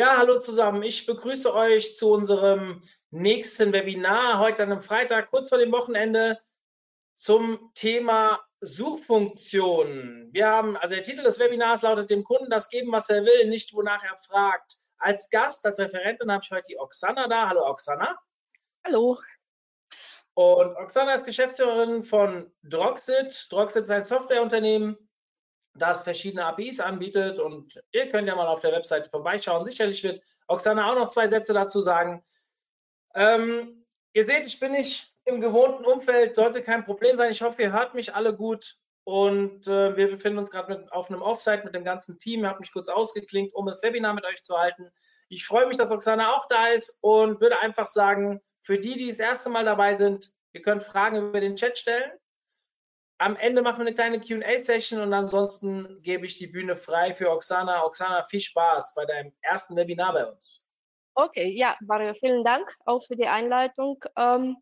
Ja, 0.00 0.16
hallo 0.16 0.40
zusammen. 0.40 0.82
Ich 0.82 1.04
begrüße 1.04 1.54
euch 1.54 1.94
zu 1.94 2.10
unserem 2.10 2.82
nächsten 3.10 3.74
Webinar 3.74 4.38
heute 4.38 4.62
an 4.62 4.72
einem 4.72 4.82
Freitag, 4.82 5.28
kurz 5.28 5.50
vor 5.50 5.58
dem 5.58 5.72
Wochenende, 5.72 6.40
zum 7.16 7.70
Thema 7.74 8.40
Suchfunktionen. 8.62 10.32
Wir 10.32 10.48
haben, 10.48 10.78
also 10.78 10.94
der 10.94 11.04
Titel 11.04 11.22
des 11.22 11.38
Webinars 11.38 11.82
lautet 11.82 12.08
dem 12.08 12.24
Kunden 12.24 12.48
das 12.48 12.70
geben, 12.70 12.90
was 12.92 13.10
er 13.10 13.26
will, 13.26 13.46
nicht 13.50 13.74
wonach 13.74 14.02
er 14.02 14.16
fragt. 14.16 14.78
Als 14.96 15.28
Gast, 15.28 15.66
als 15.66 15.78
Referentin 15.78 16.32
habe 16.32 16.42
ich 16.42 16.50
heute 16.50 16.68
die 16.70 16.78
Oksana 16.78 17.28
da. 17.28 17.50
Hallo 17.50 17.68
Oksana. 17.68 18.18
Hallo. 18.86 19.18
Und 20.32 20.76
Oksana 20.76 21.12
ist 21.12 21.26
Geschäftsführerin 21.26 22.04
von 22.04 22.50
Droxit. 22.62 23.48
Droxit 23.50 23.82
ist 23.82 23.90
ein 23.90 24.04
Softwareunternehmen, 24.04 25.09
das 25.74 26.02
verschiedene 26.02 26.44
APIs 26.44 26.80
anbietet 26.80 27.38
und 27.38 27.80
ihr 27.92 28.08
könnt 28.08 28.28
ja 28.28 28.34
mal 28.34 28.48
auf 28.48 28.60
der 28.60 28.72
Webseite 28.72 29.08
vorbeischauen. 29.08 29.64
Sicherlich 29.64 30.02
wird 30.02 30.20
Oksana 30.48 30.90
auch 30.90 30.96
noch 30.96 31.08
zwei 31.08 31.28
Sätze 31.28 31.52
dazu 31.52 31.80
sagen. 31.80 32.24
Ähm, 33.14 33.86
ihr 34.12 34.24
seht, 34.24 34.46
ich 34.46 34.58
bin 34.58 34.72
nicht 34.72 35.14
im 35.24 35.40
gewohnten 35.40 35.84
Umfeld, 35.84 36.34
sollte 36.34 36.62
kein 36.62 36.84
Problem 36.84 37.16
sein. 37.16 37.30
Ich 37.30 37.42
hoffe, 37.42 37.62
ihr 37.62 37.72
hört 37.72 37.94
mich 37.94 38.14
alle 38.14 38.34
gut 38.34 38.76
und 39.04 39.66
äh, 39.66 39.96
wir 39.96 40.10
befinden 40.10 40.38
uns 40.38 40.50
gerade 40.50 40.86
auf 40.90 41.08
einem 41.08 41.22
Offsite 41.22 41.64
mit 41.64 41.74
dem 41.74 41.84
ganzen 41.84 42.18
Team. 42.18 42.40
Ihr 42.40 42.48
habt 42.48 42.60
mich 42.60 42.72
kurz 42.72 42.88
ausgeklinkt, 42.88 43.54
um 43.54 43.66
das 43.66 43.82
Webinar 43.82 44.14
mit 44.14 44.24
euch 44.26 44.42
zu 44.42 44.58
halten. 44.58 44.90
Ich 45.28 45.46
freue 45.46 45.66
mich, 45.66 45.76
dass 45.76 45.90
Oksana 45.90 46.34
auch 46.34 46.46
da 46.48 46.68
ist 46.68 46.98
und 47.02 47.40
würde 47.40 47.60
einfach 47.60 47.86
sagen, 47.86 48.40
für 48.62 48.78
die, 48.78 48.96
die 48.96 49.08
das 49.08 49.20
erste 49.20 49.48
Mal 49.48 49.64
dabei 49.64 49.94
sind, 49.94 50.32
ihr 50.52 50.62
könnt 50.62 50.84
Fragen 50.84 51.28
über 51.28 51.40
den 51.40 51.56
Chat 51.56 51.78
stellen. 51.78 52.10
Am 53.20 53.36
Ende 53.36 53.60
machen 53.60 53.80
wir 53.80 53.86
eine 53.86 53.94
kleine 53.94 54.18
QA-Session 54.18 54.98
und 54.98 55.12
ansonsten 55.12 56.00
gebe 56.00 56.24
ich 56.24 56.38
die 56.38 56.46
Bühne 56.46 56.74
frei 56.74 57.14
für 57.14 57.30
Oksana. 57.30 57.84
Oksana, 57.84 58.22
viel 58.22 58.40
Spaß 58.40 58.94
bei 58.94 59.04
deinem 59.04 59.30
ersten 59.42 59.76
Webinar 59.76 60.14
bei 60.14 60.24
uns. 60.24 60.66
Okay, 61.14 61.52
ja, 61.52 61.76
Mario, 61.82 62.14
vielen 62.14 62.44
Dank 62.44 62.74
auch 62.86 63.04
für 63.06 63.16
die 63.16 63.26
Einleitung. 63.26 64.02
Ähm, 64.16 64.56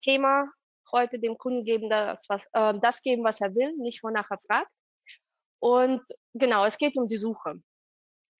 Thema 0.00 0.50
heute 0.90 1.20
dem 1.20 1.38
Kunden 1.38 1.64
geben 1.64 1.88
das, 1.88 2.28
was, 2.28 2.48
äh, 2.52 2.74
das 2.80 3.00
geben, 3.00 3.22
was 3.22 3.40
er 3.40 3.54
will, 3.54 3.76
nicht 3.76 4.02
wonach 4.02 4.28
er 4.28 4.40
fragt. 4.44 4.72
Und 5.60 6.02
genau, 6.32 6.64
es 6.64 6.78
geht 6.78 6.96
um 6.96 7.08
die 7.08 7.16
Suche. 7.16 7.62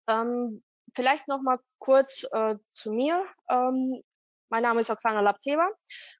Ähm, 0.08 0.64
vielleicht 0.96 1.28
noch 1.28 1.42
mal 1.42 1.60
kurz 1.78 2.26
äh, 2.32 2.56
zu 2.72 2.90
mir. 2.90 3.24
Ähm, 3.48 4.02
mein 4.50 4.62
Name 4.62 4.80
ist 4.80 4.90
Oksana 4.90 5.20
Lapteva. 5.20 5.68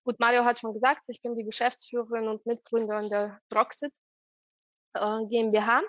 Gut, 0.04 0.18
Mario 0.18 0.44
hat 0.44 0.58
schon 0.58 0.74
gesagt, 0.74 1.02
ich 1.08 1.22
bin 1.22 1.36
die 1.36 1.44
Geschäftsführerin 1.44 2.28
und 2.28 2.44
Mitgründerin 2.46 3.08
der 3.08 3.38
Droxit 3.48 3.92
äh, 4.94 5.26
GmbH. 5.26 5.82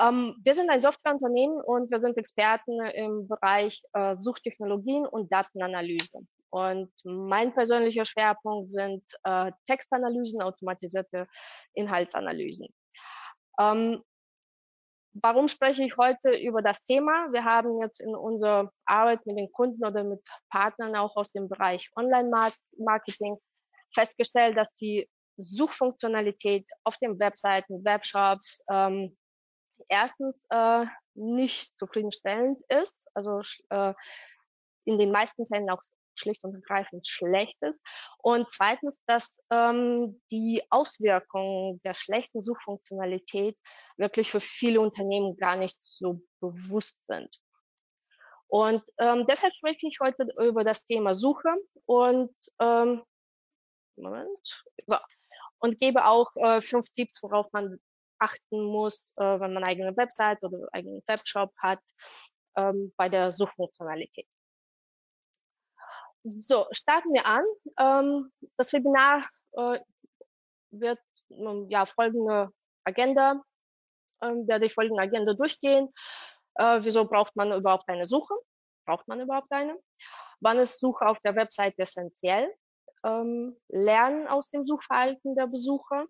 Ähm, 0.00 0.36
wir 0.42 0.54
sind 0.54 0.70
ein 0.70 0.82
Softwareunternehmen 0.82 1.60
und 1.60 1.90
wir 1.90 2.00
sind 2.00 2.16
Experten 2.16 2.80
im 2.80 3.28
Bereich 3.28 3.82
äh, 3.92 4.16
Suchtechnologien 4.16 5.06
und 5.06 5.32
Datenanalyse. 5.32 6.20
Und 6.50 6.92
mein 7.04 7.52
persönlicher 7.52 8.06
Schwerpunkt 8.06 8.68
sind 8.68 9.02
äh, 9.24 9.52
Textanalysen, 9.66 10.40
automatisierte 10.42 11.26
Inhaltsanalysen. 11.74 12.68
Ähm, 13.60 14.02
Warum 15.22 15.46
spreche 15.46 15.84
ich 15.84 15.96
heute 15.96 16.36
über 16.36 16.60
das 16.60 16.84
Thema? 16.84 17.32
Wir 17.32 17.44
haben 17.44 17.80
jetzt 17.80 18.00
in 18.00 18.16
unserer 18.16 18.72
Arbeit 18.84 19.24
mit 19.26 19.38
den 19.38 19.50
Kunden 19.52 19.86
oder 19.86 20.02
mit 20.02 20.20
Partnern 20.50 20.96
auch 20.96 21.14
aus 21.14 21.30
dem 21.30 21.48
Bereich 21.48 21.88
Online-Marketing 21.94 23.36
festgestellt, 23.94 24.56
dass 24.56 24.72
die 24.74 25.08
Suchfunktionalität 25.36 26.68
auf 26.82 26.98
den 26.98 27.18
Webseiten, 27.20 27.84
Webshops 27.84 28.64
ähm, 28.68 29.16
erstens 29.88 30.36
äh, 30.50 30.84
nicht 31.14 31.78
zufriedenstellend 31.78 32.58
ist, 32.68 32.98
also 33.14 33.40
äh, 33.70 33.94
in 34.84 34.98
den 34.98 35.12
meisten 35.12 35.46
Fällen 35.46 35.70
auch 35.70 35.82
schlicht 36.18 36.44
und 36.44 36.54
ergreifend 36.54 37.06
schlecht 37.06 37.56
ist. 37.62 37.82
Und 38.18 38.50
zweitens, 38.50 39.02
dass 39.06 39.34
ähm, 39.50 40.20
die 40.30 40.62
Auswirkungen 40.70 41.80
der 41.84 41.94
schlechten 41.94 42.42
Suchfunktionalität 42.42 43.56
wirklich 43.96 44.30
für 44.30 44.40
viele 44.40 44.80
Unternehmen 44.80 45.36
gar 45.36 45.56
nicht 45.56 45.78
so 45.80 46.20
bewusst 46.40 46.98
sind. 47.06 47.30
Und 48.46 48.82
ähm, 48.98 49.26
deshalb 49.28 49.54
spreche 49.54 49.86
ich 49.88 49.98
heute 50.00 50.26
über 50.38 50.64
das 50.64 50.84
Thema 50.84 51.14
Suche 51.14 51.54
und 51.86 52.34
ähm, 52.60 53.02
Moment, 53.96 54.64
so, 54.86 54.96
und 55.58 55.78
gebe 55.78 56.04
auch 56.04 56.30
äh, 56.36 56.60
fünf 56.60 56.88
Tipps, 56.90 57.22
worauf 57.22 57.46
man 57.52 57.78
achten 58.18 58.64
muss, 58.64 59.12
äh, 59.16 59.40
wenn 59.40 59.54
man 59.54 59.64
eigene 59.64 59.96
Website 59.96 60.42
oder 60.42 60.68
eigenen 60.72 61.02
Webshop 61.06 61.52
hat, 61.58 61.80
ähm, 62.56 62.92
bei 62.96 63.08
der 63.08 63.32
Suchfunktionalität. 63.32 64.26
So, 66.26 66.66
starten 66.72 67.12
wir 67.12 67.26
an. 67.26 67.44
Ähm, 67.78 68.32
das 68.56 68.72
Webinar 68.72 69.28
äh, 69.52 69.78
wird 70.70 71.00
ähm, 71.30 71.66
ja 71.68 71.84
folgende 71.84 72.50
Agenda, 72.84 73.42
ähm, 74.22 74.48
werde 74.48 74.64
ich 74.64 74.72
folgende 74.72 75.02
Agenda 75.02 75.34
durchgehen. 75.34 75.92
Äh, 76.54 76.80
wieso 76.82 77.04
braucht 77.04 77.36
man 77.36 77.52
überhaupt 77.52 77.86
eine 77.88 78.06
Suche? 78.06 78.34
Braucht 78.86 79.06
man 79.06 79.20
überhaupt 79.20 79.52
eine? 79.52 79.76
Wann 80.40 80.58
ist 80.58 80.78
Suche 80.78 81.06
auf 81.06 81.18
der 81.20 81.36
Website 81.36 81.78
essentiell? 81.78 82.50
Ähm, 83.04 83.58
lernen 83.68 84.26
aus 84.26 84.48
dem 84.48 84.66
Suchverhalten 84.66 85.34
der 85.34 85.46
Besucher. 85.46 86.06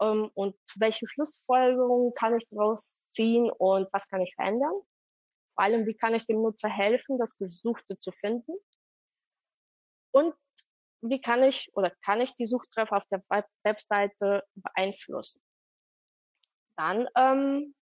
Ähm, 0.00 0.30
und 0.34 0.56
welche 0.76 1.08
Schlussfolgerungen 1.08 2.14
kann 2.14 2.36
ich 2.36 2.48
daraus 2.50 2.98
ziehen 3.12 3.50
und 3.50 3.88
was 3.92 4.08
kann 4.08 4.20
ich 4.20 4.32
verändern? 4.36 4.74
Vor 5.54 5.64
allem, 5.64 5.86
wie 5.86 5.94
kann 5.94 6.14
ich 6.14 6.26
dem 6.26 6.42
Nutzer 6.42 6.68
helfen, 6.68 7.18
das 7.18 7.36
Gesuchte 7.38 7.98
zu 7.98 8.10
finden? 8.12 8.52
Und 10.12 10.34
wie 11.00 11.20
kann 11.20 11.42
ich 11.42 11.70
oder 11.74 11.90
kann 12.04 12.20
ich 12.20 12.34
die 12.34 12.46
Suchtreffer 12.46 12.96
auf 12.96 13.04
der 13.10 13.22
Webseite 13.62 14.42
beeinflussen? 14.54 15.40
Dann 16.76 17.08
ähm, 17.16 17.74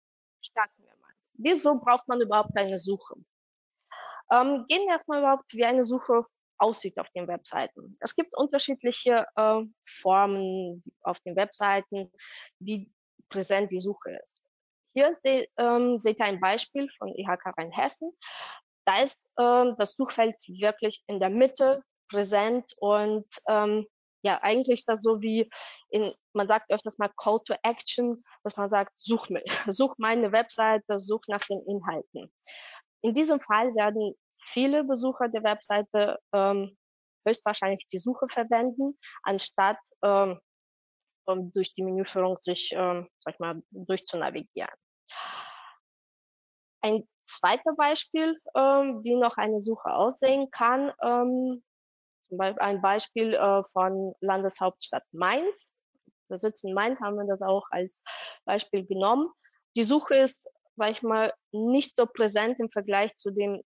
starten 0.42 0.84
wir 0.84 0.96
mal. 0.98 1.14
Wieso 1.34 1.76
braucht 1.76 2.08
man 2.08 2.20
überhaupt 2.20 2.58
eine 2.58 2.80
Suche? 2.80 3.16
Ähm, 4.32 4.66
gehen 4.68 4.86
wir 4.88 4.94
erstmal 4.94 5.20
überhaupt, 5.20 5.54
wie 5.54 5.66
eine 5.66 5.86
Suche 5.86 6.26
aussieht 6.58 6.98
auf 7.00 7.10
den 7.10 7.28
Webseiten. 7.28 7.94
Es 8.00 8.16
gibt 8.16 8.36
unterschiedliche 8.36 9.26
äh, 9.36 9.62
Formen 9.86 10.84
auf 11.02 11.20
den 11.22 11.36
Webseiten, 11.36 12.12
wie 12.60 12.92
präsent 13.30 13.72
die 13.72 13.82
Suche 13.82 14.18
ist. 14.22 14.41
Hier 14.94 15.14
se, 15.16 15.48
ähm, 15.58 16.00
seht 16.02 16.20
ihr 16.20 16.26
ein 16.26 16.40
Beispiel 16.40 16.90
von 16.98 17.14
IHK 17.16 17.54
Rheinhessen. 17.58 18.12
Da 18.86 19.02
ist 19.02 19.22
ähm, 19.40 19.76
das 19.78 19.94
Suchfeld 19.94 20.36
wirklich 20.48 21.04
in 21.08 21.20
der 21.20 21.30
Mitte 21.30 21.84
präsent 22.10 22.74
und 22.80 23.26
ähm, 23.48 23.86
ja, 24.24 24.40
eigentlich 24.42 24.80
ist 24.80 24.90
das 24.90 25.02
so 25.02 25.22
wie 25.22 25.50
in, 25.90 26.14
man 26.34 26.48
sagt 26.48 26.72
öfters 26.72 27.00
mal 27.00 27.12
Call 27.18 27.40
to 27.46 27.56
Action, 27.64 28.24
dass 28.44 28.56
man 28.56 28.70
sagt, 28.70 28.92
such, 28.96 29.30
mich, 29.30 29.44
such 29.70 29.96
meine 29.98 30.32
Webseite, 30.32 31.00
such 31.00 31.22
nach 31.28 31.46
den 31.48 31.62
Inhalten. 31.68 32.32
In 33.02 33.14
diesem 33.14 33.40
Fall 33.40 33.74
werden 33.76 34.14
viele 34.44 34.84
Besucher 34.84 35.28
der 35.30 35.44
Webseite 35.44 36.20
ähm, 36.34 36.78
höchstwahrscheinlich 37.26 37.88
die 37.88 38.00
Suche 38.00 38.28
verwenden, 38.30 38.98
anstatt 39.24 39.80
ähm, 40.04 40.40
um 41.26 41.52
durch 41.54 41.74
die 41.74 41.84
Menüführung 41.84 42.38
sich, 42.42 42.72
ähm, 42.74 43.10
sag 43.20 43.36
ich 43.36 43.40
mal, 43.40 43.62
durchzunavigieren. 43.72 44.74
Ein 46.82 47.08
zweiter 47.26 47.74
Beispiel, 47.76 48.40
ähm, 48.56 49.04
wie 49.04 49.16
noch 49.16 49.38
eine 49.38 49.62
Suche 49.62 49.94
aussehen 49.94 50.50
kann, 50.52 50.92
ähm, 51.02 51.64
zum 52.30 52.38
Beispiel 52.38 52.62
ein 52.62 52.82
Beispiel 52.82 53.34
äh, 53.34 53.64
von 53.74 54.14
Landeshauptstadt 54.22 55.04
Mainz. 55.12 55.70
Wir 56.30 56.38
sitzen 56.38 56.70
in 56.70 56.74
Mainz, 56.74 57.00
haben 57.02 57.18
wir 57.18 57.28
das 57.28 57.42
auch 57.42 57.66
als 57.72 58.02
Beispiel 58.46 58.86
genommen. 58.86 59.30
Die 59.76 59.84
Suche 59.84 60.16
ist, 60.16 60.50
sag 60.76 60.92
ich 60.92 61.04
mal, 61.04 61.34
nicht 61.52 61.98
so 61.98 62.06
präsent 62.06 62.60
im 62.60 62.70
Vergleich 62.72 63.16
zu 63.16 63.32
dem, 63.32 63.62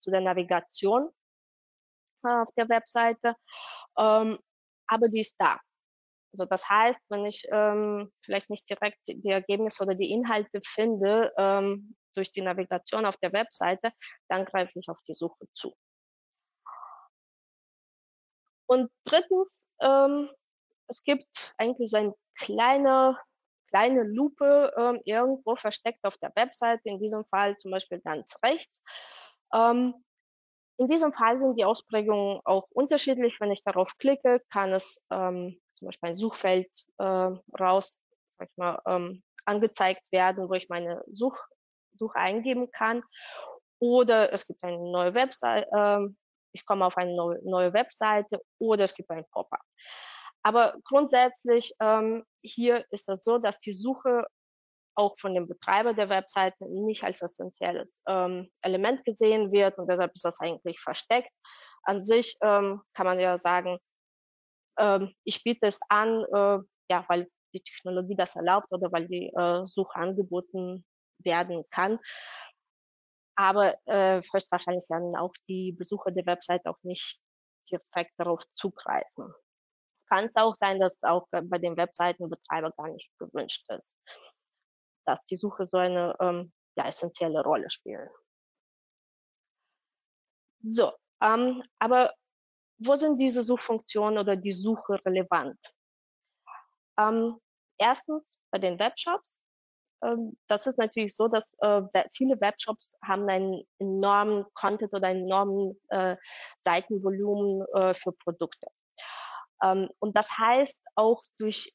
zu 0.00 0.10
der 0.10 0.22
Navigation 0.22 1.10
äh, 2.24 2.28
auf 2.28 2.48
der 2.56 2.68
Webseite, 2.68 3.34
ähm, 3.98 4.38
aber 4.86 5.08
die 5.08 5.20
ist 5.20 5.36
da. 5.38 5.60
Also 6.36 6.44
das 6.44 6.68
heißt, 6.68 7.00
wenn 7.08 7.24
ich 7.24 7.46
ähm, 7.50 8.12
vielleicht 8.22 8.50
nicht 8.50 8.68
direkt 8.68 9.00
die 9.06 9.30
Ergebnisse 9.30 9.82
oder 9.82 9.94
die 9.94 10.10
Inhalte 10.10 10.60
finde, 10.66 11.32
ähm, 11.38 11.96
durch 12.14 12.30
die 12.30 12.42
Navigation 12.42 13.06
auf 13.06 13.16
der 13.16 13.32
Webseite, 13.32 13.90
dann 14.28 14.44
greife 14.44 14.78
ich 14.78 14.88
auf 14.90 14.98
die 15.08 15.14
Suche 15.14 15.46
zu. 15.54 15.74
Und 18.66 18.90
drittens, 19.04 19.64
ähm, 19.80 20.30
es 20.88 21.02
gibt 21.04 21.54
eigentlich 21.56 21.90
so 21.90 21.96
eine 21.96 22.14
kleine, 22.38 23.18
kleine 23.70 24.02
Lupe 24.02 24.74
ähm, 24.76 25.00
irgendwo 25.06 25.56
versteckt 25.56 26.04
auf 26.04 26.18
der 26.18 26.32
Webseite, 26.36 26.82
in 26.84 26.98
diesem 26.98 27.24
Fall 27.26 27.56
zum 27.56 27.70
Beispiel 27.70 28.00
ganz 28.00 28.36
rechts. 28.44 28.82
Ähm, 29.54 29.94
in 30.78 30.86
diesem 30.86 31.14
Fall 31.14 31.40
sind 31.40 31.58
die 31.58 31.64
Ausprägungen 31.64 32.42
auch 32.44 32.66
unterschiedlich. 32.70 33.40
Wenn 33.40 33.52
ich 33.52 33.64
darauf 33.64 33.96
klicke, 33.96 34.42
kann 34.50 34.74
es 34.74 35.02
ähm, 35.10 35.58
zum 35.76 35.86
Beispiel 35.86 36.10
ein 36.10 36.16
Suchfeld 36.16 36.70
äh, 36.98 37.04
raus, 37.04 38.00
sag 38.30 38.48
ich 38.50 38.56
mal, 38.56 38.80
ähm, 38.86 39.22
angezeigt 39.44 40.02
werden, 40.10 40.48
wo 40.48 40.54
ich 40.54 40.68
meine 40.68 41.02
Such, 41.06 41.38
Suche 41.94 42.18
eingeben 42.18 42.70
kann. 42.70 43.02
Oder 43.78 44.32
es 44.32 44.46
gibt 44.46 44.62
eine 44.62 44.78
neue 44.78 45.14
Webseite, 45.14 45.68
äh, 45.72 46.08
ich 46.52 46.64
komme 46.64 46.86
auf 46.86 46.96
eine 46.96 47.14
neue, 47.14 47.38
neue 47.44 47.72
Webseite 47.72 48.40
oder 48.58 48.84
es 48.84 48.94
gibt 48.94 49.10
ein 49.10 49.26
Pop-up. 49.30 49.60
Aber 50.42 50.76
grundsätzlich 50.84 51.74
ähm, 51.80 52.24
hier 52.42 52.84
ist 52.90 53.08
es 53.08 53.24
so, 53.24 53.38
dass 53.38 53.58
die 53.58 53.74
Suche 53.74 54.26
auch 54.94 55.14
von 55.18 55.34
dem 55.34 55.46
Betreiber 55.46 55.92
der 55.92 56.08
Webseite 56.08 56.64
nicht 56.66 57.04
als 57.04 57.20
essentielles 57.20 58.00
ähm, 58.08 58.48
Element 58.62 59.04
gesehen 59.04 59.52
wird 59.52 59.76
und 59.78 59.88
deshalb 59.88 60.12
ist 60.14 60.24
das 60.24 60.40
eigentlich 60.40 60.80
versteckt. 60.80 61.30
An 61.82 62.02
sich 62.02 62.36
ähm, 62.42 62.80
kann 62.94 63.06
man 63.06 63.20
ja 63.20 63.36
sagen, 63.38 63.78
ich 65.24 65.42
biete 65.42 65.66
es 65.66 65.80
an, 65.88 66.24
äh, 66.32 66.58
ja, 66.90 67.04
weil 67.08 67.28
die 67.54 67.60
Technologie 67.60 68.16
das 68.16 68.36
erlaubt 68.36 68.66
oder 68.70 68.92
weil 68.92 69.08
die 69.08 69.28
äh, 69.28 69.66
Suche 69.66 69.96
angeboten 69.96 70.84
werden 71.18 71.64
kann. 71.70 71.98
Aber 73.36 73.76
äh, 73.86 74.22
höchstwahrscheinlich 74.32 74.88
werden 74.88 75.16
auch 75.16 75.32
die 75.48 75.72
Besucher 75.72 76.10
der 76.10 76.26
Website 76.26 76.66
auch 76.66 76.78
nicht 76.82 77.20
direkt 77.70 78.12
darauf 78.18 78.42
zugreifen. 78.54 79.32
Kann 80.08 80.26
es 80.26 80.36
auch 80.36 80.54
sein, 80.60 80.78
dass 80.80 81.02
auch 81.02 81.26
bei 81.30 81.58
den 81.58 81.76
Webseitenbetreiber 81.76 82.70
gar 82.76 82.88
nicht 82.88 83.10
gewünscht 83.18 83.68
ist, 83.70 83.96
dass 85.04 85.24
die 85.26 85.36
Suche 85.36 85.66
so 85.66 85.78
eine 85.78 86.16
ähm, 86.20 86.52
ja, 86.76 86.86
essentielle 86.86 87.42
Rolle 87.42 87.68
spielt. 87.70 88.08
So, 90.60 90.92
ähm, 91.22 91.62
aber 91.78 92.14
wo 92.78 92.96
sind 92.96 93.18
diese 93.18 93.42
Suchfunktionen 93.42 94.18
oder 94.18 94.36
die 94.36 94.52
Suche 94.52 95.00
relevant? 95.04 95.58
Ähm, 96.98 97.38
erstens 97.78 98.36
bei 98.50 98.58
den 98.58 98.78
Webshops. 98.78 99.40
Ähm, 100.02 100.36
das 100.48 100.66
ist 100.66 100.78
natürlich 100.78 101.14
so, 101.14 101.28
dass 101.28 101.54
äh, 101.60 101.82
viele 102.14 102.40
Webshops 102.40 102.94
haben 103.02 103.28
einen 103.28 103.62
enormen 103.78 104.44
Content 104.54 104.92
oder 104.92 105.08
einen 105.08 105.24
enormen 105.24 105.80
äh, 105.88 106.16
Seitenvolumen 106.64 107.66
äh, 107.74 107.94
für 107.94 108.12
Produkte. 108.12 108.66
Ähm, 109.62 109.88
und 109.98 110.16
das 110.16 110.30
heißt 110.36 110.80
auch 110.94 111.22
durch 111.38 111.74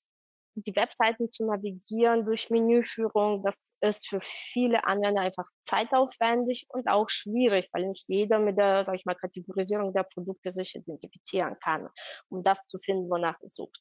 die 0.56 0.76
Webseiten 0.76 1.32
zu 1.32 1.46
navigieren 1.46 2.26
durch 2.26 2.50
Menüführung, 2.50 3.44
das 3.44 3.72
ist 3.82 4.08
für 4.08 4.20
viele 4.22 4.84
Anwender 4.86 5.22
einfach 5.22 5.46
zeitaufwendig 5.64 6.66
und 6.70 6.88
auch 6.88 7.10
schwierig, 7.10 7.70
weil 7.72 7.88
nicht 7.88 8.06
jeder 8.08 8.40
mit 8.40 8.58
der, 8.58 8.84
sag 8.84 8.96
ich 8.96 9.06
mal, 9.06 9.16
Kategorisierung 9.16 9.94
der 9.94 10.04
Produkte 10.04 10.52
sich 10.52 10.76
identifizieren 10.76 11.58
kann, 11.64 11.90
um 12.30 12.44
das 12.44 12.66
zu 12.68 12.80
finden, 12.80 13.10
wonach 13.10 13.38
er 13.42 13.48
sucht. 13.48 13.80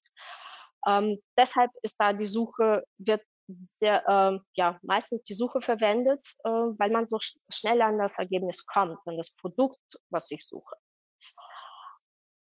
Ähm, 0.87 1.19
deshalb 1.37 1.71
ist 1.83 1.97
da 1.99 2.13
die 2.13 2.27
Suche, 2.29 2.85
wird 2.99 3.23
sehr, 3.49 4.07
äh, 4.09 4.39
ja, 4.55 4.79
meistens 4.83 5.23
die 5.25 5.35
Suche 5.35 5.61
verwendet, 5.61 6.25
äh, 6.45 6.49
weil 6.49 6.91
man 6.91 7.09
so 7.09 7.19
sch 7.19 7.37
schnell 7.51 7.83
an 7.83 7.99
das 7.99 8.19
Ergebnis 8.19 8.65
kommt, 8.65 8.99
an 9.07 9.17
das 9.17 9.35
Produkt, 9.37 9.81
was 10.11 10.31
ich 10.31 10.47
suche. 10.47 10.77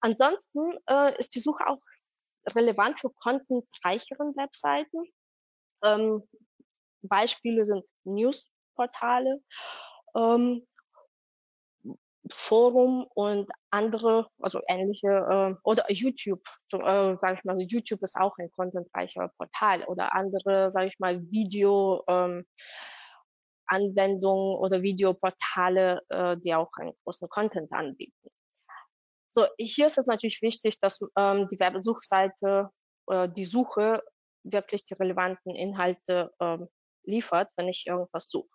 Ansonsten 0.01 0.79
äh, 0.89 1.19
ist 1.19 1.35
die 1.35 1.41
Suche 1.41 1.67
auch 1.67 1.81
relevant 2.55 3.01
für 3.01 3.11
contentreicheren 3.11 4.35
Webseiten. 4.37 5.05
Ähm, 5.85 6.23
Beispiele 7.03 7.67
sind 7.67 7.85
Newsportale, 8.05 9.41
ähm, 10.17 10.67
Forum 12.31 13.07
und 13.15 13.51
andere, 13.71 14.29
also 14.41 14.61
ähnliche, 14.69 15.09
äh, 15.09 15.55
oder 15.63 15.91
YouTube, 15.91 16.43
so, 16.71 16.79
äh, 16.79 17.17
sage 17.21 17.35
ich 17.39 17.45
mal, 17.45 17.59
YouTube 17.61 18.03
ist 18.03 18.17
auch 18.17 18.37
ein 18.39 18.51
contentreicher 18.51 19.33
Portal 19.39 19.85
oder 19.85 20.15
andere, 20.15 20.71
sage 20.71 20.89
ich 20.89 20.99
mal, 20.99 21.23
Video 21.31 22.05
ähm, 22.09 22.45
Anwendungen 23.67 24.57
oder 24.59 24.83
Videoportale, 24.83 26.01
äh, 26.09 26.37
die 26.39 26.55
auch 26.55 26.71
einen 26.79 26.93
großen 27.05 27.29
Content 27.29 27.73
anbieten. 27.73 28.31
So, 29.31 29.47
hier 29.59 29.87
ist 29.87 29.99
es 29.99 30.07
natürlich 30.07 30.41
wichtig, 30.43 30.79
dass 30.81 30.99
ähm, 31.17 31.49
die 31.51 31.59
Werbesuchseite 31.59 32.71
oder 33.07 33.29
die 33.29 33.45
Suche 33.45 34.03
wirklich 34.45 34.85
die 34.85 34.95
relevanten 34.95 35.55
Inhalte 35.55 36.31
ähm, 36.41 36.69
liefert, 37.05 37.51
wenn 37.57 37.69
ich 37.69 37.87
irgendwas 37.87 38.29
suche. 38.29 38.49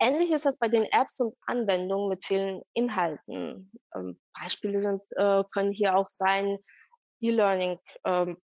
Ähnlich 0.00 0.30
ist 0.30 0.46
das 0.46 0.56
bei 0.58 0.68
den 0.68 0.84
Apps 0.84 1.18
und 1.18 1.34
Anwendungen 1.46 2.08
mit 2.08 2.24
vielen 2.24 2.62
Inhalten. 2.74 3.72
Ähm, 3.94 4.20
Beispiele 4.38 4.80
sind, 4.80 5.02
äh, 5.16 5.42
können 5.52 5.72
hier 5.72 5.96
auch 5.96 6.08
sein 6.08 6.58
E-Learning 7.20 7.80
ähm, 8.04 8.40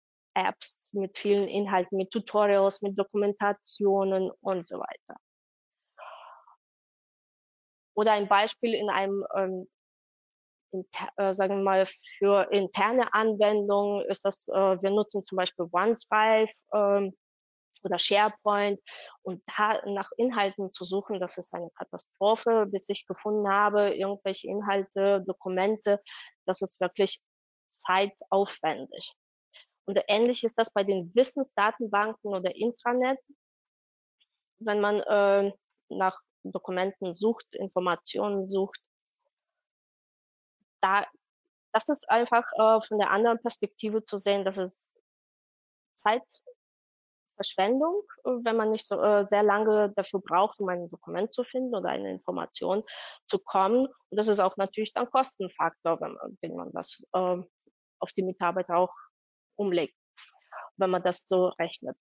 mit 0.94 1.18
vielen 1.18 1.50
Inhalten, 1.50 1.98
mit 1.98 2.12
Tutorials, 2.12 2.82
mit 2.82 2.98
Dokumentationen 2.98 4.32
und 4.40 4.66
so 4.66 4.80
weiter. 4.80 5.20
Oder 7.96 8.14
ein 8.14 8.30
Beispiel 8.30 8.74
in 8.74 8.90
einem 8.90 9.26
ähm, 9.36 9.68
äh, 11.18 11.34
sagen 11.34 11.58
wir 11.58 11.64
mal, 11.64 11.88
für 12.18 12.52
interne 12.52 13.14
Anwendungen 13.14 14.06
ist 14.10 14.26
das, 14.26 14.48
äh, 14.48 14.82
wir 14.82 14.90
nutzen 14.92 15.26
zum 15.26 15.38
Beispiel 15.38 15.68
OneDrive 15.72 16.52
ähm, 16.74 17.16
oder 17.84 17.98
SharePoint 17.98 18.80
und 19.24 19.44
da 19.58 19.82
nach 19.86 20.10
Inhalten 20.18 20.72
zu 20.72 20.86
suchen, 20.86 21.20
das 21.20 21.38
ist 21.38 21.54
eine 21.54 21.70
Katastrophe, 21.72 22.68
bis 22.68 22.90
ich 22.90 23.06
gefunden 23.08 23.50
habe, 23.50 23.96
irgendwelche 23.96 24.48
Inhalte, 24.48 25.24
Dokumente, 25.26 26.00
das 26.46 26.62
ist 26.62 26.80
wirklich 26.80 27.22
zeitaufwendig. 27.70 29.14
Und 29.86 30.00
ähnlich 30.08 30.44
ist 30.44 30.58
das 30.58 30.72
bei 30.72 30.84
den 30.84 31.14
Wissensdatenbanken 31.16 32.34
oder 32.34 32.56
Intranet. 32.56 33.20
Wenn 34.60 34.80
man 34.80 35.00
äh, 35.02 35.52
nach 35.90 36.20
Dokumenten 36.44 37.14
sucht, 37.14 37.56
Informationen 37.56 38.48
sucht, 38.48 38.80
da, 40.82 41.06
das 41.74 41.90
ist 41.90 42.10
einfach 42.10 42.46
äh, 42.54 42.82
von 42.86 43.00
der 43.00 43.12
anderen 43.12 43.40
Perspektive 43.40 44.04
zu 44.04 44.18
sehen, 44.18 44.46
dass 44.46 44.58
es 44.58 44.94
Zeitverschwendung, 45.96 48.04
äh, 48.26 48.30
wenn 48.44 48.58
man 48.58 48.72
nicht 48.72 48.88
so 48.88 49.02
äh, 49.02 49.26
sehr 49.28 49.44
lange 49.44 49.92
dafür 49.96 50.22
braucht, 50.22 50.60
um 50.60 50.70
ein 50.70 50.90
Dokument 50.90 51.34
zu 51.34 51.44
finden 51.44 51.76
oder 51.76 51.90
eine 51.90 52.12
Information 52.12 52.84
zu 53.28 53.40
kommen. 53.40 53.88
Und 53.88 54.18
das 54.18 54.28
ist 54.28 54.40
auch 54.40 54.58
natürlich 54.58 54.94
dann 54.94 55.10
Kostenfaktor, 55.10 56.00
wenn 56.02 56.14
man, 56.14 56.38
wenn 56.42 56.56
man 56.56 56.72
das 56.74 57.04
äh, 57.14 57.38
auf 58.00 58.14
die 58.14 58.24
Mitarbeiter 58.24 58.78
auch 58.78 58.94
umlegt, 59.56 59.96
wenn 60.78 60.90
man 60.90 61.04
das 61.04 61.28
so 61.28 61.48
rechnet. 61.60 61.96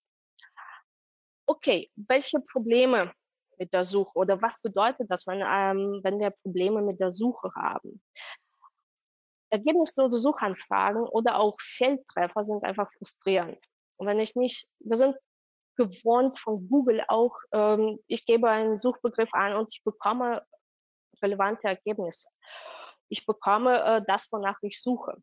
Okay, 1.47 1.91
welche 1.95 2.39
Probleme 2.39 3.13
mit 3.57 3.73
der 3.73 3.83
Suche 3.83 4.17
oder 4.17 4.41
was 4.41 4.61
bedeutet 4.61 5.11
das, 5.11 5.27
wenn, 5.27 5.41
ähm, 5.41 5.99
wenn 6.03 6.19
wir 6.19 6.31
Probleme 6.31 6.81
mit 6.81 6.99
der 6.99 7.11
Suche 7.11 7.51
haben? 7.55 8.01
Ergebnislose 9.51 10.17
Suchanfragen 10.17 11.03
oder 11.03 11.39
auch 11.39 11.57
Feldtreffer 11.59 12.43
sind 12.43 12.63
einfach 12.63 12.91
frustrierend. 12.97 13.59
Und 13.97 14.07
wenn 14.07 14.19
ich 14.19 14.35
nicht, 14.35 14.67
wir 14.79 14.97
sind 14.97 15.15
gewohnt 15.77 16.39
von 16.39 16.67
Google 16.69 17.03
auch, 17.07 17.35
ähm, 17.51 17.99
ich 18.07 18.25
gebe 18.25 18.49
einen 18.49 18.79
Suchbegriff 18.79 19.33
an 19.33 19.55
und 19.55 19.73
ich 19.73 19.83
bekomme 19.83 20.41
relevante 21.21 21.67
Ergebnisse. 21.67 22.27
Ich 23.09 23.25
bekomme 23.25 23.83
äh, 23.83 24.01
das, 24.07 24.27
wonach 24.31 24.57
ich 24.61 24.81
suche. 24.81 25.17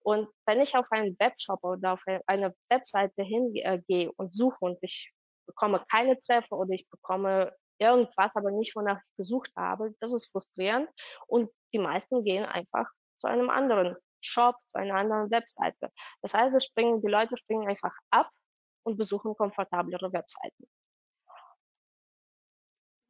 Und 0.00 0.28
wenn 0.46 0.60
ich 0.60 0.76
auf 0.76 0.86
einen 0.90 1.16
Webshop 1.18 1.62
oder 1.64 1.94
auf 1.94 2.02
eine 2.26 2.54
Webseite 2.68 3.22
hingehe 3.22 3.82
äh, 3.88 4.08
und 4.16 4.34
suche 4.34 4.58
und 4.60 4.78
ich 4.82 5.12
bekomme 5.46 5.84
keine 5.90 6.20
Treffer 6.22 6.56
oder 6.56 6.70
ich 6.70 6.88
bekomme 6.90 7.52
irgendwas, 7.78 8.36
aber 8.36 8.50
nicht, 8.50 8.76
wonach 8.76 8.98
ich 8.98 9.16
gesucht 9.16 9.50
habe, 9.56 9.94
das 10.00 10.12
ist 10.12 10.30
frustrierend. 10.30 10.88
Und 11.26 11.50
die 11.72 11.78
meisten 11.78 12.22
gehen 12.24 12.44
einfach 12.44 12.86
zu 13.24 13.30
einem 13.30 13.48
anderen 13.48 13.96
Shop, 14.20 14.56
zu 14.72 14.78
einer 14.78 14.96
anderen 14.96 15.30
Webseite. 15.30 15.90
Das 16.22 16.34
heißt, 16.34 16.62
springen, 16.64 17.00
die 17.00 17.10
Leute 17.10 17.36
springen 17.36 17.68
einfach 17.68 17.94
ab 18.10 18.30
und 18.84 18.96
besuchen 18.98 19.34
komfortablere 19.34 20.12
Webseiten. 20.12 20.68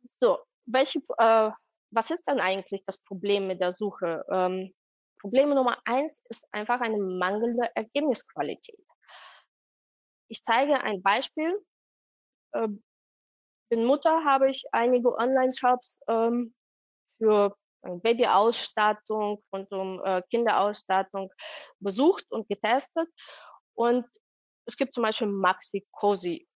So, 0.03 0.39
welche, 0.67 1.01
äh, 1.19 1.51
was 1.91 2.11
ist 2.11 2.25
dann 2.27 2.41
eigentlich 2.41 2.85
das 2.87 2.99
Problem 2.99 3.49
mit 3.49 3.61
der 3.61 3.73
Suche? 3.73 4.25
Ähm, 4.31 4.73
Problem 5.21 5.51
Nummer 5.51 5.79
eins 5.85 6.23
ist 6.29 6.47
einfach 6.53 6.81
eine 6.81 6.99
mangelnde 6.99 7.75
Ergebnisqualität. 7.75 8.85
Ich 10.29 10.45
zeige 10.45 10.81
ein 10.81 11.03
Beispiel. 11.03 11.59
Äh, 12.53 12.69
bin 13.71 13.85
Mutter, 13.87 14.25
habe 14.25 14.51
ich 14.51 14.65
einige 14.73 15.17
Online-Shops 15.17 16.01
ähm, 16.09 16.55
für 17.19 17.57
Babyausstattung 17.85 19.43
und 19.51 19.73
um 19.73 20.03
äh, 20.05 20.23
Kinderausstattung 20.31 21.33
besucht 21.81 22.25
und 22.31 22.49
getestet. 22.49 23.09
Und 23.75 24.07
es 24.67 24.77
gibt 24.77 24.95
zum 24.95 25.03
Beispiel 25.03 25.27
Maxi 25.27 25.87
Cosi. 25.93 26.49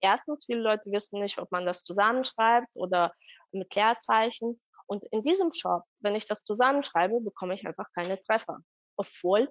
Erstens, 0.00 0.44
viele 0.44 0.60
Leute 0.60 0.90
wissen 0.90 1.20
nicht, 1.20 1.38
ob 1.38 1.50
man 1.50 1.64
das 1.66 1.84
zusammenschreibt 1.84 2.68
oder 2.74 3.12
mit 3.52 3.74
Leerzeichen. 3.74 4.60
Und 4.86 5.04
in 5.10 5.22
diesem 5.22 5.52
Shop, 5.52 5.84
wenn 6.00 6.14
ich 6.14 6.26
das 6.26 6.44
zusammenschreibe, 6.44 7.20
bekomme 7.20 7.54
ich 7.54 7.66
einfach 7.66 7.86
keine 7.94 8.22
Treffer, 8.22 8.58
obwohl 8.96 9.50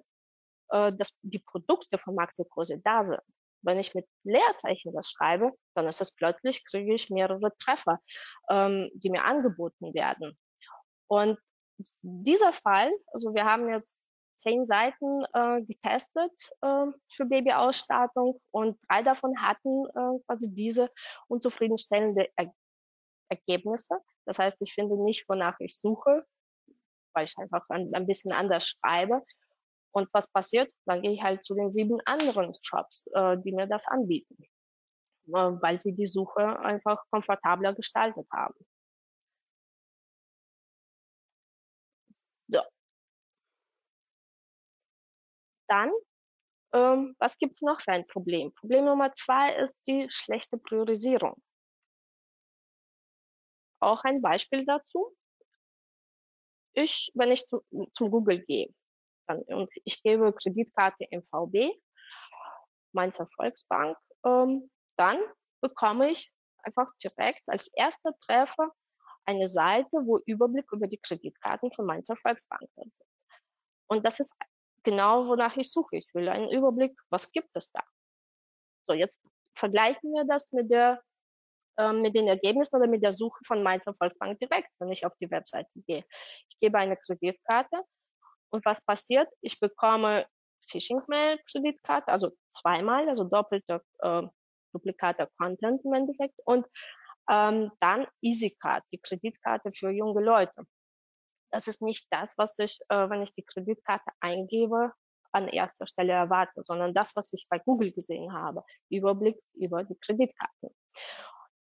äh, 0.70 0.92
das, 0.92 1.12
die 1.22 1.40
Produkte 1.40 1.98
von 1.98 2.14
Maxi 2.14 2.44
Cosi 2.48 2.80
da 2.82 3.04
sind. 3.04 3.20
Wenn 3.62 3.78
ich 3.78 3.94
mit 3.94 4.06
Leerzeichen 4.24 4.94
das 4.94 5.10
schreibe, 5.10 5.52
dann 5.74 5.88
ist 5.88 6.00
es 6.00 6.14
plötzlich, 6.14 6.64
kriege 6.66 6.94
ich 6.94 7.10
mehrere 7.10 7.52
Treffer, 7.58 7.98
ähm, 8.48 8.90
die 8.94 9.10
mir 9.10 9.24
angeboten 9.24 9.92
werden. 9.94 10.38
Und 11.08 11.38
dieser 12.02 12.52
Fall, 12.52 12.90
also 13.12 13.34
wir 13.34 13.44
haben 13.44 13.68
jetzt 13.68 13.98
zehn 14.36 14.66
Seiten 14.66 15.24
äh, 15.32 15.62
getestet 15.62 16.32
äh, 16.62 16.86
für 17.10 17.24
Babyausstattung 17.26 18.40
und 18.50 18.78
drei 18.88 19.02
davon 19.02 19.34
hatten 19.40 19.86
äh, 19.88 20.22
quasi 20.26 20.52
diese 20.52 20.90
unzufriedenstellende 21.28 22.28
er 22.36 22.52
Ergebnisse. 23.28 23.98
Das 24.24 24.38
heißt, 24.38 24.56
ich 24.60 24.72
finde 24.72 25.02
nicht, 25.02 25.28
wonach 25.28 25.56
ich 25.58 25.76
suche, 25.78 26.24
weil 27.12 27.24
ich 27.24 27.36
einfach 27.38 27.64
ein, 27.70 27.92
ein 27.92 28.06
bisschen 28.06 28.30
anders 28.32 28.68
schreibe. 28.68 29.22
Und 29.92 30.08
was 30.12 30.30
passiert? 30.30 30.72
Dann 30.84 31.02
gehe 31.02 31.12
ich 31.12 31.22
halt 31.22 31.44
zu 31.44 31.54
den 31.54 31.72
sieben 31.72 32.00
anderen 32.04 32.54
Shops, 32.62 33.08
äh, 33.14 33.36
die 33.38 33.52
mir 33.52 33.66
das 33.66 33.88
anbieten, 33.88 34.36
äh, 35.28 35.30
weil 35.32 35.80
sie 35.80 35.92
die 35.94 36.06
Suche 36.06 36.58
einfach 36.60 37.02
komfortabler 37.10 37.74
gestaltet 37.74 38.28
haben. 38.32 38.54
So. 42.48 42.60
Dann, 45.68 45.92
ähm, 46.72 47.14
was 47.18 47.38
gibt's 47.38 47.62
noch 47.62 47.80
für 47.80 47.92
ein 47.92 48.06
Problem? 48.06 48.52
Problem 48.54 48.84
Nummer 48.84 49.12
zwei 49.14 49.54
ist 49.56 49.80
die 49.86 50.06
schlechte 50.10 50.58
Priorisierung. 50.58 51.40
Auch 53.80 54.04
ein 54.04 54.22
Beispiel 54.22 54.64
dazu. 54.64 55.14
Ich, 56.74 57.10
wenn 57.14 57.32
ich 57.32 57.46
zu, 57.46 57.62
zum 57.94 58.10
Google 58.10 58.44
gehe, 58.44 58.74
dann, 59.26 59.42
und 59.42 59.72
ich 59.84 60.02
gebe 60.02 60.32
Kreditkarte 60.32 61.06
MVB, 61.10 61.74
Mainzer 62.92 63.28
Volksbank, 63.36 63.96
ähm, 64.24 64.70
dann 64.96 65.18
bekomme 65.60 66.10
ich 66.10 66.32
einfach 66.62 66.88
direkt 67.02 67.42
als 67.46 67.68
erster 67.74 68.12
Treffer 68.20 68.70
eine 69.24 69.48
Seite, 69.48 69.90
wo 69.90 70.18
Überblick 70.26 70.66
über 70.72 70.86
die 70.86 70.98
Kreditkarten 70.98 71.72
von 71.72 71.86
Mainzer 71.86 72.16
Volksbank 72.16 72.68
sind. 72.74 72.96
Und 73.88 74.04
das 74.04 74.20
ist 74.20 74.32
genau, 74.86 75.26
wonach 75.26 75.56
ich 75.56 75.70
suche. 75.70 75.96
Ich 75.96 76.08
will 76.14 76.28
einen 76.28 76.50
Überblick, 76.50 76.98
was 77.10 77.30
gibt 77.32 77.50
es 77.54 77.70
da? 77.72 77.82
So, 78.86 78.94
jetzt 78.94 79.18
vergleichen 79.54 80.12
wir 80.12 80.24
das 80.24 80.52
mit 80.52 80.70
der 80.70 81.02
ähm, 81.78 82.00
mit 82.00 82.16
den 82.16 82.28
Ergebnissen 82.28 82.76
oder 82.76 82.86
mit 82.86 83.02
der 83.02 83.12
Suche 83.12 83.38
von 83.44 83.62
Mainzer 83.62 83.94
Volksbank 83.94 84.38
direkt, 84.38 84.70
wenn 84.78 84.90
ich 84.90 85.04
auf 85.04 85.12
die 85.20 85.30
Webseite 85.30 85.82
gehe. 85.86 86.04
Ich 86.48 86.58
gebe 86.58 86.78
eine 86.78 86.96
Kreditkarte 86.96 87.82
und 88.50 88.64
was 88.64 88.80
passiert? 88.80 89.28
Ich 89.42 89.60
bekomme 89.60 90.26
Phishing-Mail-Kreditkarte, 90.68 92.08
also 92.08 92.30
zweimal, 92.50 93.08
also 93.08 93.24
doppelter 93.24 93.82
äh, 93.98 94.22
duplikater 94.72 95.28
Content 95.38 95.84
im 95.84 95.92
Endeffekt 95.92 96.38
und 96.44 96.66
ähm, 97.28 97.72
dann 97.80 98.06
EasyCard, 98.22 98.84
die 98.92 98.98
Kreditkarte 98.98 99.70
für 99.74 99.90
junge 99.90 100.22
Leute. 100.22 100.64
Das 101.50 101.68
ist 101.68 101.82
nicht 101.82 102.06
das, 102.10 102.34
was 102.36 102.58
ich, 102.58 102.78
äh, 102.88 103.08
wenn 103.08 103.22
ich 103.22 103.34
die 103.34 103.44
Kreditkarte 103.44 104.10
eingebe, 104.20 104.92
an 105.32 105.48
erster 105.48 105.86
Stelle 105.86 106.12
erwarte, 106.12 106.62
sondern 106.64 106.94
das, 106.94 107.14
was 107.14 107.32
ich 107.32 107.46
bei 107.50 107.58
Google 107.58 107.92
gesehen 107.92 108.32
habe. 108.32 108.64
Überblick 108.88 109.38
über 109.54 109.84
die 109.84 109.96
Kreditkarten. 109.96 110.70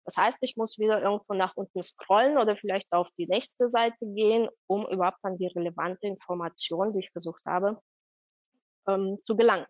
Das 0.05 0.17
heißt, 0.17 0.37
ich 0.41 0.55
muss 0.55 0.77
wieder 0.77 1.01
irgendwo 1.01 1.33
nach 1.33 1.55
unten 1.55 1.81
scrollen 1.81 2.37
oder 2.37 2.55
vielleicht 2.55 2.91
auf 2.91 3.09
die 3.17 3.27
nächste 3.27 3.69
Seite 3.69 3.97
gehen, 4.01 4.47
um 4.67 4.87
überhaupt 4.87 5.17
an 5.23 5.37
die 5.37 5.47
relevante 5.47 6.07
Information, 6.07 6.93
die 6.93 6.99
ich 6.99 7.11
gesucht 7.11 7.41
habe, 7.45 7.81
ähm, 8.87 9.17
zu 9.23 9.35
gelangen. 9.35 9.65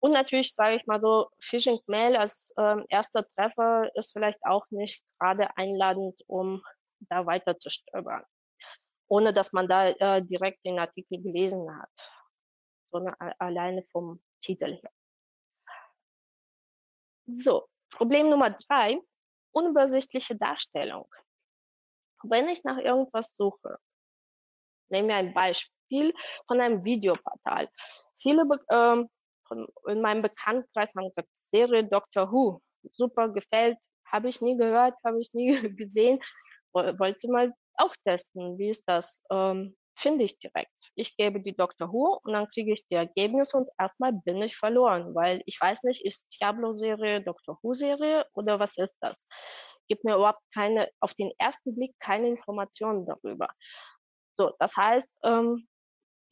Und 0.00 0.12
natürlich 0.12 0.52
sage 0.54 0.76
ich 0.76 0.86
mal 0.86 1.00
so, 1.00 1.28
Phishing 1.40 1.78
Mail 1.86 2.16
als 2.16 2.52
ähm, 2.56 2.84
erster 2.88 3.26
Treffer 3.34 3.90
ist 3.96 4.12
vielleicht 4.12 4.38
auch 4.44 4.64
nicht 4.70 5.02
gerade 5.18 5.56
einladend, 5.56 6.20
um 6.26 6.62
da 7.08 7.26
weiter 7.26 7.58
zu 7.58 7.70
stöbern, 7.70 8.24
ohne 9.08 9.32
dass 9.32 9.52
man 9.52 9.68
da 9.68 9.88
äh, 9.88 10.22
direkt 10.22 10.64
den 10.64 10.78
Artikel 10.78 11.22
gelesen 11.22 11.68
hat, 11.74 11.90
sondern 12.90 13.14
alleine 13.38 13.82
vom 13.90 14.22
Titel 14.40 14.76
her. 14.76 14.90
So, 17.26 17.68
Problem 17.90 18.30
Nummer 18.30 18.50
drei, 18.50 19.00
unübersichtliche 19.52 20.36
Darstellung. 20.36 21.08
Wenn 22.22 22.48
ich 22.48 22.64
nach 22.64 22.78
irgendwas 22.78 23.34
suche, 23.34 23.78
nehmen 24.90 25.08
wir 25.08 25.16
ein 25.16 25.34
Beispiel 25.34 26.14
von 26.46 26.60
einem 26.60 26.84
Videoportal. 26.84 27.68
Viele 28.20 28.42
ähm, 28.70 29.08
von, 29.46 29.68
in 29.86 30.00
meinem 30.00 30.22
Bekanntenkreis 30.22 30.94
haben 30.94 31.08
gesagt, 31.08 31.28
Serie 31.34 31.84
Doctor 31.84 32.30
Who, 32.30 32.60
super 32.92 33.28
gefällt, 33.28 33.78
habe 34.06 34.28
ich 34.28 34.40
nie 34.40 34.56
gehört, 34.56 34.94
habe 35.04 35.20
ich 35.20 35.32
nie 35.34 35.52
gesehen, 35.76 36.20
wollte 36.72 37.28
mal 37.28 37.52
auch 37.78 37.94
testen, 38.04 38.58
wie 38.58 38.70
ist 38.70 38.84
das? 38.86 39.22
Ähm, 39.30 39.76
finde 39.98 40.24
ich 40.24 40.38
direkt. 40.38 40.72
Ich 40.94 41.16
gebe 41.16 41.40
die 41.40 41.56
Dr. 41.56 41.92
Who 41.92 42.20
und 42.22 42.32
dann 42.32 42.48
kriege 42.50 42.72
ich 42.72 42.86
die 42.86 42.94
Ergebnisse 42.94 43.56
und 43.56 43.68
erstmal 43.78 44.12
bin 44.12 44.36
ich 44.42 44.56
verloren, 44.56 45.14
weil 45.14 45.42
ich 45.46 45.60
weiß 45.60 45.82
nicht, 45.84 46.04
ist 46.04 46.26
Diablo-Serie 46.40 47.22
Dr. 47.22 47.58
Who-Serie 47.62 48.26
oder 48.34 48.60
was 48.60 48.76
ist 48.76 48.96
das? 49.00 49.26
Gibt 49.88 50.04
mir 50.04 50.14
überhaupt 50.14 50.42
keine, 50.54 50.88
auf 51.00 51.14
den 51.14 51.32
ersten 51.38 51.74
Blick 51.74 51.94
keine 51.98 52.28
Informationen 52.28 53.06
darüber. 53.06 53.48
So, 54.36 54.52
das 54.60 54.76
heißt, 54.76 55.12
ähm, 55.24 55.66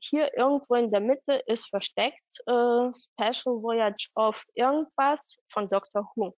hier 0.00 0.37
irgendwo 0.37 0.75
in 0.75 0.91
der 0.93 1.00
Mitte 1.00 1.43
ist 1.47 1.69
versteckt 1.69 2.23
äh, 2.47 2.93
Special 2.95 3.62
Voyage 3.62 4.11
of 4.15 4.45
irgendwas 4.55 5.37
von 5.50 5.69
Dr. 5.69 6.09
Who. 6.15 6.37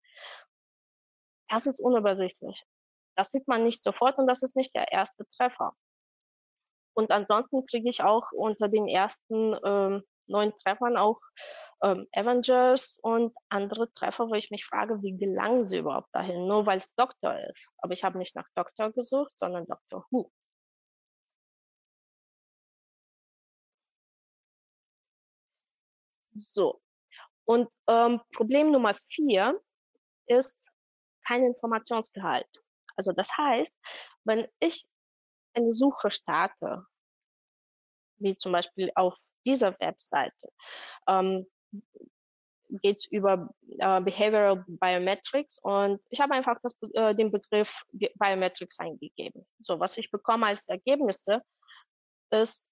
Das 1.50 1.66
ist 1.66 1.80
unübersichtlich. 1.80 2.64
Das 3.18 3.32
sieht 3.32 3.48
man 3.48 3.64
nicht 3.64 3.84
sofort 3.84 4.18
und 4.18 4.28
das 4.28 4.44
ist 4.44 4.56
nicht 4.56 4.76
der 4.76 4.92
erste 4.92 5.26
Treffer. 5.32 5.74
Und 6.96 7.12
ansonsten 7.12 7.66
kriege 7.66 7.90
ich 7.90 8.04
auch 8.04 8.32
unter 8.32 8.70
den 8.70 8.88
ersten 8.88 9.56
ähm, 9.66 10.04
neun 10.28 10.54
Treffern 10.60 10.98
auch 10.98 11.20
ähm, 11.84 12.08
Avengers 12.12 12.96
und 13.02 13.36
andere 13.50 13.92
Treffer, 13.94 14.30
wo 14.30 14.34
ich 14.36 14.52
mich 14.52 14.66
frage, 14.66 15.02
wie 15.02 15.18
gelangen 15.18 15.66
sie 15.66 15.80
überhaupt 15.80 16.10
dahin? 16.14 16.48
Nur 16.48 16.66
weil 16.66 16.78
es 16.78 16.94
Doktor 16.96 17.40
ist. 17.50 17.70
Aber 17.80 17.94
ich 17.94 18.04
habe 18.04 18.18
nicht 18.18 18.36
nach 18.36 18.48
Doktor 18.56 18.92
gesucht, 18.92 19.34
sondern 19.38 19.66
Doktor 19.68 20.06
Who. 20.12 20.32
So. 26.36 26.82
Und 27.46 27.70
ähm, 27.88 28.22
Problem 28.34 28.72
Nummer 28.72 28.96
vier 29.10 29.60
ist 30.28 30.60
kein 31.26 31.44
Informationsgehalt. 31.44 32.48
Also 32.98 33.12
das 33.12 33.30
heißt, 33.38 33.74
wenn 34.26 34.48
ich 34.60 34.86
eine 35.54 35.74
Suche 35.74 36.12
starte, 36.12 36.86
wie 38.20 38.38
zum 38.38 38.52
Beispiel 38.52 38.92
auf 38.96 39.16
dieser 39.46 39.80
Webseite, 39.80 40.52
ähm, 41.08 41.46
geht 42.70 42.98
es 42.98 43.06
über 43.06 43.50
äh, 43.80 44.02
Behavioral 44.02 44.66
Biometrics 44.68 45.60
und 45.62 46.02
ich 46.10 46.20
habe 46.20 46.34
einfach 46.34 46.58
das, 46.62 46.76
äh, 46.94 47.16
den 47.16 47.32
Begriff 47.32 47.84
Biometrics 47.92 48.80
eingegeben. 48.80 49.46
So, 49.60 49.80
was 49.80 49.98
ich 49.98 50.12
bekomme 50.12 50.48
als 50.48 50.68
Ergebnisse 50.68 51.42
ist 52.32 52.66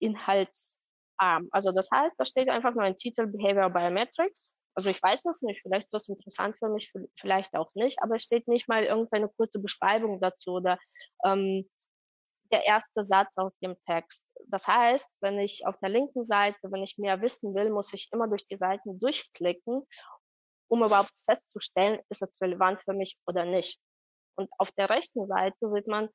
inhaltsarm. 0.00 1.48
Also 1.50 1.72
das 1.72 1.88
heißt, 1.90 2.14
da 2.18 2.26
steht 2.26 2.50
einfach 2.50 2.74
nur 2.74 2.84
ein 2.84 2.98
Titel 2.98 3.26
Behavioral 3.26 3.70
Biometrics. 3.70 4.50
Also 4.76 4.90
ich 4.90 5.02
weiß 5.02 5.22
das 5.22 5.40
nicht, 5.40 5.62
vielleicht 5.62 5.86
ist 5.86 5.94
das 5.94 6.08
interessant 6.08 6.56
für 6.58 6.68
mich, 6.68 6.92
vielleicht 7.18 7.54
auch 7.54 7.74
nicht, 7.74 8.02
aber 8.02 8.16
es 8.16 8.24
steht 8.24 8.46
nicht 8.46 8.68
mal 8.68 8.84
irgendeine 8.84 9.28
kurze 9.30 9.58
Beschreibung 9.58 10.20
dazu 10.20 10.52
oder 10.52 10.78
ähm, 11.24 11.66
der 12.52 12.66
erste 12.66 13.02
Satz 13.02 13.38
aus 13.38 13.58
dem 13.58 13.76
Text. 13.86 14.26
Das 14.48 14.66
heißt, 14.66 15.08
wenn 15.20 15.38
ich 15.38 15.66
auf 15.66 15.78
der 15.78 15.88
linken 15.88 16.26
Seite, 16.26 16.58
wenn 16.64 16.82
ich 16.82 16.98
mehr 16.98 17.20
wissen 17.22 17.54
will, 17.54 17.70
muss 17.70 17.92
ich 17.94 18.10
immer 18.12 18.28
durch 18.28 18.44
die 18.44 18.58
Seiten 18.58 19.00
durchklicken, 19.00 19.82
um 20.68 20.84
überhaupt 20.84 21.12
festzustellen, 21.28 22.00
ist 22.10 22.22
es 22.22 22.40
relevant 22.40 22.80
für 22.84 22.92
mich 22.92 23.18
oder 23.26 23.46
nicht. 23.46 23.80
Und 24.36 24.50
auf 24.58 24.70
der 24.72 24.90
rechten 24.90 25.26
Seite 25.26 25.70
sieht 25.70 25.86
man, 25.86 26.10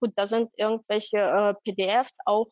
gut, 0.00 0.12
da 0.16 0.26
sind 0.26 0.50
irgendwelche 0.56 1.18
äh, 1.18 1.54
PDFs, 1.62 2.16
auch 2.26 2.50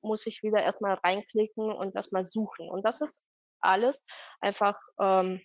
muss 0.00 0.26
ich 0.26 0.42
wieder 0.42 0.62
erstmal 0.62 0.94
reinklicken 0.94 1.72
und 1.72 1.94
erstmal 1.96 2.24
suchen. 2.24 2.68
Und 2.70 2.84
das 2.84 3.00
ist 3.00 3.18
alles. 3.62 4.04
Einfach 4.40 4.78
ähm, 5.00 5.40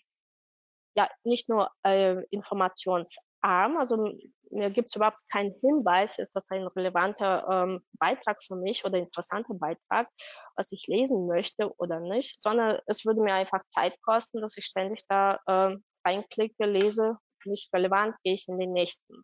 ja 0.96 1.10
nicht 1.24 1.48
nur 1.50 1.72
äh, 1.84 2.24
informationsarm, 2.32 3.78
also 3.78 4.12
mir 4.52 4.70
gibt 4.72 4.90
es 4.90 4.96
überhaupt 4.96 5.20
keinen 5.32 5.54
Hinweis, 5.62 6.20
ist 6.20 6.36
das 6.36 6.44
ein 6.50 6.66
relevanter 6.68 7.48
ähm, 7.50 7.86
Beitrag 8.00 8.44
für 8.44 8.56
mich 8.56 8.86
oder 8.86 8.98
interessanter 8.98 9.54
Beitrag, 9.54 10.10
was 10.56 10.72
ich 10.72 10.88
lesen 10.88 11.28
möchte 11.28 11.74
oder 11.78 12.00
nicht, 12.00 12.42
sondern 12.42 12.80
es 12.88 13.06
würde 13.06 13.22
mir 13.22 13.34
einfach 13.34 13.62
Zeit 13.70 14.00
kosten, 14.02 14.42
dass 14.42 14.58
ich 14.58 14.66
ständig 14.66 15.04
da 15.08 15.40
äh, 15.46 15.76
reinklicke, 16.06 16.66
lese, 16.66 17.18
nicht 17.46 17.74
relevant, 17.74 18.16
gehe 18.24 18.36
ich 18.36 18.48
in 18.48 18.58
den 18.58 18.74
nächsten. 18.74 19.24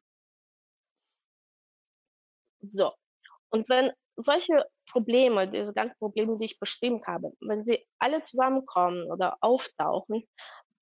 So, 2.61 2.93
und 3.49 3.67
wenn 3.69 3.91
solche 4.15 4.65
Probleme, 4.93 5.49
diese 5.49 5.73
ganzen 5.73 5.97
Probleme, 5.97 6.37
die 6.37 6.45
ich 6.45 6.59
beschrieben 6.59 7.01
habe, 7.07 7.33
wenn 7.41 7.65
sie 7.65 7.85
alle 7.99 8.23
zusammenkommen 8.23 9.11
oder 9.11 9.37
auftauchen, 9.41 10.27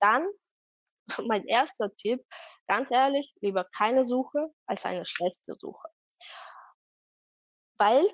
dann 0.00 0.26
mein 1.26 1.46
erster 1.46 1.94
Tipp, 1.96 2.24
ganz 2.68 2.90
ehrlich, 2.90 3.34
lieber 3.40 3.64
keine 3.76 4.04
Suche 4.04 4.52
als 4.66 4.84
eine 4.84 5.06
schlechte 5.06 5.54
Suche. 5.54 5.88
Weil 7.78 8.06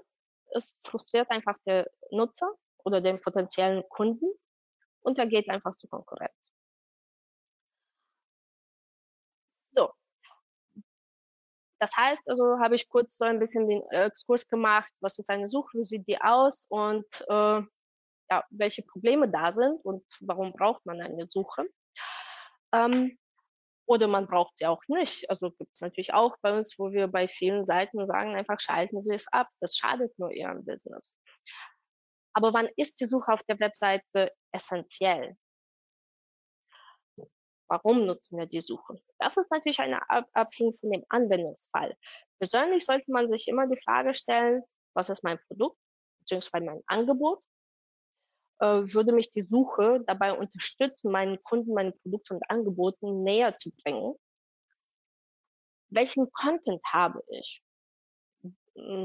es 0.54 0.80
frustriert 0.86 1.30
einfach 1.30 1.56
der 1.66 1.90
Nutzer 2.10 2.50
oder 2.84 3.00
den 3.00 3.20
potenziellen 3.20 3.82
Kunden 3.88 4.26
und 5.00 5.18
er 5.18 5.26
geht 5.26 5.48
einfach 5.50 5.76
zur 5.76 5.90
Konkurrenz. 5.90 6.54
So. 9.74 9.92
Das 11.80 11.97
heißt, 11.97 12.23
also 12.26 12.58
habe 12.58 12.75
ich 12.75 12.88
kurz 12.88 13.16
so 13.16 13.25
ein 13.25 13.38
bisschen 13.38 13.68
den 13.68 13.82
Exkurs 13.90 14.49
gemacht, 14.49 14.92
was 15.00 15.18
ist 15.18 15.30
eine 15.30 15.49
Suche, 15.49 15.78
wie 15.78 15.85
sieht 15.85 16.06
die 16.08 16.20
aus 16.20 16.64
und 16.68 17.06
äh, 17.28 17.62
ja, 18.30 18.44
welche 18.50 18.82
Probleme 18.82 19.28
da 19.28 19.52
sind 19.52 19.85
und 19.85 20.04
warum 20.20 20.52
braucht 20.52 20.85
man 20.85 21.00
eine 21.00 21.28
Suche. 21.28 21.66
Ähm, 22.75 23.18
oder 23.87 24.06
man 24.06 24.26
braucht 24.26 24.58
sie 24.58 24.66
auch 24.66 24.82
nicht. 24.88 25.30
Also 25.30 25.50
gibt 25.52 25.70
es 25.73 25.80
natürlich 25.80 26.12
auch 26.12 26.37
bei 26.42 26.56
uns, 26.56 26.78
wo 26.78 26.92
wir 26.92 27.08
bei 27.08 27.26
vielen 27.26 27.64
Seiten 27.64 28.06
sagen, 28.06 28.35
einfach 28.35 28.61
schalten 28.61 29.02
Sie 29.02 29.14
es 29.14 29.26
ab. 29.32 29.49
Das 29.61 29.76
schadet 29.76 30.16
nur 30.18 30.30
Ihrem 30.30 30.64
Business. 30.64 31.16
Aber 32.35 32.52
wann 32.52 32.68
ist 32.76 33.00
die 33.00 33.08
Suche 33.08 33.32
auf 33.32 33.40
der 33.49 33.58
Webseite 33.61 34.30
essentiell? 34.52 35.37
Warum 37.68 38.06
nutzen 38.06 38.38
wir 38.38 38.46
die 38.46 38.60
Suche? 38.60 39.00
Das 39.18 39.37
ist 39.37 39.50
natürlich 39.50 39.78
eine 39.78 40.00
abhängig 40.32 40.80
von 40.80 40.90
dem 40.90 41.04
Anwendungsfall. 41.08 41.96
Persönlich 42.38 42.84
sollte 42.84 43.10
man 43.10 43.30
sich 43.30 43.46
immer 43.48 43.66
die 43.66 43.80
Frage 43.84 44.14
stellen, 44.14 44.62
was 44.94 45.10
ist 45.10 45.22
mein 45.22 45.38
Produkt 45.46 45.78
bzw. 46.20 46.60
mein 46.60 46.82
Angebot 46.87 47.42
äh, 48.60 48.82
würde 48.92 49.12
mich 49.12 49.30
die 49.30 49.42
Suche 49.42 50.02
dabei 50.06 50.32
unterstützen, 50.32 51.12
meinen 51.12 51.42
Kunden 51.42 51.75
meine 51.75 51.92
Produkte 51.92 52.34
und 52.34 52.50
Angebote 52.50 53.06
näher 53.06 53.56
zu 53.56 53.70
bringen. 53.82 54.14
Welchen 55.90 56.30
Content 56.32 56.82
habe 56.92 57.22
ich? 57.28 57.62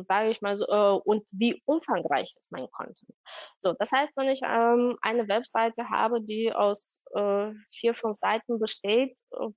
Sage 0.03 0.31
ich 0.31 0.41
mal 0.41 0.57
so, 0.57 0.65
äh, 0.67 0.99
und 1.05 1.25
wie 1.31 1.61
umfangreich 1.65 2.33
ist 2.35 2.51
mein 2.51 2.69
Content? 2.71 3.15
So, 3.57 3.73
das 3.73 3.91
heißt, 3.91 4.13
wenn 4.15 4.29
ich 4.29 4.41
ähm, 4.43 4.97
eine 5.01 5.27
Webseite 5.27 5.89
habe, 5.89 6.21
die 6.21 6.53
aus 6.53 6.97
äh, 7.15 7.51
vier, 7.71 7.95
fünf 7.95 8.17
Seiten 8.17 8.59
besteht, 8.59 9.17
äh, 9.31 9.49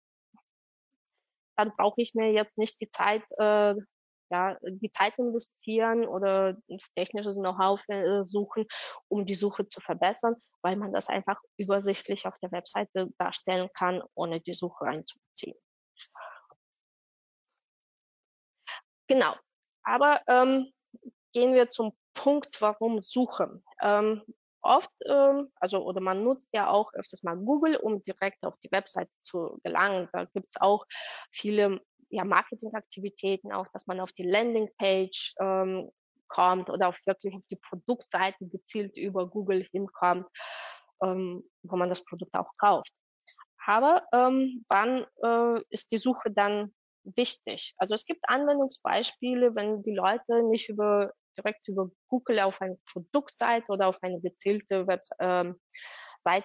dann 1.57 1.73
brauche 1.77 2.01
ich 2.03 2.15
mir 2.15 2.33
jetzt 2.33 2.59
nicht 2.59 2.81
die 2.81 2.91
Zeit, 2.91 3.23
äh, 3.39 3.75
ja, 4.31 4.59
die 4.63 4.91
Zeit 4.91 5.17
investieren 5.19 6.07
oder 6.07 6.57
das 6.69 6.93
technische 6.95 7.33
Know-how 7.35 7.81
äh, 7.89 8.25
suchen, 8.25 8.67
um 9.09 9.25
die 9.25 9.37
Suche 9.37 9.69
zu 9.69 9.81
verbessern, 9.81 10.35
weil 10.63 10.77
man 10.77 10.93
das 10.93 11.09
einfach 11.09 11.41
übersichtlich 11.57 12.27
auf 12.27 12.37
der 12.43 12.53
Webseite 12.53 13.09
darstellen 13.19 13.71
kann, 13.75 14.03
ohne 14.15 14.41
die 14.41 14.55
Suche 14.55 14.85
einzubeziehen. 14.87 15.57
Genau. 19.09 19.37
Aber 19.87 20.21
ähm, 20.27 20.73
gehen 21.33 21.55
wir 21.55 21.71
zum 21.71 21.93
Punkt, 22.13 22.61
warum 22.61 23.01
Suche. 23.03 23.63
Ähm, 23.81 24.23
oft, 24.63 24.91
ähm, 25.07 25.53
also 25.61 25.85
oder 25.85 26.01
man 26.01 26.25
nutzt 26.25 26.51
ja 26.53 26.69
auch 26.69 26.93
öfters 26.95 27.23
mal 27.23 27.37
Google, 27.37 27.77
um 27.77 28.03
direkt 28.03 28.45
auf 28.45 28.59
die 28.59 28.73
Webseite 28.73 29.11
zu 29.21 29.59
gelangen. 29.63 30.09
Da 30.13 30.25
gibt 30.25 30.49
es 30.51 30.61
auch 30.61 30.85
viele 31.31 31.81
ja, 32.09 32.25
Marketingaktivitäten, 32.25 33.53
auch 33.53 33.67
dass 33.73 33.87
man 33.87 34.01
auf 34.01 34.13
die 34.13 34.25
Landingpage 34.25 35.35
ähm, 35.41 35.91
kommt 36.29 36.69
oder 36.69 36.89
auch 36.89 36.97
wirklich 37.05 37.35
auf 37.35 37.47
die 37.49 37.57
Produktseite 37.57 38.47
gezielt 38.49 38.97
über 38.97 39.29
Google 39.29 39.69
hinkommt, 39.71 40.27
ähm, 41.03 41.45
wo 41.63 41.77
man 41.77 41.89
das 41.89 42.05
Produkt 42.05 42.35
auch 42.35 42.51
kauft. 42.59 42.91
Aber 43.65 44.05
ähm, 44.13 44.65
wann 44.69 45.07
äh, 45.23 45.63
ist 45.71 45.93
die 45.93 45.99
Suche 45.99 46.31
dann 46.31 46.75
wichtig? 47.15 47.75
Also 47.79 47.95
es 47.95 48.05
gibt 48.05 48.29
Anwendungsbeispiele, 48.29 49.55
wenn 49.55 49.83
die 49.83 49.95
Leute 49.95 50.43
nicht 50.45 50.69
über 50.69 51.13
direkt 51.37 51.69
über 51.69 51.91
Google 52.09 52.41
auf 52.41 52.61
eine 52.61 52.79
Produktseite 52.91 53.67
oder 53.69 53.89
auf 53.89 53.99
eine 54.03 54.21
gezielte 54.21 54.87
Webseite 54.87 55.57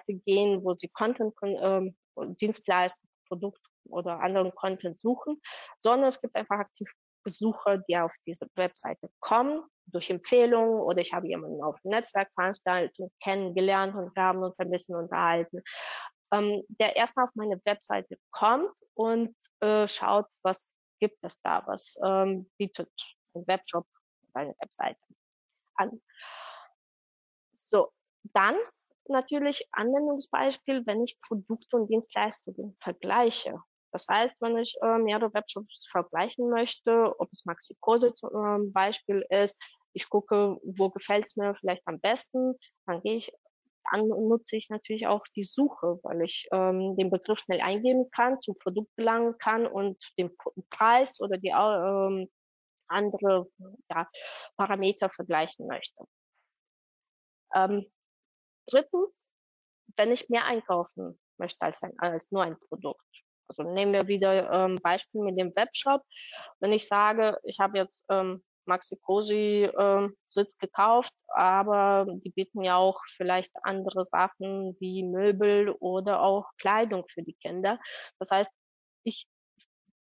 ähm, 0.09 0.21
gehen, 0.25 0.63
wo 0.63 0.75
sie 0.75 0.89
Content, 0.89 1.33
ähm, 1.43 1.95
Dienstleistung, 2.39 3.09
Produkt 3.27 3.61
oder 3.89 4.19
anderen 4.19 4.53
Content 4.53 4.99
suchen, 4.99 5.41
sondern 5.79 6.09
es 6.09 6.21
gibt 6.21 6.35
einfach 6.35 6.59
aktiv 6.59 6.91
Besucher, 7.23 7.77
die 7.77 7.97
auf 7.97 8.11
diese 8.25 8.47
Webseite 8.55 9.09
kommen, 9.19 9.63
durch 9.85 10.09
Empfehlungen 10.09 10.81
oder 10.81 11.01
ich 11.01 11.13
habe 11.13 11.27
jemanden 11.27 11.61
auf 11.63 11.77
Netzwerkveranstaltungen 11.83 13.11
kennengelernt 13.21 13.95
und 13.95 14.15
wir 14.15 14.23
haben 14.23 14.39
uns 14.39 14.57
ein 14.59 14.71
bisschen 14.71 14.95
unterhalten, 14.95 15.61
ähm, 16.31 16.63
der 16.67 16.95
erstmal 16.95 17.25
auf 17.25 17.35
meine 17.35 17.59
Webseite 17.65 18.17
kommt 18.31 18.71
und 18.93 19.35
äh, 19.61 19.87
schaut, 19.87 20.27
was 20.43 20.73
gibt 20.99 21.17
es 21.23 21.41
da, 21.41 21.63
was 21.65 21.95
ähm, 22.03 22.49
bietet 22.57 22.91
ein 23.33 23.45
Webshop 23.47 23.85
oder 24.29 24.41
eine 24.41 24.55
Webseite 24.59 24.99
an. 25.75 26.01
So, 27.53 27.91
dann 28.33 28.55
natürlich 29.07 29.67
Anwendungsbeispiel, 29.71 30.85
wenn 30.85 31.03
ich 31.03 31.19
Produkte 31.19 31.77
und 31.77 31.89
Dienstleistungen 31.89 32.77
vergleiche. 32.79 33.61
Das 33.91 34.07
heißt, 34.07 34.35
wenn 34.39 34.57
ich 34.57 34.75
äh, 34.81 34.97
mehrere 34.99 35.33
Webshops 35.33 35.85
vergleichen 35.89 36.49
möchte, 36.49 37.13
ob 37.19 37.29
es 37.31 37.45
Maxikose 37.45 38.13
zum 38.13 38.29
äh, 38.29 38.71
Beispiel 38.71 39.25
ist, 39.29 39.57
ich 39.93 40.09
gucke, 40.09 40.57
wo 40.63 40.89
gefällt 40.89 41.25
es 41.25 41.35
mir 41.35 41.53
vielleicht 41.55 41.85
am 41.85 41.99
besten, 41.99 42.55
dann 42.85 43.01
gehe 43.01 43.17
ich, 43.17 43.33
dann 43.89 44.07
nutze 44.07 44.55
ich 44.55 44.69
natürlich 44.69 45.07
auch 45.07 45.23
die 45.35 45.43
Suche, 45.43 45.99
weil 46.03 46.21
ich 46.21 46.47
ähm, 46.51 46.95
den 46.95 47.09
Begriff 47.09 47.39
schnell 47.39 47.61
eingeben 47.61 48.09
kann, 48.11 48.39
zum 48.41 48.55
Produkt 48.55 48.95
gelangen 48.95 49.37
kann 49.37 49.65
und 49.65 49.97
den 50.17 50.35
Preis 50.69 51.19
oder 51.19 51.37
die 51.37 51.49
ähm, 51.49 52.29
andere 52.87 53.47
ja, 53.89 54.07
Parameter 54.57 55.09
vergleichen 55.09 55.67
möchte. 55.67 56.03
Ähm, 57.55 57.85
drittens, 58.67 59.23
wenn 59.95 60.11
ich 60.11 60.29
mehr 60.29 60.45
einkaufen 60.45 61.19
möchte 61.37 61.61
als, 61.61 61.81
ein, 61.83 61.97
als 61.99 62.31
nur 62.31 62.43
ein 62.43 62.57
Produkt. 62.69 63.05
Also 63.47 63.63
nehmen 63.63 63.91
wir 63.91 64.07
wieder 64.07 64.49
ähm, 64.51 64.79
Beispiel 64.81 65.21
mit 65.21 65.37
dem 65.37 65.53
Webshop. 65.55 66.03
Wenn 66.59 66.71
ich 66.71 66.87
sage, 66.87 67.37
ich 67.43 67.59
habe 67.59 67.77
jetzt 67.77 68.01
ähm, 68.09 68.43
Maxi 68.65 68.97
Cosi 68.97 69.69
ähm, 69.77 70.15
Sitz 70.27 70.57
gekauft, 70.57 71.13
aber 71.27 72.05
die 72.07 72.29
bieten 72.29 72.63
ja 72.63 72.77
auch 72.77 72.99
vielleicht 73.15 73.51
andere 73.63 74.05
Sachen 74.05 74.75
wie 74.79 75.03
Möbel 75.03 75.69
oder 75.79 76.21
auch 76.21 76.45
Kleidung 76.57 77.05
für 77.09 77.23
die 77.23 77.35
Kinder. 77.35 77.79
Das 78.19 78.31
heißt, 78.31 78.51
ich 79.03 79.27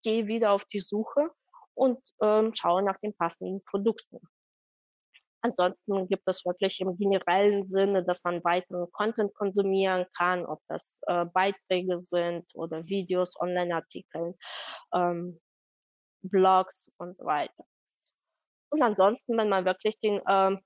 gehe 0.03 0.27
wieder 0.27 0.51
auf 0.51 0.65
die 0.65 0.79
Suche 0.79 1.29
und 1.73 1.99
ähm, 2.21 2.53
schaue 2.53 2.83
nach 2.83 2.97
den 2.99 3.15
passenden 3.15 3.63
Produkten. 3.65 4.19
Ansonsten 5.43 6.07
gibt 6.07 6.27
es 6.27 6.45
wirklich 6.45 6.79
im 6.81 6.95
generellen 6.97 7.63
Sinne, 7.63 8.03
dass 8.03 8.23
man 8.23 8.43
weiteren 8.43 8.91
Content 8.91 9.33
konsumieren 9.33 10.05
kann, 10.15 10.45
ob 10.45 10.59
das 10.67 10.99
äh, 11.07 11.25
Beiträge 11.25 11.97
sind 11.97 12.45
oder 12.53 12.85
Videos, 12.85 13.33
Online-Artikel, 13.39 14.35
ähm, 14.93 15.41
Blogs 16.21 16.85
und 16.97 17.17
so 17.17 17.25
weiter. 17.25 17.63
Und 18.71 18.81
ansonsten, 18.81 19.37
wenn 19.37 19.49
man 19.49 19.65
wirklich 19.65 19.99
den 19.99 20.21
ähm, 20.27 20.61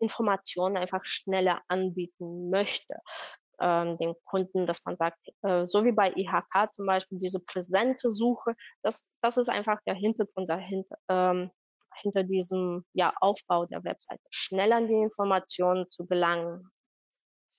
Informationen 0.00 0.76
einfach 0.76 1.04
schneller 1.04 1.62
anbieten 1.68 2.50
möchte, 2.50 2.94
ähm, 3.60 3.96
den 3.98 4.14
Kunden, 4.24 4.66
dass 4.66 4.84
man 4.84 4.96
sagt, 4.96 5.18
äh, 5.42 5.66
so 5.66 5.84
wie 5.84 5.92
bei 5.92 6.12
IHK 6.14 6.72
zum 6.72 6.86
Beispiel, 6.86 7.18
diese 7.18 7.40
präsente 7.40 8.12
Suche, 8.12 8.54
das, 8.82 9.08
das 9.22 9.36
ist 9.38 9.48
einfach 9.48 9.80
der 9.86 9.94
Hintergrund 9.94 10.50
dahinter, 10.50 10.96
ähm, 11.08 11.50
hinter 12.02 12.24
diesem 12.24 12.84
ja, 12.92 13.14
Aufbau 13.20 13.66
der 13.66 13.82
Webseite, 13.84 14.22
schnell 14.30 14.72
an 14.72 14.88
die 14.88 14.94
Informationen 14.94 15.88
zu 15.88 16.06
gelangen 16.06 16.68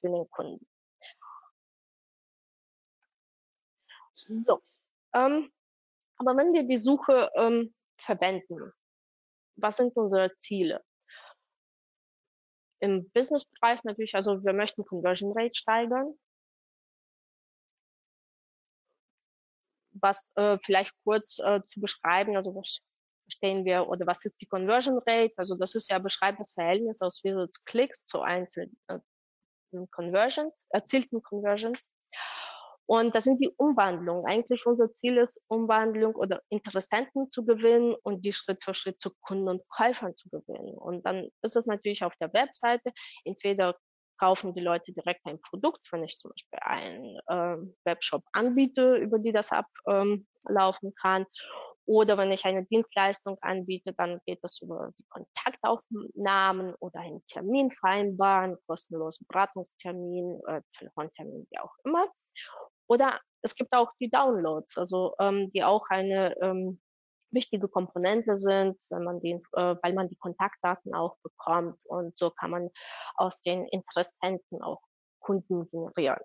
für 0.02 0.10
den 0.10 0.30
Kunden. 0.30 0.68
So, 4.14 4.62
ähm, 5.14 5.52
aber 6.18 6.38
wenn 6.38 6.54
wir 6.54 6.66
die 6.66 6.78
Suche 6.78 7.30
ähm, 7.36 7.74
verwenden, 7.98 8.72
was 9.56 9.78
sind 9.78 9.96
unsere 9.96 10.36
Ziele? 10.38 10.84
Im 12.80 13.10
Business-Bereich 13.12 13.84
natürlich, 13.84 14.16
also 14.16 14.44
wir 14.44 14.54
möchten 14.54 14.86
Conversion 14.86 15.32
Rate 15.36 15.56
steigern. 15.56 16.14
was 20.02 20.32
äh, 20.36 20.58
vielleicht 20.64 20.94
kurz 21.04 21.40
äh, 21.40 21.62
zu 21.70 21.82
beschreiben, 21.82 22.36
also 22.36 22.54
was 22.56 22.80
verstehen 23.24 23.66
wir 23.66 23.88
oder 23.88 24.06
was 24.06 24.24
ist 24.26 24.40
die 24.42 24.46
Conversion 24.46 25.00
Rate? 25.06 25.34
Also 25.38 25.56
das 25.56 25.76
ist 25.76 25.90
ja 25.90 26.00
beschreibt 26.00 26.40
das 26.40 26.54
Verhältnis 26.54 27.02
aus 27.02 27.22
Klicks 27.66 28.06
zu 28.06 28.22
einzelnen 28.22 28.78
äh, 28.88 29.00
Conversions, 29.92 30.66
erzielten 30.70 31.22
Conversions. 31.22 31.90
Und 32.88 33.16
das 33.16 33.24
sind 33.24 33.40
die 33.42 33.50
Umwandlungen. 33.58 34.26
Eigentlich 34.26 34.66
unser 34.66 34.92
Ziel 34.94 35.18
ist, 35.18 35.40
Umwandlung 35.48 36.16
oder 36.16 36.42
Interessenten 36.50 37.30
zu 37.30 37.46
gewinnen 37.46 37.96
und 38.04 38.26
die 38.26 38.34
Schritt 38.34 38.64
für 38.64 38.76
Schritt 38.76 39.02
zu 39.02 39.12
Kunden 39.22 39.50
und 39.50 39.68
Käufern 39.70 40.16
zu 40.16 40.30
gewinnen. 40.30 40.76
Und 40.76 41.06
dann 41.06 41.30
ist 41.42 41.56
es 41.56 41.66
natürlich 41.66 42.04
auf 42.04 42.16
der 42.20 42.32
Webseite. 42.34 42.92
Entweder 43.24 43.76
kaufen 44.18 44.54
die 44.54 44.62
Leute 44.62 44.94
direkt 44.94 45.26
ein 45.26 45.42
Produkt, 45.42 45.92
wenn 45.92 46.04
ich 46.04 46.18
zum 46.18 46.32
Beispiel 46.32 46.60
einen 46.62 47.20
äh, 47.28 47.58
Webshop 47.86 48.24
anbiete, 48.32 48.96
über 48.98 49.20
die 49.20 49.32
das 49.32 49.52
ablaufen 49.52 50.28
ähm, 50.46 50.94
kann. 50.96 51.26
Oder 51.88 52.18
wenn 52.18 52.32
ich 52.32 52.46
eine 52.46 52.66
Dienstleistung 52.66 53.38
anbiete, 53.42 53.94
dann 53.94 54.20
geht 54.26 54.40
es 54.44 54.62
über 54.62 54.92
die 54.98 55.06
Kontaktaufnahmen 55.10 56.74
oder 56.80 57.00
einen 57.00 57.24
Termin 57.28 57.72
vereinbaren, 57.72 58.58
kostenlosen 58.66 59.28
Beratungstermin, 59.28 60.40
äh, 60.48 60.62
Telefontermin, 60.78 61.46
wie 61.50 61.60
auch 61.60 61.74
immer. 61.84 62.08
Oder 62.88 63.20
es 63.42 63.56
gibt 63.56 63.74
auch 63.74 63.92
die 64.00 64.10
Downloads, 64.10 64.78
also 64.78 65.16
ähm, 65.20 65.52
die 65.52 65.64
auch 65.64 65.86
eine 65.90 66.36
ähm, 66.42 66.82
wichtige 67.32 67.68
Komponente 67.68 68.38
sind, 68.38 68.80
wenn 68.90 69.04
man 69.04 69.20
den, 69.20 69.42
äh, 69.54 69.76
weil 69.82 69.94
man 69.94 70.10
die 70.10 70.16
Kontaktdaten 70.16 70.96
auch 70.96 71.18
bekommt 71.22 71.78
und 71.86 72.18
so 72.18 72.32
kann 72.32 72.52
man 72.52 72.70
aus 73.16 73.42
den 73.42 73.68
Interessenten 73.68 74.62
auch 74.64 74.82
Kunden 75.20 75.70
generieren. 75.70 76.24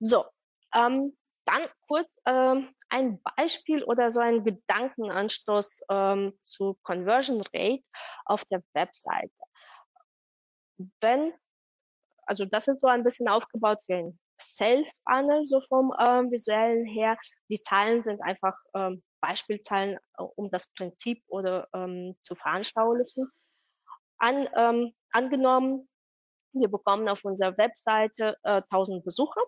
So, 0.00 0.24
ähm, 0.74 1.16
dann 1.44 1.62
kurz 1.88 2.20
ähm, 2.26 2.74
ein 2.90 3.20
Beispiel 3.22 3.82
oder 3.84 4.12
so 4.12 4.20
ein 4.20 4.44
Gedankenanstoß 4.44 5.80
ähm, 5.90 6.38
zu 6.40 6.78
Conversion 6.82 7.42
Rate 7.52 7.82
auf 8.26 8.44
der 8.46 8.62
Webseite. 8.74 9.32
Wenn, 11.00 11.32
also 12.26 12.44
das 12.44 12.68
ist 12.68 12.80
so 12.80 12.86
ein 12.86 13.02
bisschen 13.02 13.28
aufgebaut 13.28 13.78
wie 13.86 13.94
ein 13.94 14.18
Sales 14.40 14.98
Funnel, 15.04 15.44
so 15.44 15.60
vom 15.68 15.92
ähm, 15.98 16.30
visuellen 16.30 16.84
her. 16.84 17.16
Die 17.48 17.60
Zahlen 17.60 18.04
sind 18.04 18.20
einfach 18.22 18.54
ähm, 18.74 19.02
Beispielzahlen, 19.20 19.96
äh, 19.96 20.22
um 20.36 20.50
das 20.50 20.68
Prinzip 20.74 21.22
oder 21.28 21.68
ähm, 21.74 22.16
zu 22.20 22.34
veranschaulichen. 22.34 23.30
An, 24.18 24.48
ähm, 24.56 24.92
angenommen, 25.10 25.88
wir 26.52 26.68
bekommen 26.68 27.08
auf 27.08 27.24
unserer 27.24 27.56
Webseite 27.56 28.36
äh, 28.42 28.62
1000 28.70 29.04
Besucher 29.04 29.42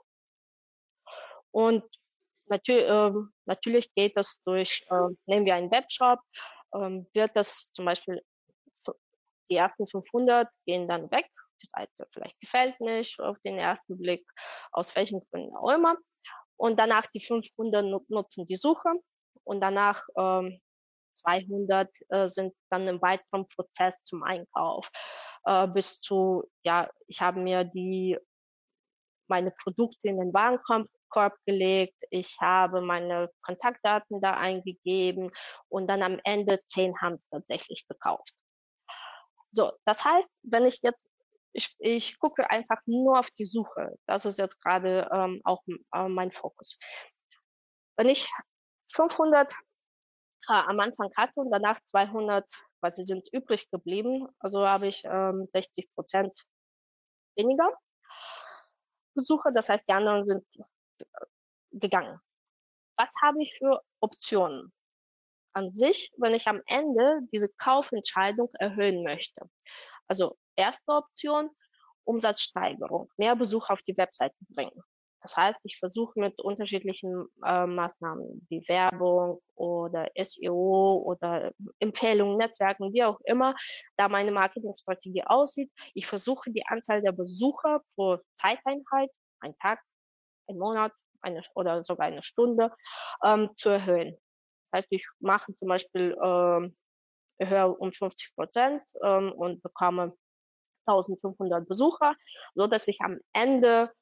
und 1.50 1.84
natürlich, 2.46 2.84
äh, 2.84 3.12
natürlich 3.46 3.92
geht 3.94 4.16
das 4.16 4.40
durch, 4.44 4.86
äh, 4.90 5.08
nehmen 5.26 5.46
wir 5.46 5.54
einen 5.54 5.70
Webshop, 5.70 6.20
äh, 6.72 7.02
wird 7.12 7.34
das 7.34 7.70
zum 7.72 7.84
Beispiel 7.84 8.22
die 9.50 9.56
ersten 9.56 9.88
500 9.88 10.48
gehen 10.64 10.86
dann 10.86 11.10
weg 11.10 11.28
die 11.62 11.66
Seite 11.66 12.08
vielleicht 12.12 12.40
gefällt 12.40 12.80
nicht 12.80 13.20
auf 13.20 13.38
den 13.44 13.58
ersten 13.58 13.98
Blick, 13.98 14.26
aus 14.72 14.94
welchen 14.96 15.20
Gründen 15.30 15.54
auch 15.56 15.70
immer. 15.70 15.96
Und 16.56 16.78
danach 16.78 17.06
die 17.08 17.24
500 17.24 17.84
nutzen 18.08 18.46
die 18.46 18.56
Suche 18.56 18.90
und 19.44 19.60
danach 19.60 20.04
ähm, 20.16 20.60
200 21.12 21.88
äh, 22.08 22.28
sind 22.28 22.54
dann 22.70 22.86
im 22.88 23.00
weiteren 23.02 23.46
Prozess 23.48 23.96
zum 24.04 24.22
Einkauf 24.22 24.90
äh, 25.44 25.66
bis 25.66 26.00
zu, 26.00 26.44
ja, 26.64 26.90
ich 27.06 27.20
habe 27.20 27.40
mir 27.40 27.64
die 27.64 28.18
meine 29.28 29.52
Produkte 29.52 30.08
in 30.08 30.18
den 30.18 30.34
Warenkorb 30.34 31.36
gelegt, 31.46 32.02
ich 32.10 32.36
habe 32.40 32.80
meine 32.80 33.30
Kontaktdaten 33.42 34.20
da 34.20 34.34
eingegeben 34.36 35.30
und 35.68 35.86
dann 35.86 36.02
am 36.02 36.20
Ende 36.24 36.60
zehn 36.66 37.00
haben 37.00 37.14
es 37.14 37.28
tatsächlich 37.28 37.86
gekauft. 37.88 38.34
So, 39.52 39.72
das 39.84 40.04
heißt, 40.04 40.30
wenn 40.42 40.66
ich 40.66 40.80
jetzt 40.82 41.08
ich, 41.52 41.74
ich 41.78 42.18
gucke 42.18 42.48
einfach 42.50 42.80
nur 42.86 43.18
auf 43.18 43.30
die 43.32 43.46
Suche. 43.46 43.98
Das 44.06 44.24
ist 44.24 44.38
jetzt 44.38 44.60
gerade 44.60 45.08
ähm, 45.12 45.40
auch 45.44 45.62
äh, 45.94 46.08
mein 46.08 46.30
Fokus. 46.30 46.78
Wenn 47.96 48.08
ich 48.08 48.30
500 48.92 49.52
äh, 49.52 49.56
am 50.52 50.80
Anfang 50.80 51.10
hatte 51.16 51.40
und 51.40 51.50
danach 51.50 51.80
200, 51.86 52.46
weil 52.80 52.92
sie 52.92 53.04
sind 53.04 53.28
übrig 53.32 53.70
geblieben, 53.70 54.28
also 54.38 54.66
habe 54.66 54.88
ich 54.88 55.02
ähm, 55.04 55.48
60 55.52 55.92
Prozent 55.94 56.32
weniger 57.36 57.72
Besucher. 59.14 59.52
Das 59.52 59.68
heißt, 59.68 59.84
die 59.88 59.92
anderen 59.92 60.24
sind 60.24 60.44
äh, 60.56 61.04
gegangen. 61.72 62.20
Was 62.96 63.12
habe 63.22 63.42
ich 63.42 63.56
für 63.58 63.82
Optionen? 64.00 64.72
An 65.52 65.72
sich, 65.72 66.12
wenn 66.16 66.34
ich 66.34 66.46
am 66.46 66.62
Ende 66.66 67.22
diese 67.32 67.48
Kaufentscheidung 67.48 68.50
erhöhen 68.60 69.02
möchte. 69.02 69.50
Also 70.06 70.36
erste 70.60 70.92
Option, 70.92 71.50
Umsatzsteigerung, 72.04 73.10
mehr 73.16 73.36
Besucher 73.36 73.72
auf 73.72 73.82
die 73.82 73.96
Webseite 73.96 74.36
bringen. 74.48 74.82
Das 75.22 75.36
heißt, 75.36 75.60
ich 75.64 75.78
versuche 75.78 76.18
mit 76.18 76.40
unterschiedlichen 76.40 77.26
äh, 77.44 77.66
Maßnahmen 77.66 78.46
wie 78.48 78.66
Werbung 78.68 79.42
oder 79.54 80.08
SEO 80.16 81.02
oder 81.04 81.52
Empfehlungen, 81.78 82.38
Netzwerken, 82.38 82.92
wie 82.92 83.04
auch 83.04 83.20
immer, 83.24 83.54
da 83.96 84.08
meine 84.08 84.32
Marketingstrategie 84.32 85.24
aussieht. 85.24 85.70
Ich 85.92 86.06
versuche 86.06 86.50
die 86.50 86.66
Anzahl 86.66 87.02
der 87.02 87.12
Besucher 87.12 87.82
pro 87.94 88.18
Zeiteinheit, 88.34 89.10
ein 89.40 89.54
Tag, 89.58 89.80
ein 90.48 90.56
Monat 90.56 90.92
eine, 91.20 91.42
oder 91.54 91.84
sogar 91.84 92.06
eine 92.06 92.22
Stunde, 92.22 92.72
ähm, 93.22 93.50
zu 93.56 93.68
erhöhen. 93.68 94.16
Das 94.70 94.78
heißt, 94.80 94.88
ich 94.90 95.06
mache 95.18 95.54
zum 95.58 95.68
Beispiel 95.68 96.16
ähm, 96.22 96.74
erhöhe 97.38 97.74
um 97.76 97.92
50 97.92 98.34
Prozent 98.34 98.82
ähm, 99.02 99.32
und 99.32 99.62
bekomme 99.62 100.16
1500 100.86 101.68
Besucher, 101.68 102.14
so 102.54 102.66
dass 102.66 102.88
ich 102.88 103.00
am 103.00 103.18
Ende 103.32 103.92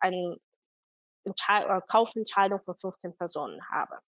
eine 0.00 0.38
Entschei 1.24 1.62
äh, 1.64 1.80
Kaufentscheidung 1.88 2.62
von 2.64 2.76
15 2.76 3.16
Personen 3.16 3.60
habe. 3.70 3.98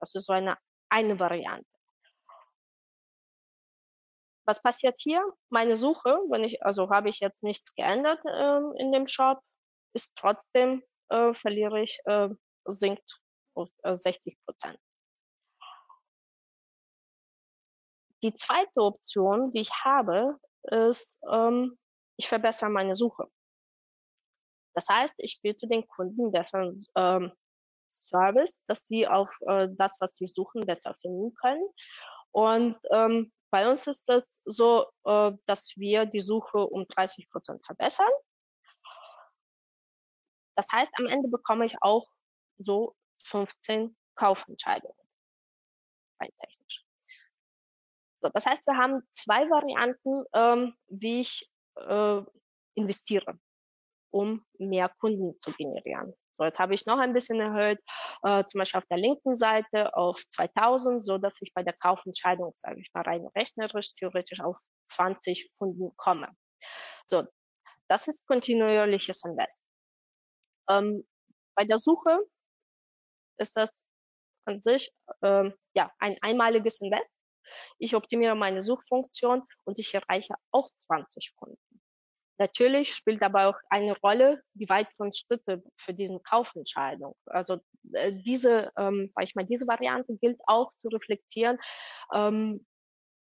Das 0.00 0.14
ist 0.14 0.26
so 0.26 0.32
eine, 0.32 0.58
eine 0.90 1.18
Variante. 1.18 1.66
Was 4.44 4.60
passiert 4.60 4.96
hier? 4.98 5.24
Meine 5.50 5.76
Suche, 5.76 6.18
wenn 6.28 6.44
ich, 6.44 6.62
also 6.64 6.90
habe 6.90 7.08
ich 7.08 7.20
jetzt 7.20 7.44
nichts 7.44 7.74
geändert 7.74 8.20
ähm, 8.26 8.74
in 8.76 8.92
dem 8.92 9.06
Shop, 9.06 9.40
ist 9.94 10.12
trotzdem, 10.16 10.82
äh, 11.10 11.32
verliere 11.32 11.80
ich, 11.80 12.00
äh, 12.06 12.28
sinkt 12.64 13.20
auf 13.54 13.70
äh, 13.84 13.96
60 13.96 14.36
Prozent. 14.44 14.78
Die 18.22 18.34
zweite 18.34 18.80
Option, 18.80 19.52
die 19.52 19.62
ich 19.62 19.72
habe, 19.84 20.38
ist, 20.64 21.16
ähm, 21.30 21.78
ich 22.16 22.28
verbessere 22.28 22.70
meine 22.70 22.96
Suche. 22.96 23.28
Das 24.74 24.86
heißt, 24.88 25.14
ich 25.18 25.40
biete 25.42 25.66
den 25.66 25.86
Kunden 25.86 26.32
besseren 26.32 26.82
ähm, 26.96 27.32
Service, 27.90 28.62
dass 28.66 28.86
sie 28.86 29.06
auf 29.06 29.28
äh, 29.42 29.68
das, 29.72 29.96
was 30.00 30.16
sie 30.16 30.28
suchen, 30.28 30.64
besser 30.64 30.94
finden 31.00 31.34
können. 31.34 31.66
Und 32.30 32.78
ähm, 32.90 33.32
bei 33.50 33.70
uns 33.70 33.86
ist 33.86 34.08
es 34.08 34.40
so, 34.46 34.86
äh, 35.04 35.32
dass 35.46 35.76
wir 35.76 36.06
die 36.06 36.22
Suche 36.22 36.58
um 36.58 36.86
30 36.88 37.28
Prozent 37.28 37.64
verbessern. 37.64 38.10
Das 40.56 40.66
heißt, 40.72 40.90
am 40.98 41.06
Ende 41.06 41.28
bekomme 41.28 41.66
ich 41.66 41.76
auch 41.82 42.08
so 42.58 42.94
15 43.24 43.96
Kaufentscheidungen. 44.14 44.96
Rein 46.20 46.30
technisch. 46.40 46.81
So, 48.22 48.28
das 48.28 48.46
heißt, 48.46 48.64
wir 48.66 48.76
haben 48.76 49.02
zwei 49.10 49.50
Varianten, 49.50 50.24
ähm, 50.32 50.76
wie 50.86 51.22
ich 51.22 51.50
äh, 51.76 52.22
investiere, 52.74 53.36
um 54.12 54.44
mehr 54.58 54.88
Kunden 55.00 55.38
zu 55.40 55.50
generieren. 55.52 56.14
So, 56.38 56.44
jetzt 56.44 56.60
habe 56.60 56.74
ich 56.74 56.86
noch 56.86 56.98
ein 56.98 57.14
bisschen 57.14 57.40
erhöht, 57.40 57.80
äh, 58.22 58.44
zum 58.44 58.60
Beispiel 58.60 58.78
auf 58.78 58.86
der 58.86 58.98
linken 58.98 59.36
Seite 59.36 59.96
auf 59.96 60.22
2000, 60.28 61.04
so 61.04 61.18
dass 61.18 61.42
ich 61.42 61.52
bei 61.52 61.64
der 61.64 61.72
Kaufentscheidung, 61.72 62.52
sage 62.54 62.80
ich 62.80 62.90
mal 62.94 63.02
rein 63.02 63.26
rechnerisch, 63.34 63.92
theoretisch 63.96 64.40
auf 64.40 64.56
20 64.86 65.50
Kunden 65.58 65.92
komme. 65.96 66.28
So, 67.08 67.24
das 67.88 68.06
ist 68.06 68.24
kontinuierliches 68.28 69.24
Invest. 69.24 69.60
Ähm, 70.70 71.04
bei 71.56 71.64
der 71.64 71.78
Suche 71.78 72.20
ist 73.38 73.56
das 73.56 73.68
an 74.44 74.60
sich 74.60 74.92
ähm, 75.22 75.54
ja 75.74 75.90
ein 75.98 76.16
einmaliges 76.20 76.80
Invest. 76.80 77.11
Ich 77.78 77.94
optimiere 77.94 78.34
meine 78.34 78.62
Suchfunktion 78.62 79.42
und 79.64 79.78
ich 79.78 79.94
erreiche 79.94 80.34
auch 80.50 80.68
20 80.76 81.34
Kunden. 81.36 81.58
Natürlich 82.38 82.94
spielt 82.94 83.22
aber 83.22 83.48
auch 83.48 83.56
eine 83.68 83.96
Rolle 84.00 84.42
die 84.54 84.68
weiteren 84.68 85.12
Schritte 85.12 85.62
für 85.76 85.94
diesen 85.94 86.22
Kaufentscheidung. 86.22 87.14
Also 87.26 87.60
äh, 87.92 88.12
diese, 88.12 88.72
ähm, 88.76 89.12
ich 89.20 89.34
meine, 89.34 89.48
diese 89.48 89.66
Variante 89.66 90.16
gilt 90.16 90.40
auch 90.46 90.72
zu 90.78 90.88
reflektieren, 90.88 91.58
ähm, 92.12 92.66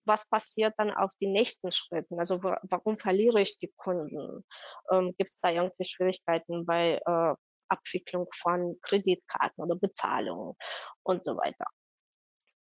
was 0.05 0.27
passiert 0.29 0.73
dann 0.77 0.91
auf 0.91 1.11
die 1.19 1.27
nächsten 1.27 1.71
Schritten? 1.71 2.19
Also 2.19 2.41
warum 2.41 2.97
verliere 2.97 3.41
ich 3.41 3.57
die 3.59 3.71
Kunden? 3.77 4.43
Ähm, 4.91 5.13
Gibt 5.17 5.31
es 5.31 5.39
da 5.39 5.51
irgendwie 5.51 5.85
Schwierigkeiten 5.85 6.65
bei 6.65 6.99
äh, 7.05 7.35
Abwicklung 7.71 8.27
von 8.33 8.77
Kreditkarten 8.81 9.63
oder 9.63 9.75
Bezahlungen 9.75 10.55
und 11.03 11.23
so 11.23 11.37
weiter. 11.37 11.65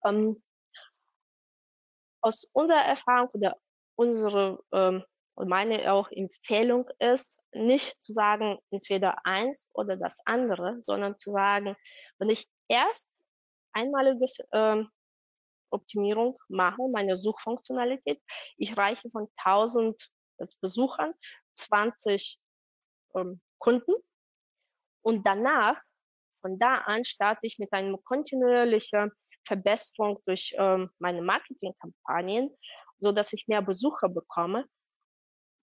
Ähm, 0.03 0.41
aus 2.25 2.47
unserer 2.53 2.83
Erfahrung 2.83 3.29
oder 3.33 3.55
unsere 3.95 4.59
ähm, 4.71 5.03
und 5.35 5.47
meine 5.47 5.93
auch 5.93 6.09
Empfehlung 6.09 6.89
ist, 6.97 7.37
nicht 7.53 8.01
zu 8.01 8.13
sagen, 8.13 8.57
entweder 8.71 9.23
eins 9.25 9.69
oder 9.73 9.95
das 9.95 10.19
andere, 10.25 10.81
sondern 10.81 11.19
zu 11.19 11.33
sagen, 11.33 11.75
wenn 12.17 12.29
ich 12.29 12.49
erst 12.67 13.07
einmalige 13.73 14.25
ähm, 14.53 14.89
Optimierung 15.69 16.39
mache, 16.47 16.81
meine 16.91 17.15
Suchfunktionalität, 17.15 18.19
ich 18.57 18.75
reiche 18.75 19.09
von 19.11 19.27
1000 19.37 20.09
Besuchern 20.61 21.13
20 21.53 22.39
ähm, 23.15 23.39
Kunden 23.59 23.93
und 25.03 25.27
danach, 25.27 25.79
von 26.41 26.57
da 26.57 26.77
an, 26.79 27.05
starte 27.05 27.45
ich 27.45 27.59
mit 27.59 27.71
einer 27.71 27.97
kontinuierlichen 27.99 29.11
Verbesserung 29.45 30.19
durch 30.25 30.53
ähm, 30.57 30.89
meine 30.99 31.21
Marketingkampagnen, 31.21 32.55
so 32.99 33.11
dass 33.11 33.33
ich 33.33 33.47
mehr 33.47 33.61
Besucher 33.61 34.09
bekomme. 34.09 34.65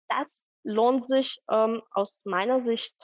Das 0.09 0.39
lohnt 0.63 1.05
sich 1.05 1.39
ähm, 1.49 1.81
aus 1.91 2.21
meiner 2.25 2.61
Sicht 2.61 2.95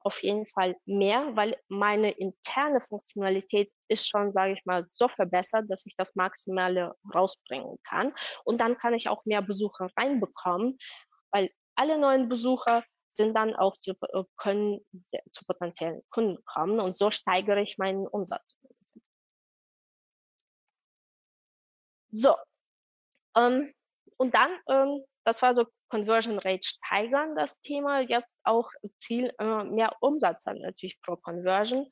auf 0.00 0.22
jeden 0.22 0.46
Fall 0.46 0.76
mehr, 0.86 1.36
weil 1.36 1.56
meine 1.68 2.10
interne 2.12 2.80
Funktionalität 2.88 3.70
ist 3.88 4.08
schon, 4.08 4.32
sage 4.32 4.52
ich 4.52 4.64
mal, 4.64 4.86
so 4.92 5.08
verbessert, 5.08 5.66
dass 5.68 5.84
ich 5.86 5.96
das 5.96 6.14
Maximale 6.14 6.94
rausbringen 7.14 7.76
kann. 7.84 8.14
Und 8.44 8.60
dann 8.60 8.78
kann 8.78 8.94
ich 8.94 9.08
auch 9.08 9.24
mehr 9.24 9.42
Besucher 9.42 9.88
reinbekommen, 9.96 10.78
weil 11.30 11.50
alle 11.74 11.98
neuen 11.98 12.28
Besucher 12.28 12.84
sind 13.10 13.34
dann 13.34 13.54
auch 13.56 13.76
zu, 13.78 13.92
äh, 13.92 14.24
können 14.36 14.80
zu 15.32 15.44
potenziellen 15.46 16.02
Kunden 16.10 16.42
kommen 16.44 16.80
und 16.80 16.96
so 16.96 17.10
steigere 17.10 17.60
ich 17.60 17.78
meinen 17.78 18.06
Umsatz. 18.06 18.58
So, 22.10 22.34
ähm, 23.36 23.72
und 24.16 24.34
dann, 24.34 24.50
ähm, 24.68 25.04
das 25.24 25.42
war 25.42 25.54
so 25.54 25.66
Conversion 25.90 26.38
Rate 26.38 26.66
steigern, 26.66 27.36
das 27.36 27.60
Thema. 27.60 28.00
Jetzt 28.00 28.36
auch 28.44 28.70
Ziel, 28.98 29.32
äh, 29.38 29.64
mehr 29.64 29.92
Umsatz 30.00 30.46
haben 30.46 30.60
natürlich 30.60 31.00
pro 31.02 31.16
Conversion. 31.16 31.88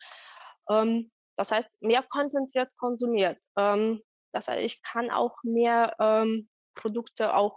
Ähm, 0.71 1.11
das 1.37 1.53
heißt, 1.53 1.69
mehr 1.81 2.03
Content 2.03 2.55
wird 2.55 2.71
konsumiert. 2.79 3.39
Ähm, 3.57 4.03
das 4.33 4.49
heißt, 4.49 4.63
ich 4.63 4.83
kann 4.83 5.11
auch 5.11 5.37
mehr 5.43 5.95
ähm, 6.01 6.49
Produkte 6.75 7.35
auch 7.35 7.57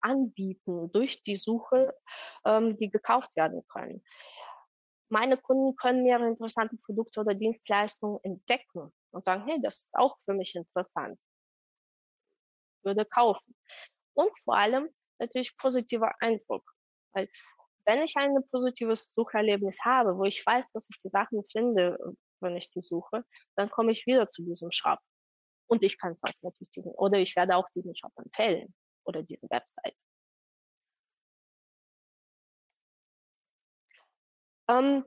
anbieten 0.00 0.92
durch 0.92 1.22
die 1.22 1.36
Suche, 1.36 1.94
ähm, 2.44 2.78
die 2.78 2.90
gekauft 2.90 3.30
werden 3.34 3.66
können. 3.68 4.02
Meine 5.10 5.38
Kunden 5.38 5.74
können 5.76 6.02
mehrere 6.02 6.28
interessante 6.28 6.76
Produkte 6.84 7.20
oder 7.20 7.34
Dienstleistungen 7.34 8.20
entdecken 8.22 8.92
und 9.10 9.24
sagen, 9.24 9.44
hey, 9.46 9.60
das 9.60 9.84
ist 9.84 9.90
auch 9.94 10.16
für 10.24 10.34
mich 10.34 10.54
interessant. 10.54 11.18
Würde 12.88 13.04
kaufen. 13.04 13.54
Und 14.14 14.30
vor 14.44 14.56
allem 14.56 14.88
natürlich 15.18 15.56
positiver 15.58 16.10
Eindruck. 16.20 16.64
Weil 17.12 17.28
wenn 17.84 18.02
ich 18.02 18.14
ein 18.16 18.34
positives 18.50 19.12
Sucherlebnis 19.14 19.78
habe, 19.84 20.16
wo 20.16 20.24
ich 20.24 20.44
weiß, 20.44 20.70
dass 20.72 20.88
ich 20.90 20.98
die 21.00 21.08
Sachen 21.08 21.44
finde, 21.52 21.98
wenn 22.40 22.56
ich 22.56 22.70
die 22.70 22.82
suche, 22.82 23.24
dann 23.56 23.70
komme 23.70 23.92
ich 23.92 24.06
wieder 24.06 24.30
zu 24.30 24.42
diesem 24.42 24.70
Shop. 24.70 24.98
Und 25.66 25.82
ich 25.82 25.98
kann 25.98 26.12
es 26.12 26.22
auch 26.22 26.32
natürlich 26.42 26.70
diesen, 26.70 26.92
oder 26.92 27.18
ich 27.18 27.36
werde 27.36 27.56
auch 27.56 27.68
diesen 27.74 27.94
Shop 27.94 28.12
empfehlen 28.16 28.74
oder 29.04 29.22
diese 29.22 29.48
Website. 29.50 29.94
Ähm, 34.68 35.04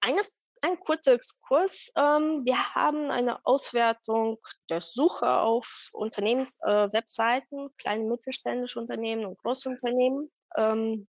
eine, 0.00 0.22
ein 0.62 0.78
kurzer 0.80 1.12
Exkurs. 1.12 1.90
Ähm, 1.96 2.44
wir 2.44 2.74
haben 2.74 3.10
eine 3.10 3.44
Auswertung 3.46 4.38
der 4.68 4.82
Suche 4.82 5.26
auf 5.26 5.90
Unternehmenswebseiten, 5.92 7.66
äh, 7.66 7.70
kleine 7.78 8.04
mittelständische 8.04 8.80
Unternehmen 8.80 9.24
und 9.24 9.38
Großunternehmen 9.38 10.30
ähm, 10.56 11.08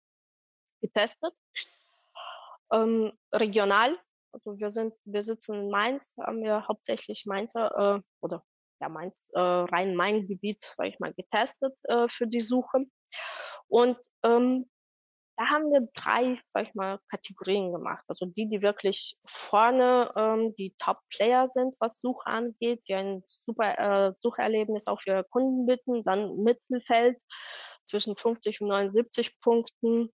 getestet. 0.82 1.34
Ähm, 2.72 3.12
regional, 3.34 3.98
also 4.32 4.58
wir 4.58 4.72
sind, 4.72 4.94
wir 5.04 5.24
sitzen 5.24 5.56
in 5.56 5.70
Mainz, 5.70 6.14
haben 6.18 6.42
wir 6.42 6.68
hauptsächlich 6.68 7.26
Mainzer 7.26 7.98
äh, 7.98 8.02
oder 8.22 8.44
ja 8.80 8.90
Mainz, 8.90 9.28
äh, 9.34 9.40
Rhein-Main-Gebiet, 9.40 10.64
sage 10.76 10.90
ich 10.90 11.00
mal, 11.00 11.14
getestet 11.14 11.76
äh, 11.84 12.08
für 12.08 12.28
die 12.28 12.42
Suche. 12.42 12.86
Und 13.68 13.98
ähm, 14.24 14.71
da 15.42 15.48
haben 15.50 15.72
wir 15.72 15.88
drei, 15.96 16.40
sag 16.48 16.68
ich 16.68 16.76
mal, 16.76 17.00
Kategorien 17.10 17.72
gemacht. 17.72 18.04
Also 18.08 18.28
die, 18.28 18.48
die 18.48 18.62
wirklich 18.62 19.18
vorne 19.26 20.14
ähm, 20.16 20.54
die 20.56 20.76
Top-Player 20.78 21.48
sind, 21.48 21.74
was 21.80 21.98
Suche 22.00 22.28
angeht, 22.28 22.84
die 22.88 22.94
ein 22.94 23.24
super 23.48 23.80
äh, 23.80 24.14
Sucherlebnis 24.22 24.86
auch 24.86 25.02
für 25.02 25.24
Kunden 25.32 25.66
bieten, 25.66 26.04
dann 26.04 26.38
Mittelfeld 26.44 27.18
zwischen 27.86 28.16
50 28.16 28.62
und 28.62 28.68
79 28.68 29.40
Punkten 29.42 30.12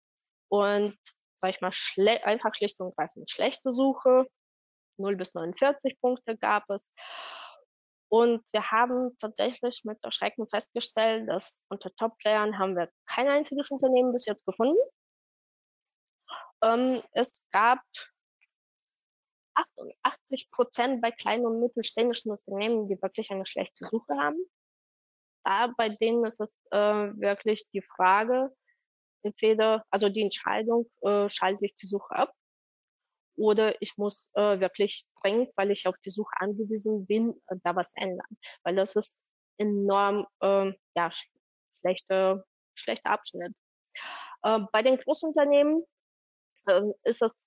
und, 0.49 0.95
sag 1.37 1.49
ich 1.49 1.61
mal, 1.61 1.73
schle 1.73 2.23
einfach 2.23 2.53
schlicht 2.53 2.79
und 2.79 2.95
greifend 2.95 3.31
schlechte 3.31 3.73
Suche. 3.73 4.27
0 4.97 5.15
bis 5.15 5.33
49 5.33 5.99
Punkte 6.01 6.37
gab 6.37 6.69
es. 6.69 6.91
Und 8.09 8.43
wir 8.51 8.69
haben 8.69 9.17
tatsächlich 9.19 9.81
mit 9.85 9.97
Erschrecken 10.03 10.47
festgestellt, 10.47 11.27
dass 11.27 11.63
unter 11.69 11.91
Top-Playern 11.95 12.59
haben 12.59 12.75
wir 12.75 12.89
kein 13.07 13.27
einziges 13.27 13.71
Unternehmen 13.71 14.13
bis 14.13 14.27
jetzt 14.27 14.45
gefunden. 14.45 14.77
Ähm, 16.63 17.01
es 17.11 17.45
gab 17.51 17.79
88 19.55 20.51
Prozent 20.51 21.01
bei 21.01 21.11
kleinen 21.11 21.45
und 21.45 21.61
mittelständischen 21.61 22.31
Unternehmen, 22.31 22.87
die 22.87 23.01
wirklich 23.01 23.31
eine 23.31 23.45
schlechte 23.45 23.85
Suche 23.85 24.15
haben. 24.17 24.43
Da 25.43 25.73
bei 25.77 25.89
denen 25.89 26.25
ist 26.25 26.41
es 26.41 26.49
äh, 26.71 26.77
wirklich 26.77 27.67
die 27.71 27.81
Frage, 27.81 28.53
entweder, 29.23 29.85
also 29.89 30.09
die 30.09 30.23
Entscheidung, 30.23 30.89
äh, 31.01 31.29
schalte 31.29 31.65
ich 31.65 31.75
die 31.75 31.87
Suche 31.87 32.15
ab 32.15 32.33
oder 33.37 33.81
ich 33.81 33.97
muss 33.97 34.29
äh, 34.33 34.59
wirklich 34.59 35.03
dringend, 35.21 35.51
weil 35.55 35.71
ich 35.71 35.87
auf 35.87 35.97
die 36.03 36.09
Suche 36.09 36.33
angewiesen 36.39 37.05
bin, 37.05 37.41
äh, 37.47 37.55
da 37.63 37.75
was 37.75 37.91
ändern. 37.95 38.37
Weil 38.63 38.75
das 38.75 38.95
ist 38.95 39.19
enorm 39.57 40.25
äh, 40.41 40.73
ja, 40.95 41.11
schlechter 41.81 42.43
schlechter 42.75 43.11
Abschnitt. 43.11 43.53
Äh, 44.43 44.59
bei 44.71 44.83
den 44.83 44.97
Großunternehmen 44.97 45.83
ähm, 46.67 46.93
ist 47.03 47.21
es 47.21 47.37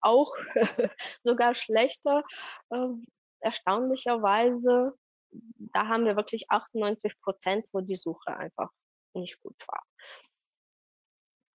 auch 0.00 0.32
sogar 1.24 1.54
schlechter. 1.54 2.22
Ähm, 2.72 3.06
erstaunlicherweise, 3.40 4.94
da 5.30 5.88
haben 5.88 6.04
wir 6.04 6.16
wirklich 6.16 6.50
98 6.50 7.20
Prozent, 7.20 7.66
wo 7.72 7.80
die 7.80 7.96
Suche 7.96 8.36
einfach 8.36 8.70
nicht 9.14 9.40
gut 9.42 9.56
war. 9.66 9.82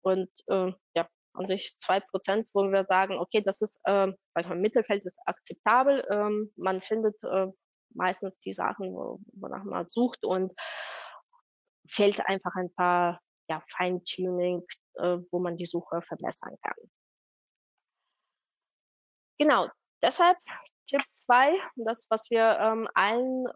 Und 0.03 0.29
äh, 0.47 0.73
ja, 0.95 1.07
an 1.34 1.47
sich 1.47 1.77
zwei 1.77 1.99
Prozent, 1.99 2.47
wo 2.53 2.63
wir 2.71 2.86
sagen, 2.86 3.17
okay, 3.17 3.41
das 3.41 3.62
ist, 3.62 3.79
äh, 3.84 4.12
sag 4.34 4.55
Mittelfeld 4.55 5.05
ist 5.05 5.19
akzeptabel. 5.25 6.05
Ähm, 6.10 6.51
man 6.55 6.81
findet 6.81 7.15
äh, 7.23 7.47
meistens 7.93 8.38
die 8.39 8.53
Sachen, 8.53 8.93
wo, 8.93 9.19
wonach 9.34 9.63
man 9.63 9.88
sucht 9.88 10.25
und 10.25 10.53
fehlt 11.88 12.25
einfach 12.27 12.53
ein 12.55 12.73
paar 12.73 13.21
ja, 13.49 13.63
Feintuning, 13.69 14.65
äh, 14.95 15.17
wo 15.31 15.39
man 15.39 15.57
die 15.57 15.65
Suche 15.65 16.01
verbessern 16.01 16.55
kann. 16.63 16.77
Genau, 19.41 19.67
deshalb 20.04 20.38
Tipp 20.86 21.01
2, 21.15 21.58
das, 21.77 22.06
was 22.12 22.30
wir 22.30 22.60
ähm, 22.60 22.88
allen 22.93 23.47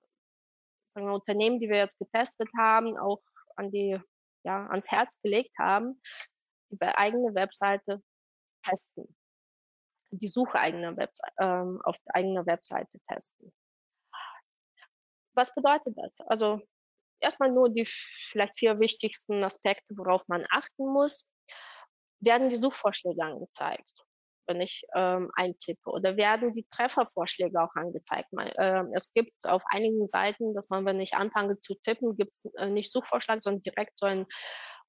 sagen 0.95 1.05
wir, 1.05 1.13
Unternehmen, 1.13 1.59
die 1.59 1.69
wir 1.69 1.77
jetzt 1.77 1.99
getestet 1.99 2.49
haben, 2.57 2.97
auch 2.97 3.21
an 3.55 3.69
die, 3.69 4.01
ja, 4.43 4.65
ans 4.65 4.89
Herz 4.89 5.21
gelegt 5.21 5.55
haben, 5.59 6.01
die 6.71 6.81
eigene 6.81 7.35
Webseite 7.35 8.01
testen. 8.65 9.15
Die 10.09 10.27
Suche 10.27 10.57
eigener 10.57 10.97
Webseite, 10.97 11.33
ähm, 11.39 11.79
auf 11.83 11.97
eigener 12.07 12.47
Webseite 12.47 12.99
testen. 13.07 13.53
Was 15.35 15.53
bedeutet 15.53 15.95
das? 15.97 16.19
Also 16.21 16.61
erstmal 17.19 17.51
nur 17.51 17.69
die 17.69 17.85
vielleicht 17.85 18.57
vier 18.57 18.79
wichtigsten 18.79 19.43
Aspekte, 19.43 19.93
worauf 19.95 20.27
man 20.27 20.47
achten 20.49 20.87
muss. 20.87 21.27
Werden 22.21 22.49
die 22.49 22.55
Suchvorschläge 22.55 23.23
angezeigt? 23.23 24.04
Wenn 24.47 24.61
ich 24.61 24.85
ähm, 24.95 25.31
eintippe? 25.35 25.89
Oder 25.89 26.17
werden 26.17 26.53
die 26.53 26.67
Treffervorschläge 26.71 27.61
auch 27.61 27.73
angezeigt? 27.75 28.31
Man, 28.31 28.47
äh, 28.47 28.83
es 28.93 29.13
gibt 29.13 29.33
auf 29.43 29.63
einigen 29.69 30.07
Seiten, 30.07 30.53
dass 30.53 30.69
man, 30.69 30.85
wenn 30.85 30.99
ich 30.99 31.13
anfange 31.13 31.59
zu 31.59 31.75
tippen, 31.83 32.15
gibt 32.15 32.33
es 32.33 32.45
äh, 32.57 32.69
nicht 32.69 32.91
Suchvorschlag, 32.91 33.41
sondern 33.41 33.63
direkt 33.63 33.97
so 33.97 34.05
ein 34.05 34.25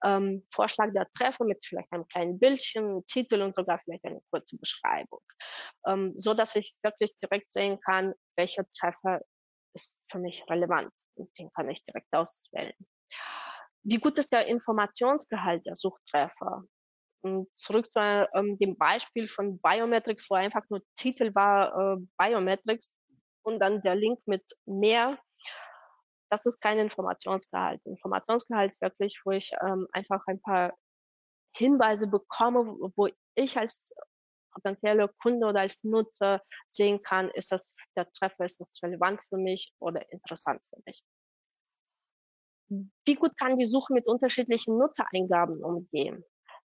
ähm, 0.05 0.47
Vorschlag 0.53 0.93
der 0.93 1.11
Treffer 1.15 1.45
mit 1.45 1.65
vielleicht 1.65 1.93
einem 1.93 2.07
kleinen 2.09 2.39
Bildchen, 2.39 3.05
Titel 3.07 3.43
und 3.43 3.55
sogar 3.55 3.81
vielleicht 3.81 4.05
eine 4.05 4.21
kurze 4.31 4.57
Beschreibung, 4.59 5.23
ähm, 5.87 6.13
so 6.17 6.35
dass 6.35 6.57
ich 6.57 6.75
wirklich 6.83 7.17
direkt 7.19 7.53
sehen 7.53 7.81
kann, 7.81 8.15
welcher 8.37 8.65
Treffer 8.79 9.21
ist 9.75 9.97
für 10.11 10.19
mich 10.19 10.45
relevant 10.49 10.91
und 11.15 11.31
den 11.39 11.51
kann 11.53 11.69
ich 11.71 11.85
direkt 11.85 12.13
auswählen. 12.13 12.75
Wie 13.83 13.99
gut 13.99 14.19
ist 14.19 14.33
der 14.33 14.47
Informationsgehalt 14.47 15.65
der 15.65 15.77
Suchtreffer? 15.77 16.65
Und 17.23 17.49
zurück 17.57 17.87
zu 17.93 18.29
ähm, 18.35 18.59
dem 18.59 18.77
Beispiel 18.77 19.29
von 19.29 19.59
Biometrics, 19.61 20.31
wo 20.31 20.35
einfach 20.35 20.63
nur 20.69 20.83
Titel 20.97 21.35
war 21.35 21.97
äh, 21.97 21.97
Biometrics 22.19 22.93
und 23.43 23.59
dann 23.61 23.83
der 23.83 23.97
Link 23.97 24.21
mit 24.27 24.45
mehr. 24.65 25.19
Das 26.31 26.47
ist 26.47 26.61
kein 26.61 26.79
Informationsgehalt. 26.79 27.85
Informationsgehalt 27.87 28.75
wirklich, 28.81 29.21
wo 29.25 29.31
ich 29.31 29.53
ähm, 29.63 29.87
einfach 29.93 30.23
ein 30.27 30.41
paar 30.41 30.75
Hinweise 31.57 32.11
bekomme, 32.11 32.77
wo 32.97 33.09
ich 33.35 33.59
als 33.59 33.85
potenzieller 34.53 35.09
Kunde 35.23 35.47
oder 35.47 35.61
als 35.61 35.83
Nutzer 35.85 36.43
sehen 36.69 37.03
kann, 37.03 37.31
ist 37.31 37.53
das 37.53 37.73
der 37.97 38.11
Treffer, 38.13 38.45
ist 38.45 38.61
das 38.61 38.69
relevant 38.83 39.21
für 39.29 39.37
mich 39.37 39.75
oder 39.79 40.11
interessant 40.11 40.61
für 40.71 40.81
mich. 40.85 41.03
Wie 42.69 43.15
gut 43.15 43.37
kann 43.39 43.59
die 43.59 43.67
Suche 43.67 43.93
mit 43.93 44.07
unterschiedlichen 44.07 44.77
Nutzereingaben 44.77 45.63
umgehen? 45.63 46.25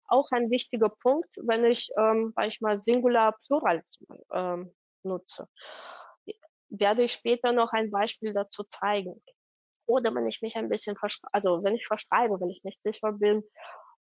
Auch 0.07 0.29
ein 0.31 0.49
wichtiger 0.51 0.89
Punkt, 0.89 1.35
wenn 1.37 1.65
ich, 1.65 1.89
ähm, 1.97 2.33
sage 2.35 2.47
ich 2.49 2.61
mal, 2.61 2.77
Singular 2.77 3.35
Plural 3.47 3.83
ähm, 4.33 4.73
nutze. 5.03 5.47
Werde 6.69 7.03
ich 7.03 7.13
später 7.13 7.51
noch 7.51 7.71
ein 7.73 7.91
Beispiel 7.91 8.33
dazu 8.33 8.63
zeigen. 8.63 9.21
Oder 9.87 10.13
wenn 10.15 10.27
ich 10.27 10.41
mich 10.41 10.55
ein 10.55 10.69
bisschen, 10.69 10.95
also 11.31 11.63
wenn 11.63 11.75
ich 11.75 11.87
verschreibe, 11.87 12.39
wenn 12.39 12.49
ich 12.49 12.63
nicht 12.63 12.81
sicher 12.81 13.11
bin, 13.13 13.43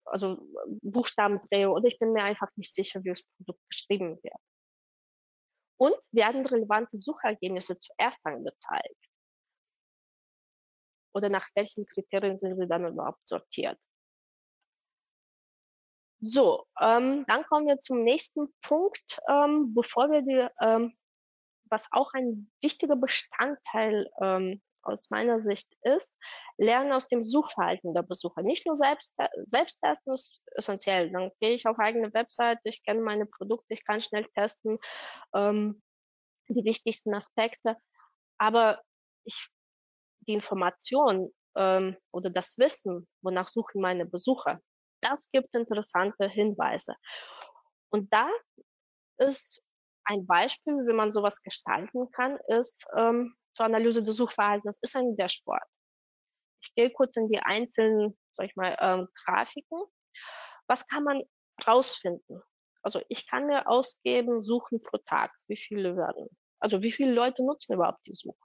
also 0.05 0.37
Buchstaben 0.81 1.39
drehe 1.49 1.69
oder 1.69 1.87
ich 1.87 1.99
bin 1.99 2.13
mir 2.13 2.23
einfach 2.23 2.49
nicht 2.55 2.73
sicher, 2.73 3.03
wie 3.03 3.09
das 3.09 3.23
Produkt 3.37 3.61
geschrieben 3.69 4.19
wird. 4.23 4.33
Und 5.79 5.95
werden 6.11 6.45
relevante 6.45 6.97
Suchergebnisse 6.97 7.77
zuerst 7.77 8.19
angezeigt? 8.23 9.07
Oder 11.13 11.29
nach 11.29 11.47
welchen 11.55 11.85
Kriterien 11.85 12.37
sind 12.37 12.57
sie 12.57 12.67
dann 12.67 12.87
überhaupt 12.87 13.27
sortiert? 13.27 13.79
So, 16.19 16.65
ähm, 16.81 17.25
dann 17.27 17.45
kommen 17.45 17.67
wir 17.67 17.79
zum 17.79 18.03
nächsten 18.03 18.51
Punkt, 18.61 19.19
ähm, 19.29 19.73
bevor 19.75 20.09
wir 20.09 20.21
die, 20.21 20.47
ähm, 20.61 20.97
was 21.69 21.87
auch 21.91 22.13
ein 22.13 22.49
wichtiger 22.61 22.95
Bestandteil 22.95 24.09
ähm, 24.21 24.61
aus 24.81 25.09
meiner 25.09 25.41
Sicht 25.41 25.67
ist, 25.83 26.15
lernen 26.57 26.91
aus 26.93 27.07
dem 27.07 27.25
Suchverhalten 27.25 27.93
der 27.93 28.03
Besucher. 28.03 28.41
Nicht 28.41 28.65
nur 28.65 28.77
selbst, 28.77 29.13
selbst 29.45 29.79
testen 29.81 30.13
ist 30.13 30.43
essentiell. 30.55 31.11
Dann 31.11 31.31
gehe 31.39 31.51
ich 31.51 31.67
auf 31.67 31.77
eigene 31.77 32.13
Webseite, 32.13 32.61
ich 32.63 32.83
kenne 32.83 33.01
meine 33.01 33.25
Produkte, 33.25 33.73
ich 33.73 33.85
kann 33.85 34.01
schnell 34.01 34.25
testen, 34.33 34.79
ähm, 35.35 35.81
die 36.47 36.63
wichtigsten 36.63 37.13
Aspekte. 37.13 37.75
Aber 38.39 38.81
ich, 39.25 39.49
die 40.21 40.33
Information 40.33 41.31
ähm, 41.55 41.97
oder 42.11 42.29
das 42.29 42.57
Wissen, 42.57 43.07
wonach 43.21 43.49
suchen 43.49 43.81
meine 43.81 44.05
Besucher, 44.05 44.61
das 45.07 45.29
gibt 45.31 45.55
interessante 45.55 46.27
Hinweise. 46.27 46.95
Und 47.89 48.11
da 48.13 48.29
ist 49.17 49.61
ein 50.03 50.25
Beispiel, 50.25 50.73
wie 50.87 50.93
man 50.93 51.13
sowas 51.13 51.41
gestalten 51.41 52.11
kann, 52.11 52.37
ist 52.47 52.85
ähm, 52.95 53.35
zur 53.53 53.65
Analyse 53.65 54.03
des 54.03 54.15
Suchverhaltens 54.17 54.79
ist 54.81 54.95
ein 54.95 55.15
Dashboard. 55.17 55.63
Ich 56.61 56.73
gehe 56.75 56.91
kurz 56.91 57.15
in 57.17 57.29
die 57.29 57.39
einzelnen, 57.39 58.17
sag 58.35 58.47
ich 58.47 58.55
mal, 58.55 58.77
ähm, 58.79 59.07
Grafiken. 59.25 59.81
Was 60.67 60.87
kann 60.87 61.03
man 61.03 61.23
rausfinden? 61.65 62.41
Also 62.83 63.01
ich 63.09 63.27
kann 63.27 63.47
mir 63.47 63.67
ausgeben, 63.67 64.43
suchen 64.43 64.81
pro 64.81 64.97
Tag, 64.97 65.31
wie 65.47 65.57
viele 65.57 65.97
werden. 65.97 66.27
Also 66.59 66.81
wie 66.81 66.91
viele 66.91 67.13
Leute 67.13 67.43
nutzen 67.43 67.73
überhaupt 67.73 68.05
die 68.05 68.15
Suche? 68.15 68.37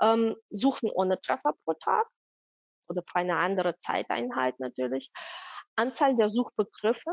Ähm, 0.00 0.36
suchen 0.50 0.90
ohne 0.90 1.20
Treffer 1.20 1.54
pro 1.64 1.74
Tag 1.74 2.06
oder 2.88 3.02
für 3.02 3.16
eine 3.16 3.36
andere 3.36 3.78
Zeiteinheit 3.78 4.58
natürlich. 4.60 5.10
Anzahl 5.76 6.16
der 6.16 6.28
Suchbegriffe 6.28 7.10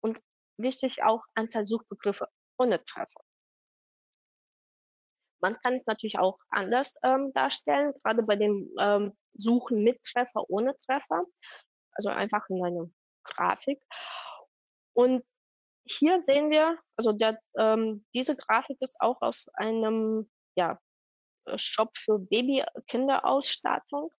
und 0.00 0.18
wichtig 0.58 1.02
auch 1.02 1.22
Anzahl 1.34 1.66
Suchbegriffe 1.66 2.28
ohne 2.58 2.84
Treffer. 2.84 3.20
Man 5.40 5.56
kann 5.60 5.74
es 5.74 5.86
natürlich 5.86 6.18
auch 6.18 6.38
anders 6.50 6.96
ähm, 7.04 7.32
darstellen, 7.32 7.92
gerade 8.02 8.22
bei 8.24 8.34
dem 8.36 8.68
ähm, 8.80 9.16
Suchen 9.34 9.84
mit 9.84 10.02
Treffer, 10.02 10.44
ohne 10.48 10.76
Treffer, 10.86 11.24
also 11.92 12.08
einfach 12.08 12.48
in 12.48 12.64
einer 12.64 12.90
Grafik. 13.22 13.80
Und 14.94 15.24
hier 15.86 16.20
sehen 16.20 16.50
wir, 16.50 16.78
also 16.96 17.12
der, 17.12 17.38
ähm, 17.56 18.04
diese 18.14 18.36
Grafik 18.36 18.78
ist 18.80 19.00
auch 19.00 19.22
aus 19.22 19.46
einem 19.54 20.28
ja, 20.56 20.78
Shop 21.56 21.96
für 21.96 22.18
Baby-Kinderausstattung. 22.18 24.10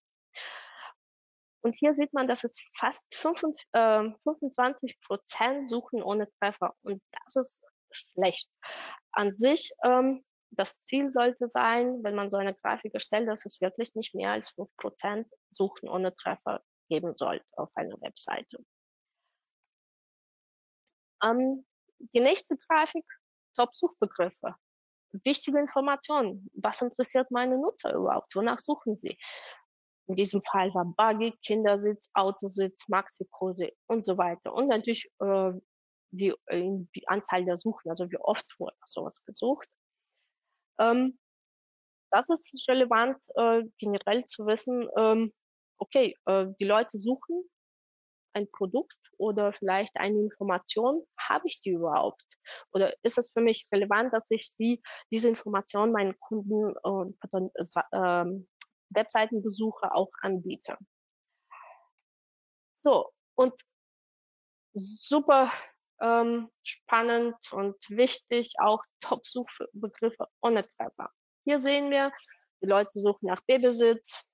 Und 1.62 1.74
hier 1.78 1.94
sieht 1.94 2.12
man, 2.12 2.26
dass 2.26 2.44
es 2.44 2.56
fast 2.78 3.04
25, 3.14 3.66
äh, 3.72 4.10
25 4.24 5.00
Prozent 5.02 5.68
suchen 5.68 6.02
ohne 6.02 6.30
Treffer. 6.38 6.74
Und 6.82 7.02
das 7.24 7.36
ist 7.36 7.60
schlecht. 7.90 8.48
An 9.12 9.32
sich 9.32 9.72
ähm, 9.84 10.24
das 10.50 10.82
Ziel 10.84 11.12
sollte 11.12 11.48
sein, 11.48 12.02
wenn 12.02 12.14
man 12.14 12.30
so 12.30 12.36
eine 12.36 12.54
Grafik 12.54 12.94
erstellt, 12.94 13.28
dass 13.28 13.46
es 13.46 13.60
wirklich 13.60 13.94
nicht 13.94 14.14
mehr 14.14 14.30
als 14.32 14.50
5% 14.56 15.26
Suchen 15.50 15.88
ohne 15.88 16.14
Treffer 16.16 16.62
geben 16.88 17.16
sollte 17.16 17.46
auf 17.52 17.70
einer 17.74 18.00
Webseite. 18.00 18.64
Ähm, 21.22 21.66
die 21.98 22.20
nächste 22.20 22.56
Grafik, 22.56 23.04
Top-Suchbegriffe. 23.56 24.56
Wichtige 25.24 25.58
Informationen. 25.58 26.50
Was 26.54 26.82
interessiert 26.82 27.30
meine 27.30 27.58
Nutzer 27.58 27.94
überhaupt? 27.94 28.34
Wonach 28.34 28.60
suchen 28.60 28.96
sie? 28.96 29.18
In 30.10 30.16
diesem 30.16 30.42
Fall 30.42 30.74
war 30.74 30.86
Buggy, 30.86 31.38
Kindersitz, 31.40 32.10
Autositz, 32.14 32.88
Maxi-Kurse 32.88 33.70
und 33.86 34.04
so 34.04 34.18
weiter. 34.18 34.52
Und 34.52 34.66
natürlich 34.66 35.08
äh, 35.20 35.52
die, 36.10 36.34
äh, 36.46 36.68
die 36.96 37.06
Anzahl 37.06 37.44
der 37.44 37.58
Suchen, 37.58 37.88
also 37.88 38.10
wie 38.10 38.18
oft 38.18 38.58
wurde 38.58 38.74
sowas 38.82 39.24
gesucht. 39.24 39.68
Ähm, 40.80 41.16
das 42.10 42.28
ist 42.28 42.50
relevant, 42.68 43.18
äh, 43.36 43.62
generell 43.78 44.24
zu 44.24 44.46
wissen, 44.46 44.88
ähm, 44.96 45.32
okay, 45.78 46.16
äh, 46.26 46.46
die 46.58 46.64
Leute 46.64 46.98
suchen 46.98 47.48
ein 48.32 48.50
Produkt 48.50 48.98
oder 49.16 49.52
vielleicht 49.52 49.94
eine 49.94 50.18
Information, 50.18 51.06
habe 51.20 51.46
ich 51.46 51.60
die 51.60 51.70
überhaupt? 51.70 52.24
Oder 52.72 52.96
ist 53.04 53.16
es 53.16 53.30
für 53.30 53.42
mich 53.42 53.68
relevant, 53.72 54.12
dass 54.12 54.28
ich 54.32 54.56
die, 54.58 54.82
diese 55.12 55.28
Information 55.28 55.92
meinen 55.92 56.18
Kunden 56.18 56.76
und 56.78 57.16
äh, 57.92 58.24
Webseitenbesucher 58.90 59.94
auch 59.94 60.10
anbiete? 60.20 60.76
So, 62.74 63.10
und 63.34 63.54
super 64.74 65.50
ähm, 66.00 66.50
spannend 66.62 67.36
und 67.52 67.76
wichtig, 67.90 68.54
auch 68.58 68.82
Top-Suchbegriffe 69.00 70.26
ohne 70.40 70.66
Treffer. 70.76 71.10
Hier 71.44 71.58
sehen 71.58 71.90
wir, 71.90 72.12
die 72.62 72.66
Leute 72.66 72.98
suchen 73.00 73.26
nach 73.26 73.42
Babysitz, 73.46 74.24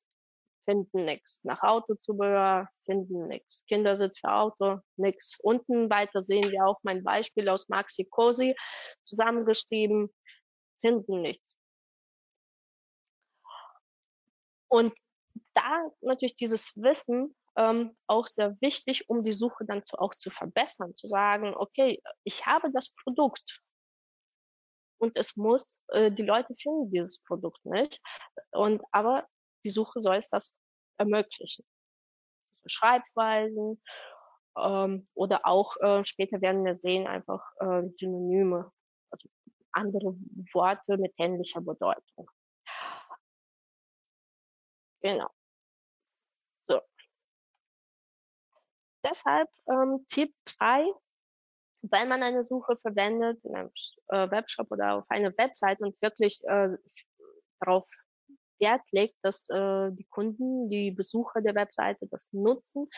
finden 0.65 1.05
nichts. 1.05 1.43
Nach 1.45 1.63
Autozubehör 1.63 2.69
finden 2.85 3.29
nichts. 3.29 3.65
Kindersitz 3.67 4.19
für 4.19 4.33
Auto, 4.33 4.81
nichts. 4.97 5.39
Unten 5.41 5.89
weiter 5.91 6.23
sehen 6.23 6.51
wir 6.51 6.67
auch 6.67 6.79
mein 6.83 7.03
Beispiel 7.05 7.49
aus 7.49 7.69
Maxi 7.69 8.05
Cosi 8.05 8.55
zusammengeschrieben, 9.05 10.13
finden 10.81 11.23
nichts. 11.23 11.56
Und 14.77 14.93
da 15.55 15.91
natürlich 16.03 16.35
dieses 16.37 16.77
Wissen 16.77 17.35
ähm, 17.57 17.97
auch 18.07 18.27
sehr 18.27 18.61
wichtig, 18.61 19.09
um 19.09 19.25
die 19.25 19.33
Suche 19.33 19.65
dann 19.65 19.83
zu, 19.87 19.99
auch 19.99 20.15
zu 20.15 20.29
verbessern, 20.29 20.95
zu 20.97 21.07
sagen, 21.09 21.55
okay, 21.57 22.03
ich 22.25 22.45
habe 22.45 22.71
das 22.73 22.91
Produkt 23.03 23.63
und 24.99 25.17
es 25.17 25.35
muss, 25.35 25.73
äh, 25.89 26.13
die 26.13 26.25
Leute 26.25 26.55
finden 26.61 26.91
dieses 26.91 27.23
Produkt 27.23 27.65
nicht, 27.65 28.03
und 28.51 28.83
aber 28.93 29.27
die 29.65 29.71
Suche 29.71 30.03
soll 30.03 30.17
es 30.17 30.29
das 30.29 30.55
ermöglichen. 30.99 31.65
Schreibweisen 32.67 33.83
ähm, 34.59 35.09
oder 35.15 35.47
auch 35.47 35.75
äh, 35.81 36.05
später 36.05 36.43
werden 36.43 36.67
wir 36.67 36.77
sehen 36.77 37.07
einfach 37.07 37.51
äh, 37.61 37.89
Synonyme, 37.95 38.71
also 39.11 39.27
andere 39.73 40.15
Worte 40.53 40.99
mit 40.99 41.15
ähnlicher 41.17 41.63
Bedeutung. 41.63 42.31
Genau. 45.07 45.31
deshalb 49.07 49.49
ähm, 49.69 50.05
Tipp 50.09 50.35
3, 50.59 50.85
wenn 51.83 52.09
man 52.09 52.23
eine 52.23 52.45
Suche 52.45 52.77
verwendet 52.77 53.39
in 53.45 53.55
einem 53.55 53.71
äh, 54.09 54.31
Webshop 54.31 54.71
oder 54.71 54.97
auf 54.97 55.05
einer 55.09 55.33
Website 55.39 55.81
und 55.81 56.01
wirklich 56.03 56.41
äh, 56.45 56.71
darauf 57.61 57.89
Wert 58.59 58.83
legt, 58.93 59.17
dass 59.23 59.49
äh, 59.51 59.91
die 59.93 60.07
Kunden, 60.11 60.71
die 60.71 60.91
Besucher 60.91 61.41
der 61.43 61.55
Webseite 61.55 62.07
das 62.11 62.33
nutzen, 62.33 62.89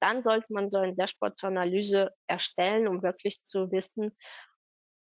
dann 0.00 0.22
sollte 0.22 0.52
man 0.52 0.68
so 0.70 0.78
ein 0.78 0.96
Dashboard 0.96 1.38
zur 1.38 1.50
Analyse 1.50 2.12
erstellen, 2.26 2.88
um 2.88 3.02
wirklich 3.02 3.44
zu 3.44 3.70
wissen, 3.70 4.16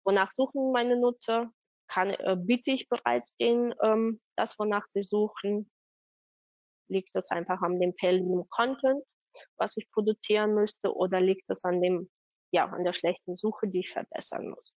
wonach 0.04 0.32
suchen 0.32 0.72
meine 0.72 0.98
Nutzer, 0.98 1.52
kann, 1.86 2.10
äh, 2.10 2.36
biete 2.36 2.72
ich 2.72 2.88
bereits 2.88 3.36
denen 3.36 3.74
ähm, 3.82 4.20
das, 4.36 4.58
wonach 4.58 4.86
sie 4.86 5.04
suchen, 5.04 5.70
liegt 6.90 7.14
das 7.14 7.30
einfach 7.30 7.62
an 7.62 7.80
dem 7.80 7.94
fehlenden 7.94 8.48
Content 8.50 9.02
was 9.56 9.76
ich 9.76 9.90
produzieren 9.90 10.54
müsste, 10.54 10.94
oder 10.94 11.20
liegt 11.20 11.48
es 11.48 11.64
an 11.64 11.80
dem, 11.80 12.10
ja, 12.52 12.66
an 12.66 12.84
der 12.84 12.92
schlechten 12.92 13.36
Suche, 13.36 13.68
die 13.68 13.80
ich 13.80 13.90
verbessern 13.90 14.50
muss? 14.50 14.74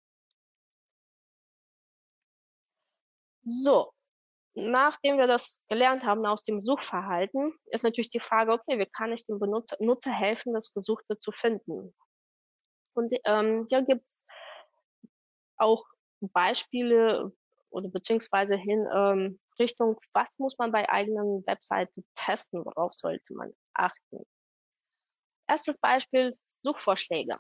So, 3.43 3.93
nachdem 4.55 5.19
wir 5.19 5.27
das 5.27 5.61
gelernt 5.69 6.05
haben 6.05 6.27
aus 6.27 6.45
dem 6.45 6.65
Suchverhalten, 6.65 7.55
ist 7.67 7.85
natürlich 7.85 8.11
die 8.11 8.21
Frage, 8.21 8.53
okay, 8.53 8.79
wie 8.79 8.87
kann 8.87 9.13
ich 9.13 9.25
dem 9.27 9.39
Benutzer, 9.39 9.77
Nutzer 9.81 10.13
helfen, 10.13 10.53
das 10.53 10.73
Gesuchte 10.73 11.19
zu 11.19 11.33
finden? 11.33 11.95
Und 12.95 13.15
ähm, 13.25 13.67
hier 13.69 13.83
gibt 13.83 14.05
es 14.05 14.23
auch 15.57 15.85
Beispiele 16.21 17.33
oder 17.71 17.89
beziehungsweise 17.89 18.57
hin 18.57 18.87
ähm, 18.93 19.41
Richtung, 19.61 19.97
was 20.15 20.39
muss 20.41 20.59
man 20.59 20.73
bei 20.73 20.89
eigenen 20.91 21.47
Webseiten 21.47 22.05
testen, 22.17 22.65
worauf 22.65 22.95
sollte 22.95 23.35
man 23.35 23.53
achten. 23.75 24.25
Erstes 25.49 25.79
Beispiel, 25.79 26.39
Suchvorschläge. 26.49 27.39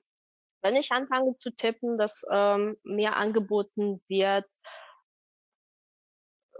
Wenn 0.63 0.77
ich 0.77 0.93
anfange 0.93 1.37
zu 1.37 1.51
tippen, 1.55 1.99
dass 1.99 2.23
ähm, 2.31 2.77
mir 2.85 3.17
angeboten 3.17 4.03
wird, 4.09 4.47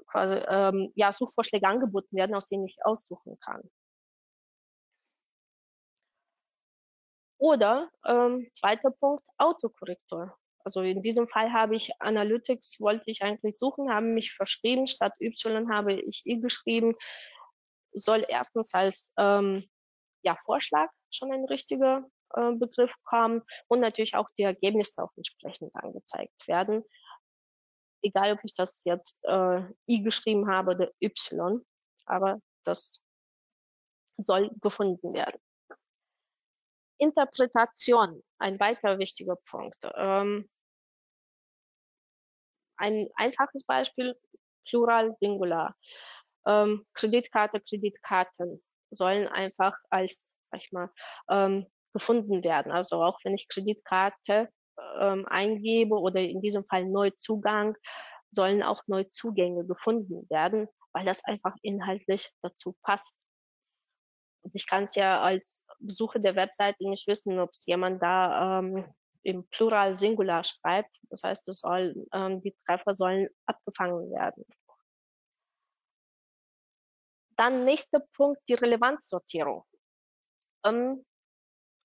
quasi, 0.07 0.35
ähm, 0.49 0.93
ja, 0.95 1.13
Suchvorschläge 1.13 1.67
angeboten 1.67 2.17
werden, 2.17 2.35
aus 2.35 2.49
denen 2.49 2.67
ich 2.67 2.77
aussuchen 2.85 3.39
kann. 3.41 3.63
Oder 7.39 7.91
ähm, 8.07 8.49
zweiter 8.55 8.91
Punkt, 8.93 9.25
Autokorrektur. 9.39 10.40
Also 10.65 10.83
in 10.83 11.03
diesem 11.03 11.29
Fall 11.29 11.53
habe 11.53 11.77
ich 11.77 11.91
Analytics, 12.01 12.81
wollte 12.81 13.11
ich 13.11 13.23
eigentlich 13.23 13.59
suchen, 13.59 13.93
habe 13.93 14.07
mich 14.07 14.33
verschrieben, 14.33 14.87
statt 14.87 15.15
Y 15.21 15.73
habe 15.73 15.95
ich 15.95 16.23
I 16.27 16.41
geschrieben, 16.41 16.95
soll 17.93 18.25
erstens 18.29 18.73
als 18.75 19.11
ähm, 19.19 19.69
ja, 20.23 20.37
Vorschlag 20.45 20.89
schon 21.11 21.33
ein 21.33 21.45
richtiger 21.47 22.05
äh, 22.35 22.53
Begriff 22.53 22.93
kommen 23.05 23.43
und 23.69 23.81
natürlich 23.81 24.15
auch 24.15 24.29
die 24.39 24.43
Ergebnisse 24.43 25.03
auch 25.03 25.13
entsprechend 25.17 25.75
angezeigt 25.75 26.47
werden. 26.47 26.85
Egal, 28.03 28.33
ob 28.33 28.41
ich 28.45 28.55
das 28.55 28.83
jetzt 28.85 29.19
äh, 29.25 29.63
I 29.89 30.03
geschrieben 30.03 30.51
habe 30.51 30.73
oder 30.73 30.91
Y, 31.03 31.61
aber 32.07 32.39
das 32.65 33.01
soll 34.19 34.51
gefunden 34.61 35.13
werden. 35.15 35.41
Interpretation, 37.01 38.23
ein 38.39 38.61
weiterer 38.61 38.99
wichtiger 38.99 39.37
Punkt. 39.51 39.77
Ähm, 39.97 40.49
ein 42.77 43.09
einfaches 43.17 43.67
Beispiel, 43.67 44.15
Plural, 44.69 45.15
Singular. 45.17 45.75
Ähm, 46.47 46.87
Kreditkarte, 46.95 47.61
Kreditkarten 47.61 48.63
sollen 48.91 49.29
einfach 49.29 49.77
als, 49.91 50.25
sag 50.45 50.61
ich 50.61 50.73
mal, 50.73 50.91
ähm, 51.31 51.67
gefunden 51.93 52.43
werden. 52.45 52.73
Also 52.73 53.03
auch 53.03 53.19
wenn 53.25 53.35
ich 53.35 53.49
Kreditkarte 53.49 54.49
ähm, 55.01 55.27
eingebe 55.27 55.97
oder 55.97 56.21
in 56.21 56.41
diesem 56.41 56.65
Fall 56.65 56.87
Neuzugang, 56.87 57.77
sollen 58.33 58.63
auch 58.63 58.83
Neuzugänge 58.87 59.67
gefunden 59.67 60.27
werden, 60.31 60.69
weil 60.93 61.05
das 61.05 61.25
einfach 61.25 61.55
inhaltlich 61.63 62.31
dazu 62.43 62.77
passt. 62.83 63.17
Und 64.43 64.55
ich 64.55 64.67
kann 64.67 64.85
es 64.85 64.95
ja 64.95 65.21
als 65.21 65.65
Besucher 65.79 66.19
der 66.19 66.37
Webseite 66.37 66.89
nicht 66.89 67.07
wissen, 67.07 67.39
ob 67.39 67.51
es 67.51 67.67
jemand 67.67 68.03
da 68.03 68.59
ähm, 68.59 68.93
im 69.23 69.47
Plural 69.49 69.95
Singular 69.95 70.45
schreibt. 70.45 70.95
Das 71.11 71.23
heißt, 71.23 71.49
es 71.49 71.61
soll, 71.61 72.07
ähm, 72.13 72.43
die 72.43 72.55
Treffer 72.67 72.95
sollen 72.95 73.29
abgefangen 73.47 74.11
werden. 74.11 74.45
Dann 77.37 77.65
nächster 77.65 78.01
Punkt, 78.15 78.41
die 78.49 78.55
Relevanzsortierung. 78.55 79.65
Ähm, 80.65 81.05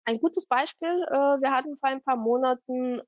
ein 0.06 0.20
gutes 0.20 0.46
Beispiel, 0.48 1.04
äh, 1.10 1.42
wir 1.42 1.52
hatten 1.52 1.78
vor 1.78 1.90
ein 1.90 2.04
paar 2.04 2.18
Monaten 2.18 3.02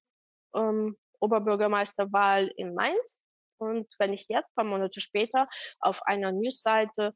ähm, 0.55 0.97
Oberbürgermeisterwahl 1.19 2.47
in 2.55 2.73
Mainz. 2.73 3.15
Und 3.59 3.87
wenn 3.99 4.13
ich 4.13 4.27
jetzt, 4.29 4.49
ein 4.49 4.55
paar 4.55 4.65
Monate 4.65 5.01
später, 5.01 5.47
auf 5.79 6.01
einer 6.03 6.31
Newsseite 6.31 7.13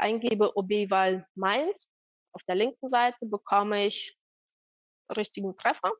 eingebe 0.00 0.56
OB-Wahl 0.56 1.26
Mainz, 1.34 1.88
auf 2.32 2.42
der 2.44 2.54
linken 2.54 2.88
Seite 2.88 3.26
bekomme 3.26 3.86
ich 3.86 4.16
richtigen 5.16 5.56
Treffer, 5.56 5.92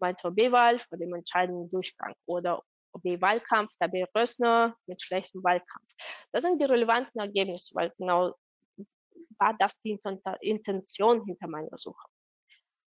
Mainz 0.00 0.24
OB-Wahl 0.24 0.78
vor 0.80 0.98
dem 0.98 1.14
entscheidenden 1.14 1.70
Durchgang 1.70 2.14
oder 2.26 2.62
OB-Wahlkampf, 2.92 3.70
der 3.80 3.88
B. 3.88 4.04
Rössner 4.16 4.76
mit 4.86 5.02
schlechtem 5.02 5.42
Wahlkampf. 5.44 5.88
Das 6.32 6.42
sind 6.42 6.60
die 6.60 6.64
relevanten 6.64 7.20
Ergebnisse, 7.20 7.74
weil 7.74 7.92
genau 7.98 8.34
war 9.38 9.54
das 9.58 9.78
die 9.82 9.98
Intention 10.40 11.24
hinter 11.24 11.48
meiner 11.48 11.76
Suche. 11.76 12.08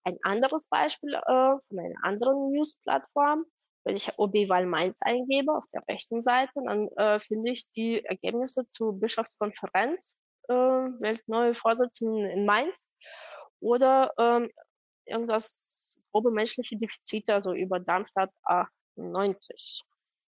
Ein 0.05 0.19
anderes 0.23 0.69
Beispiel 0.69 1.15
äh, 1.15 1.21
von 1.25 1.79
einer 1.79 2.03
anderen 2.03 2.53
News-Plattform, 2.53 3.45
wenn 3.85 3.97
ich 3.97 4.19
OB-Wahl 4.19 4.67
Mainz 4.67 5.01
eingebe 5.03 5.53
auf 5.53 5.65
der 5.73 5.83
rechten 5.89 6.23
Seite, 6.23 6.53
dann 6.65 6.89
äh, 6.97 7.21
finde 7.21 7.53
ich 7.53 7.71
die 7.73 8.05
Ergebnisse 8.05 8.69
zur 8.73 8.99
Bischofskonferenz 8.99 10.13
äh, 10.51 11.01
wählt 11.01 11.27
neue 11.29 11.55
Vorsitzenden 11.55 12.27
in 12.27 12.45
Mainz 12.45 12.87
oder 13.61 14.13
ähm, 14.19 14.51
irgendwas 15.05 15.63
grobe 16.13 16.31
menschliche 16.31 16.77
Defizite, 16.77 17.35
also 17.35 17.55
über 17.55 17.79
Darmstadt 17.79 18.33
98. 18.45 19.83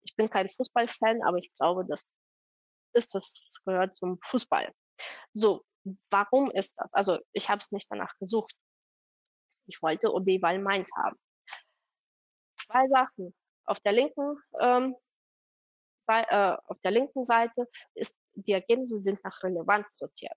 Ich 0.05 0.17
bin 0.17 0.29
kein 0.29 0.51
Fußballfan, 0.51 1.23
aber 1.23 1.39
ich 1.39 1.55
glaube, 1.57 1.87
das 1.87 2.13
ist 2.93 3.15
das 3.15 3.33
gehört 3.65 3.97
zum 3.97 4.19
Fußball. 4.23 4.71
So, 5.33 5.65
warum 6.11 6.51
ist 6.51 6.75
das? 6.77 6.93
Also 6.95 7.19
ich 7.33 7.49
habe 7.49 7.61
es 7.61 7.73
nicht 7.73 7.87
danach 7.91 8.15
gesucht. 8.19 8.55
Ich 9.67 9.81
wollte 9.81 10.13
OB-Wahl 10.13 10.59
Mainz 10.59 10.91
haben. 10.97 11.17
Zwei 12.59 12.87
Sachen. 12.89 13.35
Auf 13.65 13.81
der 13.81 13.93
linken 13.93 14.37
ähm, 14.61 14.97
äh, 16.09 16.57
auf 16.67 16.81
der 16.81 16.91
linken 16.91 17.25
Seite 17.25 17.69
ist 17.95 18.17
die 18.35 18.53
Ergebnisse 18.53 18.99
sind 18.99 19.23
nach 19.25 19.43
Relevanz 19.43 19.97
sortiert. 19.99 20.37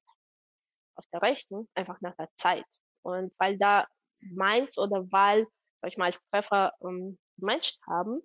Auf 0.95 1.05
der 1.11 1.21
rechten 1.21 1.67
einfach 1.73 1.99
nach 2.01 2.15
der 2.15 2.29
Zeit. 2.35 2.65
Und 3.03 3.33
weil 3.37 3.57
da 3.57 3.87
Mainz 4.33 4.77
oder 4.77 5.11
Wahl, 5.11 5.45
sag 5.77 5.91
ich 5.91 5.97
mal, 5.97 6.05
als 6.05 6.23
Treffer 6.29 6.73
ähm, 6.81 7.19
gematcht 7.37 7.79
haben, 7.87 8.21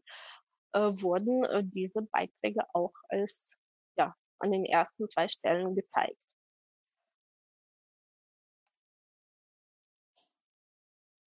äh, 0.72 0.80
wurden 1.02 1.44
äh, 1.44 1.62
diese 1.64 2.02
Beiträge 2.02 2.62
auch 2.72 2.92
als 3.08 3.44
ja 3.96 4.14
an 4.38 4.52
den 4.52 4.64
ersten 4.64 5.08
zwei 5.08 5.28
Stellen 5.28 5.74
gezeigt. 5.74 6.16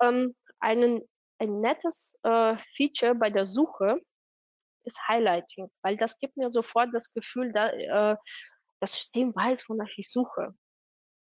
Ähm, 0.00 0.34
einen, 0.60 1.02
ein 1.38 1.60
nettes 1.60 2.14
äh, 2.22 2.56
Feature 2.76 3.14
bei 3.14 3.30
der 3.30 3.46
Suche 3.46 4.00
ist 4.84 5.08
Highlighting, 5.08 5.70
weil 5.82 5.96
das 5.96 6.18
gibt 6.18 6.36
mir 6.36 6.50
sofort 6.50 6.90
das 6.92 7.12
Gefühl, 7.12 7.52
da, 7.52 7.68
äh, 7.70 8.16
das 8.80 8.92
System 8.92 9.34
weiß, 9.34 9.68
wonach 9.68 9.90
ich 9.96 10.10
suche. 10.10 10.54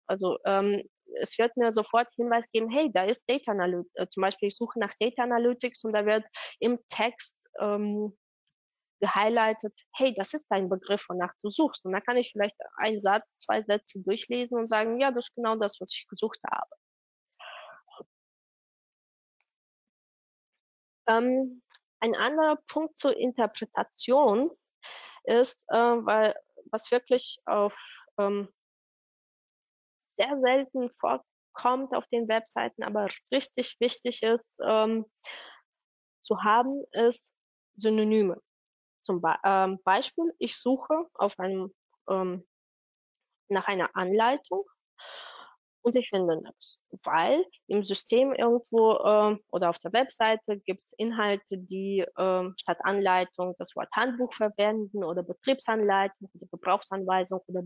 Also 0.07 0.39
ähm, 0.45 0.83
es 1.21 1.39
wird 1.39 1.57
mir 1.57 1.73
sofort 1.73 2.09
Hinweis 2.17 2.47
geben, 2.53 2.71
hey, 2.71 2.91
da 2.93 3.05
ist 3.05 3.25
Data 3.29 3.53
Analytics, 3.53 3.95
äh, 3.95 4.09
zum 4.09 4.23
Beispiel 4.23 4.49
ich 4.49 4.57
suche 4.57 4.79
nach 4.79 4.93
Data 5.01 5.23
Analytics 5.23 5.85
und 5.85 5.93
da 5.93 6.07
wird 6.07 6.25
im 6.61 6.79
Text 6.89 7.37
ähm, 7.61 8.17
gehighlightet, 9.01 9.75
hey, 9.95 10.15
das 10.15 10.35
ist 10.35 10.47
dein 10.51 10.69
Begriff, 10.69 11.05
wonach 11.09 11.33
du 11.43 11.51
suchst. 11.51 11.85
Und 11.85 11.93
da 11.93 12.01
kann 12.01 12.17
ich 12.17 12.33
vielleicht 12.33 12.57
einen 12.77 13.01
Satz, 13.01 13.39
zwei 13.39 13.63
Sätze 13.63 14.01
durchlesen 14.01 14.59
und 14.59 14.69
sagen, 14.69 15.01
ja, 15.01 15.11
das 15.13 15.27
ist 15.27 15.35
genau 15.35 15.57
das, 15.57 15.81
was 15.81 15.93
ich 15.95 16.07
gesucht 16.09 16.41
habe. 16.51 16.71
Ähm, 21.09 21.63
ein 22.01 22.15
anderer 22.15 22.57
Punkt 22.69 22.99
zur 22.99 23.17
Interpretation 23.17 24.51
ist, 25.25 25.63
äh, 25.69 25.77
weil 25.77 26.35
was 26.71 26.91
wirklich 26.91 27.41
auf 27.47 27.75
ähm, 28.19 28.49
sehr 30.19 30.39
selten 30.39 30.91
vorkommt 31.01 31.95
auf 31.95 32.07
den 32.09 32.29
Webseiten, 32.29 32.83
aber 32.83 33.09
richtig 33.33 33.77
wichtig 33.81 34.23
ist 34.23 34.53
ähm, 34.65 35.07
zu 36.23 36.43
haben, 36.43 36.85
ist 36.93 37.31
Synonyme. 37.75 38.41
Zum 39.03 39.23
Be 39.23 39.37
ähm, 39.45 39.79
Beispiel, 39.85 40.35
ich 40.39 40.57
suche 40.57 41.07
auf 41.15 41.39
einem 41.39 41.75
ähm, 42.09 42.47
nach 43.49 43.67
einer 43.69 43.95
Anleitung 43.95 44.65
und 45.83 45.97
ich 45.97 46.09
finde 46.09 46.41
nichts, 46.43 46.81
weil 47.05 47.45
im 47.67 47.85
System 47.85 48.33
irgendwo 48.33 48.95
äh, 48.95 49.37
oder 49.51 49.71
auf 49.71 49.79
der 49.79 49.93
Webseite 49.93 50.59
gibt 50.61 50.83
es 50.83 50.93
Inhalte, 50.99 51.59
die 51.59 52.01
äh, 52.01 52.51
statt 52.61 52.79
Anleitung 52.83 53.55
das 53.59 53.75
Wort 53.77 53.91
Handbuch 53.93 54.33
verwenden 54.33 55.05
oder 55.05 55.23
Betriebsanleitung 55.23 56.31
oder 56.35 56.47
Gebrauchsanweisung 56.51 57.41
oder 57.47 57.63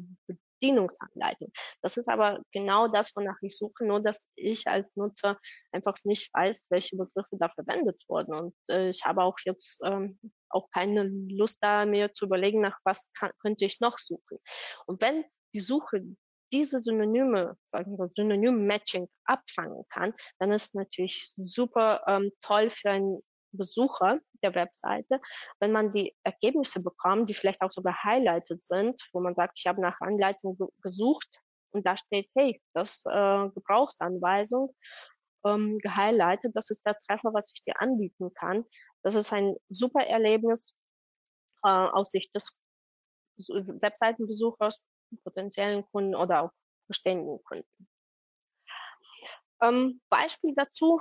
Bedienungsanleitung. 0.62 1.50
Das 1.80 1.96
ist 1.96 2.08
aber 2.08 2.40
genau 2.52 2.88
das, 2.88 3.14
wonach 3.16 3.36
ich 3.42 3.56
suche, 3.56 3.84
nur 3.84 4.00
dass 4.00 4.28
ich 4.36 4.66
als 4.66 4.96
Nutzer 4.96 5.38
einfach 5.72 5.96
nicht 6.04 6.32
weiß, 6.34 6.66
welche 6.70 6.96
Begriffe 6.96 7.36
da 7.38 7.48
verwendet 7.48 8.02
wurden. 8.08 8.34
Und 8.34 8.54
äh, 8.68 8.90
ich 8.90 9.04
habe 9.04 9.22
auch 9.22 9.36
jetzt 9.44 9.80
ähm, 9.84 10.18
auch 10.48 10.68
keine 10.70 11.04
Lust 11.04 11.58
da, 11.60 11.84
mir 11.86 12.12
zu 12.12 12.26
überlegen, 12.26 12.60
nach 12.60 12.78
was 12.84 13.08
kann, 13.14 13.32
könnte 13.40 13.64
ich 13.64 13.80
noch 13.80 13.98
suchen. 13.98 14.38
Und 14.86 15.00
wenn 15.00 15.24
die 15.54 15.60
Suche 15.60 16.02
diese 16.52 16.80
Synonyme, 16.80 17.56
sagen 17.70 17.98
wir 17.98 18.10
Synonym-Matching 18.14 19.08
abfangen 19.24 19.84
kann, 19.88 20.14
dann 20.38 20.52
ist 20.52 20.74
natürlich 20.74 21.32
super 21.36 22.02
ähm, 22.06 22.30
toll 22.40 22.70
für 22.70 22.90
einen 22.90 23.20
Besucher 23.52 24.18
der 24.42 24.54
Webseite, 24.54 25.20
wenn 25.60 25.72
man 25.72 25.92
die 25.92 26.14
Ergebnisse 26.24 26.82
bekommt, 26.82 27.28
die 27.28 27.34
vielleicht 27.34 27.60
auch 27.60 27.70
sogar 27.70 28.02
highlighted 28.02 28.60
sind, 28.60 29.00
wo 29.12 29.20
man 29.20 29.34
sagt, 29.34 29.58
ich 29.58 29.66
habe 29.66 29.80
nach 29.80 30.00
Anleitung 30.00 30.56
ge 30.56 30.66
gesucht 30.82 31.28
und 31.72 31.86
da 31.86 31.96
steht, 31.96 32.30
hey, 32.34 32.60
das 32.74 33.02
äh, 33.06 33.48
Gebrauchsanweisung 33.50 34.74
ähm, 35.44 35.78
gehighlightet, 35.78 36.52
das 36.54 36.70
ist 36.70 36.84
der 36.86 36.96
Treffer, 37.06 37.32
was 37.34 37.52
ich 37.54 37.62
dir 37.64 37.80
anbieten 37.80 38.32
kann. 38.34 38.64
Das 39.02 39.14
ist 39.14 39.32
ein 39.32 39.54
super 39.68 40.06
Erlebnis 40.06 40.74
äh, 41.64 41.68
aus 41.68 42.10
Sicht 42.10 42.34
des 42.34 42.56
Webseitenbesuchers, 43.36 44.80
potenziellen 45.18 45.84
Kunden 45.90 46.14
oder 46.14 46.42
auch 46.42 46.50
bestehenden 46.88 47.42
Kunden. 47.44 47.88
Ähm, 49.60 50.00
Beispiel 50.08 50.54
dazu, 50.56 51.00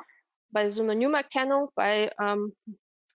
bei 0.49 0.69
Synonymerkennung, 0.69 1.69
bei 1.75 2.13
ähm, 2.19 2.55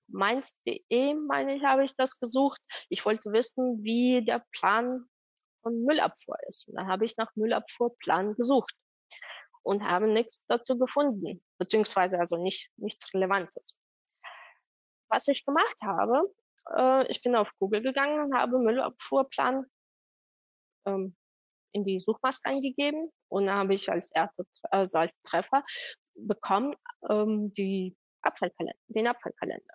mainz.de, 0.09 1.15
meine 1.15 1.57
ich, 1.57 1.65
habe 1.65 1.85
ich 1.85 1.95
das 1.97 2.19
gesucht. 2.19 2.61
Ich 2.89 3.05
wollte 3.05 3.33
wissen, 3.33 3.83
wie 3.83 4.25
der 4.25 4.45
Plan 4.53 5.07
von 5.63 5.85
Müllabfuhr 5.85 6.37
ist. 6.49 6.69
Und 6.69 6.77
dann 6.77 6.89
habe 6.89 7.05
ich 7.05 7.17
nach 7.17 7.35
Müllabfuhrplan 7.35 8.35
gesucht 8.35 8.75
und 9.63 9.83
habe 9.83 10.07
nichts 10.07 10.45
dazu 10.47 10.79
gefunden, 10.79 11.43
beziehungsweise 11.59 12.19
also 12.19 12.37
nicht, 12.37 12.71
nichts 12.77 13.13
Relevantes. 13.13 13.79
Was 15.09 15.29
ich 15.29 15.45
gemacht 15.45 15.77
habe, 15.83 16.33
äh, 16.77 17.07
ich 17.11 17.23
bin 17.23 17.35
auf 17.37 17.51
Google 17.59 17.83
gegangen 17.83 18.25
und 18.25 18.39
habe 18.39 18.59
Müllabfuhrplan 18.59 19.67
ähm, 20.87 21.15
in 21.73 21.85
die 21.85 22.01
Suchmaske 22.01 22.49
eingegeben 22.49 23.13
und 23.29 23.51
habe 23.51 23.75
ich 23.75 23.91
als 23.91 24.11
erstes, 24.13 24.47
also 24.71 24.99
als 24.99 25.15
Treffer 25.23 25.65
bekommen 26.15 26.75
ähm, 27.11 27.53
die 27.55 27.95
Abfallkalender, 28.23 28.79
den 28.89 29.07
Abfallkalender. 29.07 29.75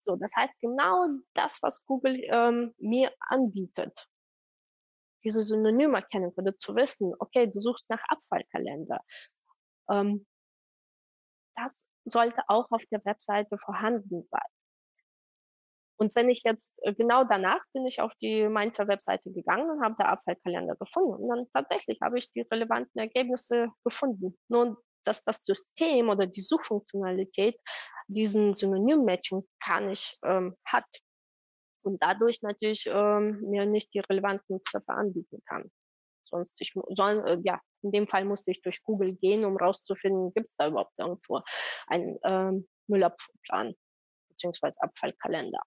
So, 0.00 0.16
das 0.16 0.34
heißt 0.34 0.54
genau 0.60 1.08
das, 1.34 1.62
was 1.62 1.84
Google 1.84 2.20
ähm, 2.24 2.74
mir 2.78 3.12
anbietet. 3.20 4.08
Diese 5.22 5.42
Synonymerkennung 5.42 6.32
oder 6.36 6.56
zu 6.56 6.74
wissen, 6.74 7.14
okay, 7.20 7.46
du 7.46 7.60
suchst 7.60 7.88
nach 7.88 8.02
Abfallkalender. 8.08 9.00
Ähm, 9.88 10.26
das 11.54 11.84
sollte 12.04 12.42
auch 12.48 12.66
auf 12.70 12.84
der 12.90 13.04
Webseite 13.04 13.56
vorhanden 13.58 14.26
sein. 14.28 14.50
Und 16.02 16.16
wenn 16.16 16.28
ich 16.28 16.42
jetzt 16.42 16.68
äh, 16.78 16.92
genau 16.92 17.22
danach 17.22 17.60
bin 17.72 17.86
ich 17.86 18.00
auf 18.00 18.12
die 18.20 18.48
Mainzer 18.48 18.88
Webseite 18.88 19.30
gegangen 19.30 19.70
und 19.70 19.84
habe 19.84 19.94
der 20.00 20.08
Abfallkalender 20.08 20.74
gefunden. 20.74 21.14
Und 21.14 21.28
dann 21.28 21.46
tatsächlich 21.54 22.00
habe 22.02 22.18
ich 22.18 22.28
die 22.32 22.40
relevanten 22.40 23.00
Ergebnisse 23.00 23.68
gefunden. 23.84 24.36
Nur 24.48 24.82
dass 25.04 25.22
das 25.22 25.44
System 25.44 26.08
oder 26.08 26.26
die 26.26 26.40
Suchfunktionalität 26.40 27.56
diesen 28.08 28.52
Synonym-Matching 28.52 29.48
gar 29.64 29.80
nicht 29.80 30.18
ähm, 30.24 30.56
hat 30.64 30.86
und 31.84 32.02
dadurch 32.02 32.42
natürlich 32.42 32.88
ähm, 32.92 33.40
mir 33.42 33.64
nicht 33.64 33.94
die 33.94 34.00
relevanten 34.00 34.62
Treffer 34.64 34.94
anbieten 34.94 35.40
kann. 35.46 35.70
Sonst 36.24 36.60
ich 36.60 36.72
soll, 36.90 37.22
äh, 37.28 37.38
ja, 37.44 37.60
in 37.82 37.92
dem 37.92 38.08
Fall 38.08 38.24
musste 38.24 38.50
ich 38.50 38.60
durch 38.62 38.82
Google 38.82 39.14
gehen, 39.14 39.44
um 39.44 39.56
rauszufinden, 39.56 40.34
gibt 40.34 40.48
es 40.50 40.56
da 40.56 40.66
überhaupt 40.66 40.94
irgendwo 40.98 41.42
einen 41.86 42.18
ähm, 42.24 42.68
Müllabfuhrplan 42.88 43.74
beziehungsweise 44.28 44.82
Abfallkalender. 44.82 45.62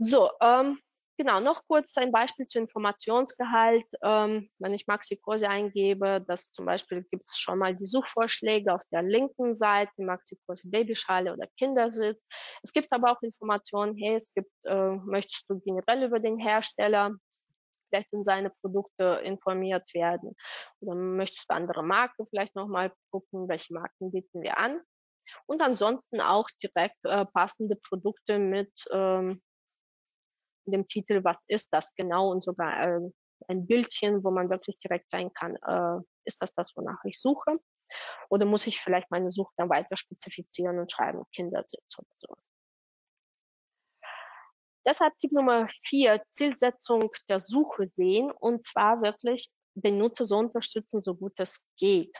So, 0.00 0.30
ähm, 0.40 0.78
Genau, 1.20 1.38
noch 1.38 1.66
kurz 1.66 1.98
ein 1.98 2.12
Beispiel 2.12 2.46
zu 2.46 2.58
Informationsgehalt. 2.58 3.84
Ähm, 4.02 4.48
wenn 4.58 4.72
ich 4.72 4.86
Maxi-Kurse 4.86 5.50
eingebe, 5.50 6.24
das 6.26 6.50
zum 6.50 6.64
Beispiel 6.64 7.02
gibt 7.10 7.28
es 7.28 7.36
schon 7.36 7.58
mal 7.58 7.76
die 7.76 7.84
Suchvorschläge 7.84 8.72
auf 8.72 8.80
der 8.90 9.02
linken 9.02 9.54
Seite, 9.54 9.92
Maxi-Kurse 9.98 10.70
Babyschale 10.70 11.34
oder 11.34 11.46
Kindersitz. 11.58 12.18
Es 12.62 12.72
gibt 12.72 12.90
aber 12.90 13.12
auch 13.12 13.20
Informationen, 13.20 13.98
hey, 13.98 14.14
es 14.16 14.32
gibt, 14.32 14.50
äh, 14.64 14.92
möchtest 15.04 15.44
du 15.50 15.60
generell 15.60 16.04
über 16.04 16.20
den 16.20 16.38
Hersteller 16.38 17.16
vielleicht 17.90 18.14
in 18.14 18.24
seine 18.24 18.48
Produkte 18.62 19.20
informiert 19.22 19.92
werden? 19.92 20.34
Oder 20.80 20.94
möchtest 20.94 21.50
du 21.50 21.54
andere 21.54 21.82
Marken 21.82 22.26
vielleicht 22.30 22.56
nochmal 22.56 22.94
gucken, 23.10 23.46
welche 23.46 23.74
Marken 23.74 24.10
bieten 24.10 24.40
wir 24.40 24.56
an? 24.56 24.80
Und 25.44 25.60
ansonsten 25.60 26.22
auch 26.22 26.48
direkt 26.62 26.96
äh, 27.04 27.26
passende 27.26 27.76
Produkte 27.76 28.38
mit 28.38 28.72
ähm, 28.90 29.38
dem 30.70 30.86
Titel, 30.86 31.24
was 31.24 31.42
ist 31.48 31.68
das 31.72 31.94
genau 31.94 32.30
und 32.30 32.44
sogar 32.44 32.82
äh, 32.82 33.10
ein 33.48 33.66
Bildchen, 33.66 34.22
wo 34.22 34.30
man 34.30 34.50
wirklich 34.50 34.78
direkt 34.78 35.10
sein 35.10 35.32
kann, 35.32 35.56
äh, 35.56 36.02
ist 36.24 36.42
das 36.42 36.52
das, 36.54 36.72
wonach 36.76 37.02
ich 37.04 37.20
suche? 37.20 37.58
Oder 38.28 38.46
muss 38.46 38.66
ich 38.66 38.80
vielleicht 38.80 39.10
meine 39.10 39.30
Suche 39.30 39.52
dann 39.56 39.68
weiter 39.68 39.96
spezifizieren 39.96 40.78
und 40.78 40.92
schreiben 40.92 41.24
Kindersitz 41.32 41.98
oder 41.98 42.08
sowas? 42.14 42.50
Deshalb 44.86 45.18
Tipp 45.18 45.32
Nummer 45.32 45.68
vier, 45.84 46.22
Zielsetzung 46.30 47.10
der 47.28 47.40
Suche 47.40 47.86
sehen 47.86 48.30
und 48.30 48.64
zwar 48.64 49.02
wirklich 49.02 49.50
den 49.74 49.98
Nutzer 49.98 50.26
so 50.26 50.38
unterstützen, 50.38 51.02
so 51.02 51.14
gut 51.14 51.38
es 51.38 51.66
geht. 51.76 52.16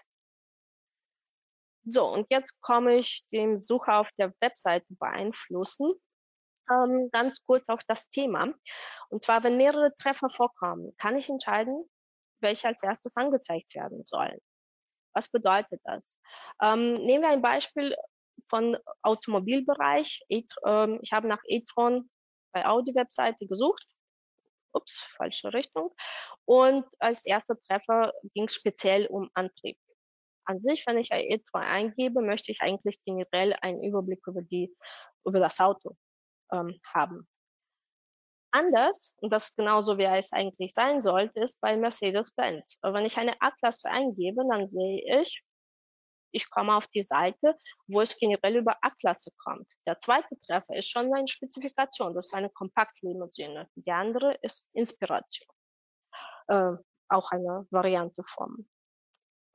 So, 1.83 2.13
und 2.13 2.27
jetzt 2.31 2.61
komme 2.61 2.97
ich 2.99 3.25
dem 3.33 3.59
Sucher 3.59 4.01
auf 4.01 4.09
der 4.19 4.35
Webseite 4.41 4.87
beeinflussen 4.91 5.95
ähm, 6.71 7.11
ganz 7.13 7.45
kurz 7.45 7.69
auf 7.69 7.81
das 7.87 8.09
Thema. 8.11 8.53
Und 9.09 9.25
zwar, 9.25 9.43
wenn 9.43 9.57
mehrere 9.57 9.95
Treffer 9.99 10.31
vorkommen, 10.31 10.95
kann 10.97 11.17
ich 11.17 11.29
entscheiden, 11.29 11.89
welche 12.41 12.69
als 12.69 12.83
erstes 12.83 13.17
angezeigt 13.17 13.75
werden 13.75 14.05
sollen. 14.05 14.39
Was 15.15 15.31
bedeutet 15.31 15.81
das? 15.85 16.17
Ähm, 16.63 16.95
nehmen 17.05 17.25
wir 17.25 17.31
ein 17.31 17.43
Beispiel 17.43 17.97
von 18.49 18.79
Automobilbereich. 19.03 20.25
E 20.29 20.45
ähm, 20.65 21.01
ich 21.03 21.13
habe 21.13 21.29
nach 21.29 21.43
e-tron 21.47 22.09
bei 22.53 22.67
Audi-Webseite 22.67 23.47
gesucht. 23.47 23.85
Ups, 24.73 25.01
falsche 25.17 25.53
Richtung. 25.53 25.93
Und 26.45 26.87
als 27.01 27.25
erster 27.25 27.61
Treffer 27.63 28.13
ging 28.35 28.45
es 28.45 28.55
speziell 28.55 29.07
um 29.07 29.29
Antrieb. 29.35 29.77
An 30.45 30.61
sich, 30.61 30.87
wenn 30.87 30.99
ich 30.99 31.11
e-tron 31.13 31.63
eingebe, 31.63 32.23
möchte 32.23 32.53
ich 32.53 32.61
eigentlich 32.63 32.99
generell 33.05 33.57
einen 33.61 33.83
Überblick 33.83 34.25
über 34.27 34.43
die, 34.43 34.75
über 35.25 35.41
das 35.41 35.59
Auto 35.59 35.97
ähm, 36.53 36.81
haben. 36.87 37.29
Anders, 38.53 39.15
und 39.19 39.33
das 39.33 39.55
genauso 39.55 39.97
wie 39.97 40.05
es 40.05 40.33
eigentlich 40.33 40.73
sein 40.73 41.03
sollte, 41.03 41.41
ist 41.41 41.61
bei 41.61 41.77
Mercedes-Benz. 41.77 42.79
Wenn 42.83 43.07
ich 43.07 43.17
eine 43.17 43.41
A-Klasse 43.41 43.89
eingebe, 43.89 44.43
dann 44.51 44.67
sehe 44.67 45.21
ich, 45.21 45.45
ich 46.33 46.51
komme 46.51 46.75
auf 46.75 46.87
die 46.89 47.03
Seite, 47.03 47.57
wo 47.87 48.01
es 48.01 48.17
generell 48.17 48.57
über 48.57 48.77
A-Klasse 48.83 49.31
kommt. 49.39 49.69
Der 49.87 50.01
zweite 50.01 50.41
Treffer 50.43 50.75
ist 50.75 50.89
schon 50.89 51.13
eine 51.15 51.29
Spezifikation, 51.29 52.15
das 52.15 52.27
ist 52.27 52.35
eine 52.35 52.51
Kompaktlimousine. 52.51 53.69
Die 53.75 53.91
andere 53.93 54.37
ist 54.43 54.69
Inspiration, 54.73 55.49
äh, 56.49 56.73
auch 57.09 57.31
eine 57.31 57.67
Variante 57.71 58.23
vom 58.27 58.69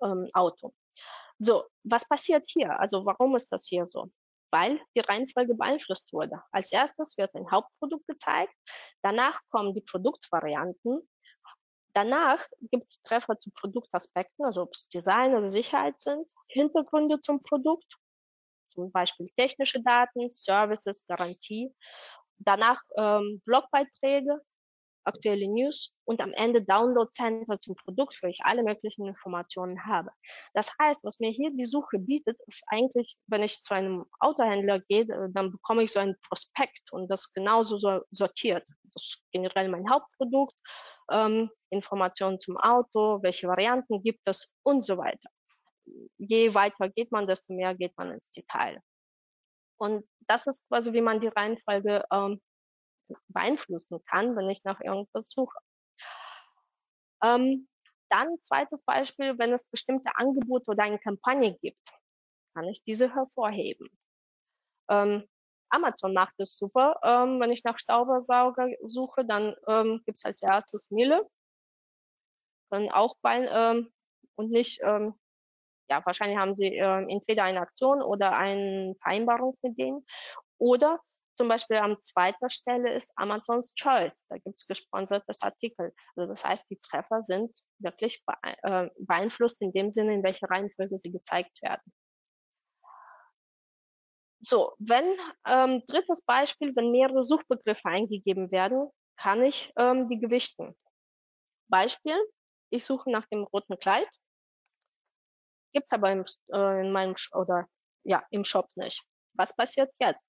ähm, 0.03 0.29
Auto. 0.33 0.73
So, 1.37 1.65
was 1.83 2.07
passiert 2.07 2.49
hier? 2.49 2.79
Also 2.79 3.05
warum 3.05 3.35
ist 3.35 3.51
das 3.51 3.67
hier 3.67 3.87
so? 3.89 4.09
Weil 4.51 4.79
die 4.95 5.01
Reihenfolge 5.01 5.55
beeinflusst 5.55 6.11
wurde. 6.13 6.41
Als 6.51 6.71
erstes 6.71 7.17
wird 7.17 7.33
ein 7.35 7.49
Hauptprodukt 7.51 8.07
gezeigt, 8.07 8.53
danach 9.01 9.39
kommen 9.49 9.73
die 9.73 9.81
Produktvarianten, 9.81 11.07
danach 11.93 12.45
gibt 12.71 12.89
es 12.89 13.01
Treffer 13.03 13.39
zu 13.39 13.51
Produktaspekten, 13.51 14.45
also 14.45 14.63
ob 14.63 14.73
es 14.73 14.87
Design 14.89 15.35
oder 15.35 15.49
Sicherheit 15.49 15.99
sind, 15.99 16.27
Hintergründe 16.47 17.19
zum 17.21 17.41
Produkt, 17.41 17.97
zum 18.73 18.91
Beispiel 18.91 19.29
technische 19.37 19.81
Daten, 19.81 20.29
Services, 20.29 21.05
Garantie, 21.07 21.73
danach 22.37 22.81
ähm, 22.97 23.41
Blogbeiträge, 23.45 24.41
aktuelle 25.05 25.47
News 25.47 25.93
und 26.05 26.21
am 26.21 26.33
Ende 26.33 26.61
Download 26.61 27.09
Center 27.11 27.59
zum 27.59 27.75
Produkt, 27.75 28.21
wo 28.21 28.27
ich 28.27 28.39
alle 28.43 28.63
möglichen 28.63 29.05
Informationen 29.07 29.85
habe. 29.85 30.11
Das 30.53 30.71
heißt, 30.79 31.01
was 31.03 31.19
mir 31.19 31.31
hier 31.31 31.51
die 31.51 31.65
Suche 31.65 31.99
bietet, 31.99 32.37
ist 32.47 32.63
eigentlich, 32.67 33.17
wenn 33.27 33.43
ich 33.43 33.61
zu 33.61 33.73
einem 33.73 34.05
Autohändler 34.19 34.79
gehe, 34.81 35.03
äh, 35.03 35.29
dann 35.31 35.51
bekomme 35.51 35.83
ich 35.83 35.91
so 35.91 35.99
ein 35.99 36.15
Prospekt 36.27 36.91
und 36.91 37.07
das 37.09 37.31
genauso 37.33 37.77
so 37.77 38.01
sortiert. 38.11 38.65
Das 38.93 39.03
ist 39.03 39.23
generell 39.31 39.69
mein 39.69 39.89
Hauptprodukt, 39.89 40.55
ähm, 41.11 41.49
Informationen 41.69 42.39
zum 42.39 42.57
Auto, 42.57 43.19
welche 43.21 43.47
Varianten 43.47 44.01
gibt 44.01 44.21
es 44.25 44.53
und 44.63 44.83
so 44.83 44.97
weiter. 44.97 45.29
Je 46.17 46.53
weiter 46.53 46.89
geht 46.89 47.11
man, 47.11 47.27
desto 47.27 47.53
mehr 47.53 47.75
geht 47.75 47.95
man 47.97 48.11
ins 48.11 48.31
Detail. 48.31 48.81
Und 49.77 50.05
das 50.21 50.47
ist 50.47 50.67
quasi, 50.67 50.93
wie 50.93 51.01
man 51.01 51.19
die 51.19 51.27
Reihenfolge 51.27 52.03
ähm, 52.11 52.41
beeinflussen 53.27 54.03
kann, 54.05 54.35
wenn 54.35 54.49
ich 54.49 54.63
nach 54.63 54.79
irgendwas 54.81 55.29
suche. 55.29 55.57
Ähm, 57.23 57.67
dann 58.09 58.37
zweites 58.41 58.83
Beispiel, 58.83 59.37
wenn 59.39 59.53
es 59.53 59.67
bestimmte 59.67 60.11
Angebote 60.15 60.71
oder 60.71 60.83
eine 60.83 60.99
Kampagne 60.99 61.57
gibt, 61.57 61.79
kann 62.53 62.65
ich 62.65 62.83
diese 62.83 63.13
hervorheben. 63.13 63.89
Ähm, 64.89 65.27
Amazon 65.69 66.13
macht 66.13 66.35
es 66.37 66.55
super. 66.55 66.99
Ähm, 67.03 67.39
wenn 67.39 67.51
ich 67.51 67.63
nach 67.63 67.79
Staubersauger 67.79 68.69
suche, 68.83 69.25
dann 69.25 69.55
ähm, 69.67 70.01
gibt 70.05 70.19
es 70.19 70.25
als 70.25 70.41
erstes 70.41 70.89
Miele. 70.89 71.27
können 72.71 72.91
auch 72.91 73.15
bei 73.21 73.47
ähm, 73.47 73.91
und 74.35 74.51
nicht, 74.51 74.79
ähm, 74.83 75.15
ja, 75.89 76.05
wahrscheinlich 76.05 76.37
haben 76.37 76.55
sie 76.55 76.75
ähm, 76.75 77.09
entweder 77.09 77.43
eine 77.43 77.61
Aktion 77.61 78.01
oder 78.01 78.37
eine 78.37 78.95
Vereinbarung 79.01 79.57
mit 79.61 79.77
denen 79.77 80.05
oder 80.57 80.99
zum 81.35 81.47
Beispiel 81.47 81.77
an 81.77 82.01
zweiter 82.01 82.49
Stelle 82.49 82.93
ist 82.93 83.11
Amazon's 83.15 83.73
Choice. 83.75 84.13
Da 84.29 84.37
gibt 84.37 84.57
es 84.57 84.67
gesponsertes 84.67 85.41
Artikel. 85.41 85.93
Also 86.15 86.29
das 86.29 86.45
heißt, 86.45 86.69
die 86.69 86.79
Treffer 86.79 87.23
sind 87.23 87.51
wirklich 87.79 88.23
äh, 88.63 88.89
beeinflusst 88.97 89.61
in 89.61 89.71
dem 89.73 89.91
Sinne, 89.91 90.13
in 90.13 90.23
welcher 90.23 90.49
Reihenfolge 90.49 90.97
sie 90.99 91.11
gezeigt 91.11 91.61
werden. 91.61 91.81
So, 94.41 94.75
wenn 94.77 95.17
ähm, 95.47 95.83
drittes 95.87 96.21
Beispiel, 96.23 96.75
wenn 96.75 96.91
mehrere 96.91 97.23
Suchbegriffe 97.23 97.87
eingegeben 97.89 98.51
werden, 98.51 98.89
kann 99.17 99.43
ich 99.43 99.73
ähm, 99.77 100.07
die 100.09 100.19
gewichten. 100.19 100.75
Beispiel, 101.67 102.17
ich 102.69 102.85
suche 102.85 103.09
nach 103.09 103.25
dem 103.27 103.43
roten 103.43 103.79
Kleid, 103.79 104.07
gibt's 105.73 105.93
aber 105.93 106.11
im, 106.11 106.25
äh, 106.53 106.81
in 106.81 106.91
meinem 106.91 107.15
oder 107.33 107.67
ja 108.03 108.23
im 108.29 108.43
Shop 108.43 108.69
nicht. 108.75 109.03
Was 109.33 109.55
passiert 109.55 109.91
jetzt? 109.99 110.24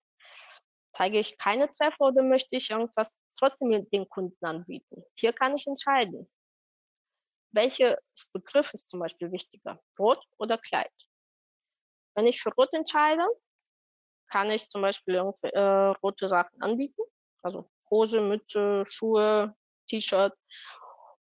Zeige 0.97 1.18
ich 1.18 1.36
keine 1.36 1.68
Treffer 1.74 2.07
oder 2.07 2.22
möchte 2.22 2.57
ich 2.57 2.70
irgendwas 2.70 3.14
trotzdem 3.36 3.86
den 3.90 4.09
Kunden 4.09 4.42
anbieten? 4.42 5.05
Hier 5.14 5.34
kann 5.34 5.55
ich 5.55 5.66
entscheiden. 5.66 6.26
Welches 7.53 7.99
Begriff 8.32 8.72
ist 8.72 8.88
zum 8.88 9.01
Beispiel 9.01 9.30
wichtiger? 9.30 9.78
Rot 9.99 10.24
oder 10.38 10.57
Kleid? 10.57 10.90
Wenn 12.14 12.26
ich 12.26 12.40
für 12.40 12.49
Rot 12.55 12.72
entscheide, 12.72 13.26
kann 14.30 14.51
ich 14.51 14.70
zum 14.70 14.80
Beispiel 14.80 15.16
äh, 15.16 15.61
rote 15.61 16.30
Sachen 16.30 16.62
anbieten. 16.62 17.03
Also 17.42 17.70
Hose, 17.90 18.22
Mütze, 18.22 18.84
Schuhe, 18.86 19.55
T-Shirt. 19.88 20.32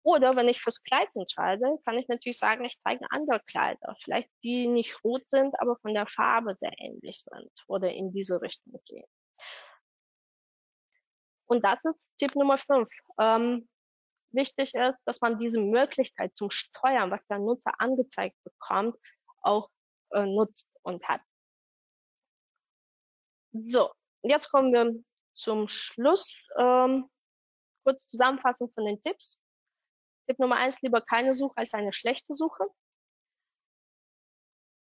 Oder 0.05 0.37
wenn 0.37 0.49
ich 0.49 0.63
fürs 0.63 0.85
Kleid 0.85 1.09
entscheide, 1.17 1.77
kann 1.85 1.99
ich 1.99 2.07
natürlich 2.07 2.39
sagen, 2.39 2.65
ich 2.65 2.81
zeige 2.83 3.05
andere 3.11 3.41
Kleider. 3.41 3.97
Vielleicht 4.01 4.31
die 4.45 4.69
nicht 4.69 5.03
rot 5.03 5.29
sind, 5.29 5.59
aber 5.59 5.77
von 5.79 5.93
der 5.93 6.07
Farbe 6.07 6.55
sehr 6.55 6.73
ähnlich 6.79 7.25
sind 7.25 7.51
oder 7.67 7.93
in 7.93 8.13
diese 8.13 8.41
Richtung 8.41 8.81
gehen. 8.85 9.09
Und 11.47 11.65
das 11.65 11.85
ist 11.85 12.05
Tipp 12.19 12.35
Nummer 12.35 12.59
5. 12.59 12.89
Ähm, 13.19 13.69
wichtig 14.33 14.75
ist, 14.75 15.03
dass 15.05 15.21
man 15.21 15.39
diese 15.39 15.61
Möglichkeit 15.61 16.35
zum 16.37 16.51
Steuern, 16.51 17.11
was 17.11 17.27
der 17.27 17.39
Nutzer 17.39 17.73
angezeigt 17.79 18.37
bekommt, 18.45 18.97
auch 19.43 19.71
äh, 20.11 20.27
nutzt 20.27 20.69
und 20.83 21.07
hat. 21.09 21.21
So, 23.53 23.91
jetzt 24.23 24.51
kommen 24.51 24.73
wir 24.73 24.93
zum 25.35 25.69
Schluss. 25.69 26.49
Ähm, 26.59 27.09
kurz 27.85 28.09
Zusammenfassung 28.11 28.71
von 28.73 28.85
den 28.85 29.03
Tipps. 29.03 29.41
Tipp 30.27 30.39
Nummer 30.39 30.57
eins, 30.57 30.81
lieber 30.83 31.01
keine 31.01 31.35
Suche 31.35 31.57
als 31.57 31.73
eine 31.73 31.93
schlechte 31.93 32.35
Suche. 32.35 32.67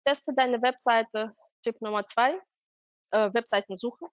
Teste 0.06 0.32
deine 0.34 0.62
Webseite. 0.62 1.34
Tipp 1.62 1.80
Nummer 1.80 2.06
zwei, 2.06 2.40
äh, 3.10 3.32
Webseitensuche. 3.32 4.06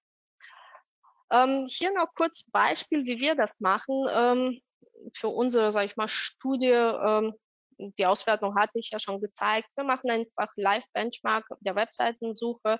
Ähm, 1.32 1.68
hier 1.70 1.94
noch 1.94 2.14
kurz 2.16 2.44
Beispiel, 2.52 3.06
wie 3.06 3.20
wir 3.20 3.36
das 3.36 3.60
machen. 3.60 4.06
Ähm, 4.14 4.62
für 5.16 5.30
unsere, 5.30 5.72
sag 5.72 5.86
ich 5.86 5.98
mal, 5.98 6.08
Studie, 6.08 6.68
ähm, 6.68 7.34
die 7.98 8.06
Auswertung 8.06 8.56
hatte 8.56 8.78
ich 8.78 8.92
ja 8.92 9.00
schon 9.00 9.22
gezeigt. 9.22 9.68
Wir 9.76 9.84
machen 9.84 10.12
einfach 10.12 10.52
Live-Benchmark 10.56 11.46
der 11.62 11.76
Webseitensuche. 11.76 12.78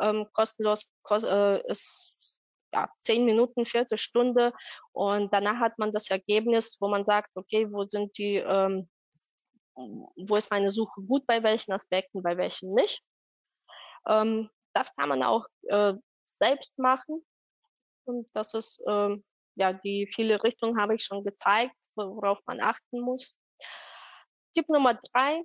Ähm, 0.00 0.28
kostenlos 0.32 0.90
kost, 1.02 1.24
äh, 1.24 1.60
ist 1.66 2.34
ja, 2.72 2.88
zehn 3.00 3.24
Minuten, 3.24 3.66
Viertelstunde. 3.66 4.52
Und 4.92 5.32
danach 5.32 5.58
hat 5.60 5.78
man 5.78 5.92
das 5.92 6.10
Ergebnis, 6.10 6.76
wo 6.80 6.88
man 6.88 7.04
sagt, 7.04 7.30
okay, 7.34 7.66
wo 7.70 7.84
sind 7.86 8.16
die, 8.18 8.36
ähm, 8.36 8.88
wo 9.74 10.36
ist 10.36 10.50
meine 10.50 10.70
Suche 10.70 11.00
gut 11.02 11.26
bei 11.26 11.42
welchen 11.42 11.72
Aspekten, 11.72 12.22
bei 12.22 12.36
welchen 12.36 12.74
nicht. 12.74 13.02
Ähm, 14.06 14.50
das 14.72 14.94
kann 14.94 15.08
man 15.08 15.22
auch 15.22 15.46
äh, 15.68 15.94
selbst 16.26 16.78
machen. 16.78 17.24
Und 18.06 18.28
das 18.34 18.54
ist, 18.54 18.82
ähm, 18.88 19.24
ja, 19.56 19.72
die 19.72 20.10
viele 20.14 20.42
Richtungen 20.42 20.80
habe 20.80 20.94
ich 20.94 21.04
schon 21.04 21.24
gezeigt, 21.24 21.74
worauf 21.96 22.38
man 22.46 22.60
achten 22.60 23.00
muss. 23.00 23.36
Tipp 24.54 24.68
Nummer 24.68 24.94
drei, 25.12 25.42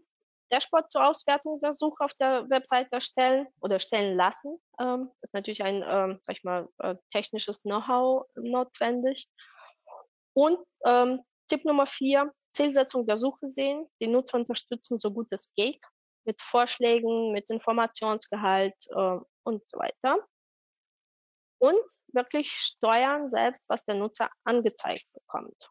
Dashboard 0.52 0.92
zur 0.92 1.08
Auswertung 1.08 1.60
der 1.62 1.74
Suche 1.74 2.04
auf 2.04 2.14
der 2.16 2.50
Website 2.50 2.92
erstellen 2.92 3.48
oder 3.62 3.80
stellen 3.80 4.18
lassen. 4.18 4.60
Ähm, 4.80 5.12
ist 5.22 5.34
natürlich 5.34 5.64
ein, 5.64 5.84
ähm, 5.88 6.20
sag 6.22 6.38
ich 6.38 6.44
mal, 6.44 6.68
äh, 6.80 6.96
technisches 7.12 7.62
Know-how 7.62 8.26
notwendig. 8.36 9.30
Und 10.34 10.60
ähm, 10.86 11.22
Tipp 11.48 11.66
Nummer 11.66 11.88
vier, 11.88 12.32
Zielsetzung 12.54 13.06
der 13.06 13.18
Suche 13.18 13.48
sehen, 13.48 13.88
die 14.02 14.08
Nutzer 14.08 14.38
unterstützen, 14.38 15.00
so 15.00 15.12
gut 15.12 15.28
es 15.32 15.54
geht, 15.56 15.82
mit 16.26 16.42
Vorschlägen, 16.42 17.32
mit 17.32 17.50
Informationsgehalt 17.50 18.76
äh, 18.90 19.18
und 19.44 19.64
so 19.70 19.78
weiter 19.78 20.26
und 21.60 21.84
wirklich 22.14 22.52
steuern 22.52 23.30
selbst, 23.32 23.66
was 23.70 23.84
der 23.86 23.96
Nutzer 23.96 24.30
angezeigt 24.44 25.06
bekommt. 25.14 25.70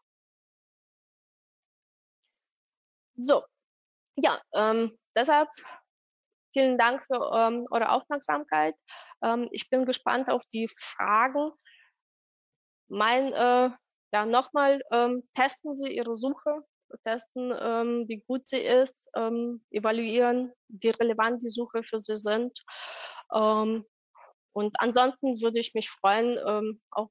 So, 3.15 3.43
ja, 4.15 4.41
ähm, 4.53 4.97
deshalb 5.15 5.49
vielen 6.53 6.77
Dank 6.77 7.03
für 7.05 7.31
ähm, 7.35 7.67
eure 7.69 7.89
Aufmerksamkeit. 7.89 8.75
Ähm, 9.21 9.49
ich 9.51 9.69
bin 9.69 9.85
gespannt 9.85 10.29
auf 10.29 10.43
die 10.53 10.69
Fragen. 10.69 11.51
Mein, 12.87 13.33
äh, 13.33 13.69
ja, 14.13 14.25
nochmal, 14.25 14.81
ähm, 14.91 15.27
testen 15.35 15.75
Sie 15.75 15.95
Ihre 15.95 16.17
Suche, 16.17 16.63
testen, 17.03 17.53
ähm, 17.59 18.05
wie 18.07 18.23
gut 18.27 18.47
sie 18.47 18.61
ist, 18.61 18.95
ähm, 19.15 19.63
evaluieren, 19.69 20.51
wie 20.67 20.89
relevant 20.89 21.43
die 21.43 21.49
Suche 21.49 21.83
für 21.83 22.01
Sie 22.01 22.17
sind. 22.17 22.57
Und 24.59 24.75
ansonsten 24.81 25.39
würde 25.39 25.57
ich 25.61 25.73
mich 25.73 25.89
freuen, 25.89 26.37
ähm, 26.45 26.81
auch 26.91 27.09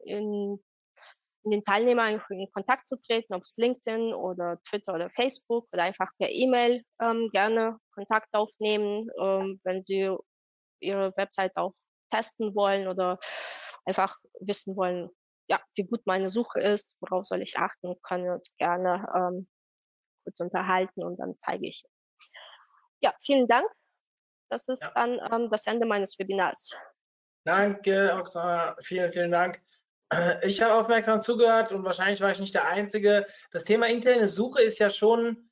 in, 0.00 0.58
in 1.44 1.50
den 1.52 1.64
Teilnehmern 1.64 2.20
in 2.30 2.50
Kontakt 2.50 2.88
zu 2.88 3.00
treten, 3.00 3.34
ob 3.34 3.42
es 3.42 3.56
LinkedIn 3.56 4.12
oder 4.14 4.60
Twitter 4.68 4.94
oder 4.94 5.10
Facebook 5.10 5.68
oder 5.72 5.84
einfach 5.84 6.10
per 6.18 6.28
E-Mail 6.28 6.82
ähm, 7.00 7.30
gerne 7.32 7.78
Kontakt 7.92 8.34
aufnehmen, 8.34 9.08
ähm, 9.22 9.60
wenn 9.62 9.84
Sie 9.84 10.12
Ihre 10.80 11.16
Website 11.16 11.56
auch 11.56 11.74
testen 12.10 12.52
wollen 12.56 12.88
oder 12.88 13.20
einfach 13.84 14.16
wissen 14.40 14.74
wollen, 14.74 15.10
ja, 15.48 15.60
wie 15.76 15.84
gut 15.84 16.04
meine 16.04 16.30
Suche 16.30 16.58
ist, 16.60 16.96
worauf 16.98 17.26
soll 17.26 17.42
ich 17.42 17.56
achten, 17.58 17.94
können 18.02 18.24
wir 18.24 18.32
uns 18.32 18.56
gerne 18.56 19.06
ähm, 19.14 19.48
kurz 20.24 20.40
unterhalten 20.40 21.04
und 21.04 21.18
dann 21.18 21.36
zeige 21.38 21.68
ich. 21.68 21.84
Ja, 23.02 23.14
vielen 23.24 23.46
Dank 23.46 23.70
das 24.48 24.68
ist 24.68 24.82
ja. 24.82 24.92
dann 24.94 25.20
ähm, 25.32 25.50
das 25.50 25.66
Ende 25.66 25.86
meines 25.86 26.18
Webinars. 26.18 26.70
Danke, 27.44 28.14
Oksana. 28.18 28.76
Vielen, 28.80 29.12
vielen 29.12 29.30
Dank. 29.30 29.60
Ich 30.42 30.62
habe 30.62 30.72
aufmerksam 30.72 31.20
zugehört 31.20 31.70
und 31.70 31.84
wahrscheinlich 31.84 32.22
war 32.22 32.30
ich 32.30 32.40
nicht 32.40 32.54
der 32.54 32.66
Einzige. 32.66 33.26
Das 33.50 33.64
Thema 33.64 33.88
interne 33.88 34.26
Suche 34.26 34.62
ist 34.62 34.78
ja 34.78 34.88
schon, 34.88 35.50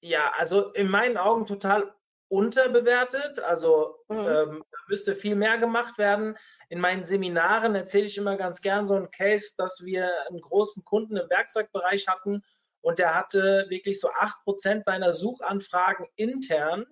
ja, 0.00 0.32
also 0.38 0.72
in 0.72 0.88
meinen 0.88 1.18
Augen 1.18 1.44
total 1.44 1.94
unterbewertet. 2.28 3.38
Also 3.40 3.98
mhm. 4.08 4.16
ähm, 4.16 4.64
müsste 4.88 5.14
viel 5.14 5.34
mehr 5.34 5.58
gemacht 5.58 5.98
werden. 5.98 6.38
In 6.70 6.80
meinen 6.80 7.04
Seminaren 7.04 7.74
erzähle 7.74 8.06
ich 8.06 8.16
immer 8.16 8.36
ganz 8.36 8.62
gern 8.62 8.86
so 8.86 8.94
einen 8.94 9.10
Case, 9.10 9.54
dass 9.58 9.84
wir 9.84 10.10
einen 10.28 10.40
großen 10.40 10.84
Kunden 10.84 11.18
im 11.18 11.28
Werkzeugbereich 11.28 12.08
hatten 12.08 12.42
und 12.80 12.98
der 12.98 13.14
hatte 13.14 13.66
wirklich 13.68 14.00
so 14.00 14.10
acht 14.10 14.42
Prozent 14.44 14.84
seiner 14.84 15.12
Suchanfragen 15.12 16.06
intern 16.16 16.86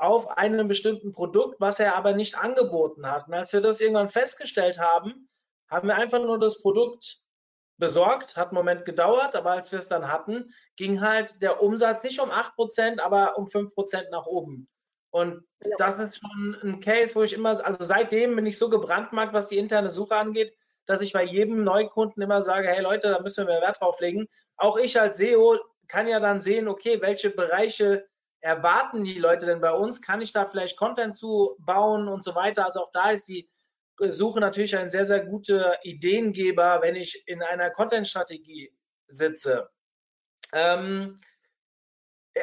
auf 0.00 0.38
einem 0.38 0.66
bestimmten 0.66 1.12
Produkt, 1.12 1.60
was 1.60 1.78
er 1.78 1.94
aber 1.94 2.14
nicht 2.14 2.38
angeboten 2.38 3.06
hat. 3.06 3.28
Und 3.28 3.34
als 3.34 3.52
wir 3.52 3.60
das 3.60 3.80
irgendwann 3.80 4.08
festgestellt 4.08 4.80
haben, 4.80 5.28
haben 5.68 5.88
wir 5.88 5.96
einfach 5.96 6.20
nur 6.20 6.38
das 6.38 6.62
Produkt 6.62 7.18
besorgt, 7.76 8.36
hat 8.36 8.48
einen 8.48 8.56
Moment 8.56 8.86
gedauert, 8.86 9.36
aber 9.36 9.52
als 9.52 9.72
wir 9.72 9.78
es 9.78 9.88
dann 9.88 10.08
hatten, 10.08 10.54
ging 10.76 11.00
halt 11.02 11.42
der 11.42 11.62
Umsatz 11.62 12.02
nicht 12.02 12.18
um 12.18 12.30
8%, 12.30 12.98
aber 13.00 13.36
um 13.36 13.46
5% 13.46 14.10
nach 14.10 14.26
oben. 14.26 14.68
Und 15.10 15.44
ja. 15.62 15.74
das 15.76 15.98
ist 15.98 16.18
schon 16.18 16.56
ein 16.62 16.80
Case, 16.80 17.14
wo 17.14 17.22
ich 17.22 17.34
immer, 17.34 17.48
also 17.48 17.84
seitdem 17.84 18.36
bin 18.36 18.46
ich 18.46 18.58
so 18.58 18.70
gebrandmarkt, 18.70 19.34
was 19.34 19.48
die 19.48 19.58
interne 19.58 19.90
Suche 19.90 20.16
angeht, 20.16 20.54
dass 20.86 21.02
ich 21.02 21.12
bei 21.12 21.24
jedem 21.24 21.62
Neukunden 21.62 22.22
immer 22.22 22.40
sage, 22.40 22.68
hey 22.68 22.80
Leute, 22.80 23.10
da 23.10 23.20
müssen 23.20 23.46
wir 23.46 23.52
mehr 23.52 23.62
Wert 23.62 23.80
drauf 23.80 24.00
legen. 24.00 24.28
Auch 24.56 24.78
ich 24.78 24.98
als 24.98 25.18
SEO 25.18 25.58
kann 25.88 26.08
ja 26.08 26.20
dann 26.20 26.40
sehen, 26.40 26.68
okay, 26.68 27.02
welche 27.02 27.30
Bereiche 27.30 28.06
erwarten 28.40 29.04
die 29.04 29.18
Leute 29.18 29.46
denn 29.46 29.60
bei 29.60 29.72
uns? 29.72 30.02
Kann 30.02 30.20
ich 30.20 30.32
da 30.32 30.46
vielleicht 30.46 30.76
Content 30.76 31.14
zu 31.14 31.56
bauen 31.58 32.08
und 32.08 32.24
so 32.24 32.34
weiter? 32.34 32.64
Also 32.64 32.80
auch 32.80 32.92
da 32.92 33.10
ist 33.10 33.28
die 33.28 33.48
Suche 33.98 34.40
natürlich 34.40 34.76
ein 34.76 34.90
sehr, 34.90 35.06
sehr 35.06 35.24
guter 35.24 35.78
Ideengeber, 35.84 36.80
wenn 36.82 36.96
ich 36.96 37.22
in 37.26 37.42
einer 37.42 37.70
Content-Strategie 37.70 38.72
sitze. 39.08 39.68
Ähm, 40.52 41.16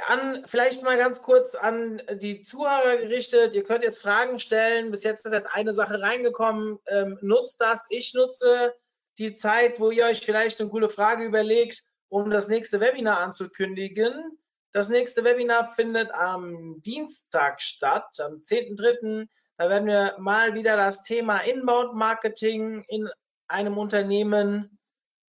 an, 0.05 0.43
vielleicht 0.45 0.83
mal 0.83 0.97
ganz 0.97 1.21
kurz 1.21 1.55
an 1.55 2.01
die 2.13 2.41
Zuhörer 2.41 2.97
gerichtet. 2.97 3.55
Ihr 3.55 3.63
könnt 3.63 3.83
jetzt 3.83 4.01
Fragen 4.01 4.37
stellen. 4.37 4.91
Bis 4.91 5.03
jetzt 5.03 5.25
ist 5.25 5.31
jetzt 5.31 5.47
eine 5.51 5.73
Sache 5.73 6.01
reingekommen. 6.01 6.77
Ähm, 6.87 7.17
nutzt 7.21 7.59
das. 7.59 7.85
Ich 7.89 8.13
nutze 8.13 8.75
die 9.17 9.33
Zeit, 9.33 9.79
wo 9.79 9.89
ihr 9.89 10.05
euch 10.05 10.21
vielleicht 10.21 10.61
eine 10.61 10.69
coole 10.69 10.89
Frage 10.89 11.23
überlegt 11.23 11.83
um 12.09 12.29
das 12.29 12.47
nächste 12.47 12.79
Webinar 12.79 13.19
anzukündigen. 13.19 14.37
Das 14.73 14.89
nächste 14.89 15.23
Webinar 15.23 15.73
findet 15.75 16.11
am 16.11 16.81
Dienstag 16.81 17.61
statt, 17.61 18.19
am 18.19 18.35
10.3. 18.35 19.27
Da 19.57 19.69
werden 19.69 19.87
wir 19.87 20.15
mal 20.19 20.53
wieder 20.53 20.75
das 20.75 21.03
Thema 21.03 21.39
Inbound 21.39 21.95
Marketing 21.95 22.83
in 22.87 23.09
einem 23.47 23.77
Unternehmen 23.77 24.77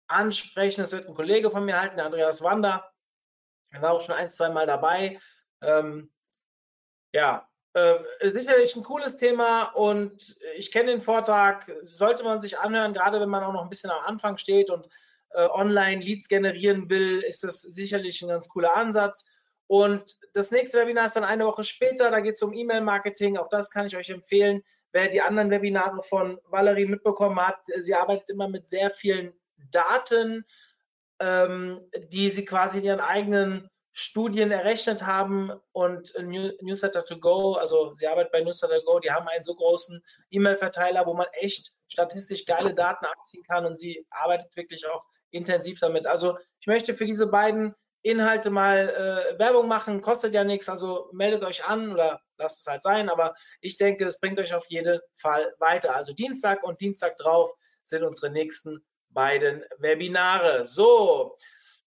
ansprechen. 0.08 0.82
Das 0.82 0.92
wird 0.92 1.08
ein 1.08 1.14
Kollege 1.14 1.50
von 1.50 1.64
mir 1.64 1.80
halten, 1.80 1.96
der 1.96 2.06
Andreas 2.06 2.42
Wander. 2.42 2.90
Er 3.70 3.82
war 3.82 3.92
auch 3.92 4.00
schon 4.00 4.14
ein, 4.14 4.28
zwei 4.28 4.50
Mal 4.50 4.66
dabei. 4.66 5.18
Ähm, 5.62 6.10
ja, 7.12 7.48
äh, 7.74 8.30
sicherlich 8.30 8.74
ein 8.76 8.82
cooles 8.82 9.16
Thema 9.16 9.64
und 9.64 10.38
ich 10.56 10.72
kenne 10.72 10.90
den 10.90 11.00
Vortrag, 11.00 11.70
sollte 11.82 12.24
man 12.24 12.40
sich 12.40 12.58
anhören, 12.58 12.92
gerade 12.92 13.20
wenn 13.20 13.28
man 13.28 13.44
auch 13.44 13.52
noch 13.52 13.62
ein 13.62 13.68
bisschen 13.68 13.90
am 13.90 14.04
Anfang 14.04 14.36
steht 14.36 14.70
und 14.70 14.88
online 15.34 16.02
Leads 16.02 16.28
generieren 16.28 16.88
will, 16.88 17.22
ist 17.22 17.44
das 17.44 17.60
sicherlich 17.60 18.22
ein 18.22 18.28
ganz 18.28 18.48
cooler 18.48 18.76
Ansatz. 18.76 19.30
Und 19.66 20.16
das 20.32 20.50
nächste 20.50 20.78
Webinar 20.78 21.06
ist 21.06 21.16
dann 21.16 21.24
eine 21.24 21.44
Woche 21.44 21.62
später, 21.62 22.10
da 22.10 22.20
geht 22.20 22.36
es 22.36 22.42
um 22.42 22.54
E-Mail-Marketing, 22.54 23.36
auch 23.36 23.48
das 23.48 23.70
kann 23.70 23.86
ich 23.86 23.96
euch 23.96 24.08
empfehlen. 24.08 24.62
Wer 24.92 25.08
die 25.08 25.20
anderen 25.20 25.50
Webinare 25.50 26.02
von 26.02 26.40
Valerie 26.46 26.86
mitbekommen 26.86 27.38
hat, 27.38 27.60
sie 27.78 27.94
arbeitet 27.94 28.30
immer 28.30 28.48
mit 28.48 28.66
sehr 28.66 28.90
vielen 28.90 29.34
Daten, 29.70 30.46
ähm, 31.18 31.80
die 32.10 32.30
sie 32.30 32.46
quasi 32.46 32.78
in 32.78 32.84
ihren 32.84 33.00
eigenen 33.00 33.68
Studien 33.92 34.50
errechnet 34.52 35.04
haben 35.04 35.52
und 35.72 36.14
Newsletter 36.16 37.04
to 37.04 37.18
Go, 37.18 37.54
also 37.54 37.94
sie 37.94 38.06
arbeitet 38.06 38.32
bei 38.32 38.40
Newsletter 38.40 38.78
to 38.78 38.84
Go, 38.84 39.00
die 39.00 39.10
haben 39.10 39.28
einen 39.28 39.42
so 39.42 39.54
großen 39.54 40.02
E-Mail-Verteiler, 40.30 41.04
wo 41.04 41.14
man 41.14 41.26
echt 41.32 41.72
statistisch 41.88 42.46
geile 42.46 42.74
Daten 42.74 43.04
abziehen 43.04 43.42
kann 43.42 43.66
und 43.66 43.76
sie 43.76 44.06
arbeitet 44.08 44.56
wirklich 44.56 44.86
auch 44.86 45.04
intensiv 45.30 45.80
damit. 45.80 46.06
Also 46.06 46.38
ich 46.60 46.66
möchte 46.66 46.94
für 46.94 47.04
diese 47.04 47.26
beiden 47.26 47.74
Inhalte 48.02 48.50
mal 48.50 49.34
äh, 49.34 49.38
Werbung 49.38 49.68
machen, 49.68 50.00
kostet 50.00 50.32
ja 50.32 50.44
nichts, 50.44 50.68
also 50.68 51.10
meldet 51.12 51.42
euch 51.42 51.64
an 51.64 51.92
oder 51.92 52.20
lasst 52.38 52.60
es 52.60 52.66
halt 52.66 52.82
sein, 52.82 53.08
aber 53.08 53.34
ich 53.60 53.76
denke, 53.76 54.06
es 54.06 54.20
bringt 54.20 54.38
euch 54.38 54.54
auf 54.54 54.66
jeden 54.68 55.00
Fall 55.16 55.52
weiter. 55.58 55.94
Also 55.94 56.12
Dienstag 56.12 56.62
und 56.62 56.80
Dienstag 56.80 57.16
drauf 57.16 57.50
sind 57.82 58.04
unsere 58.04 58.30
nächsten 58.30 58.84
beiden 59.10 59.64
Webinare. 59.78 60.64
So, 60.64 61.34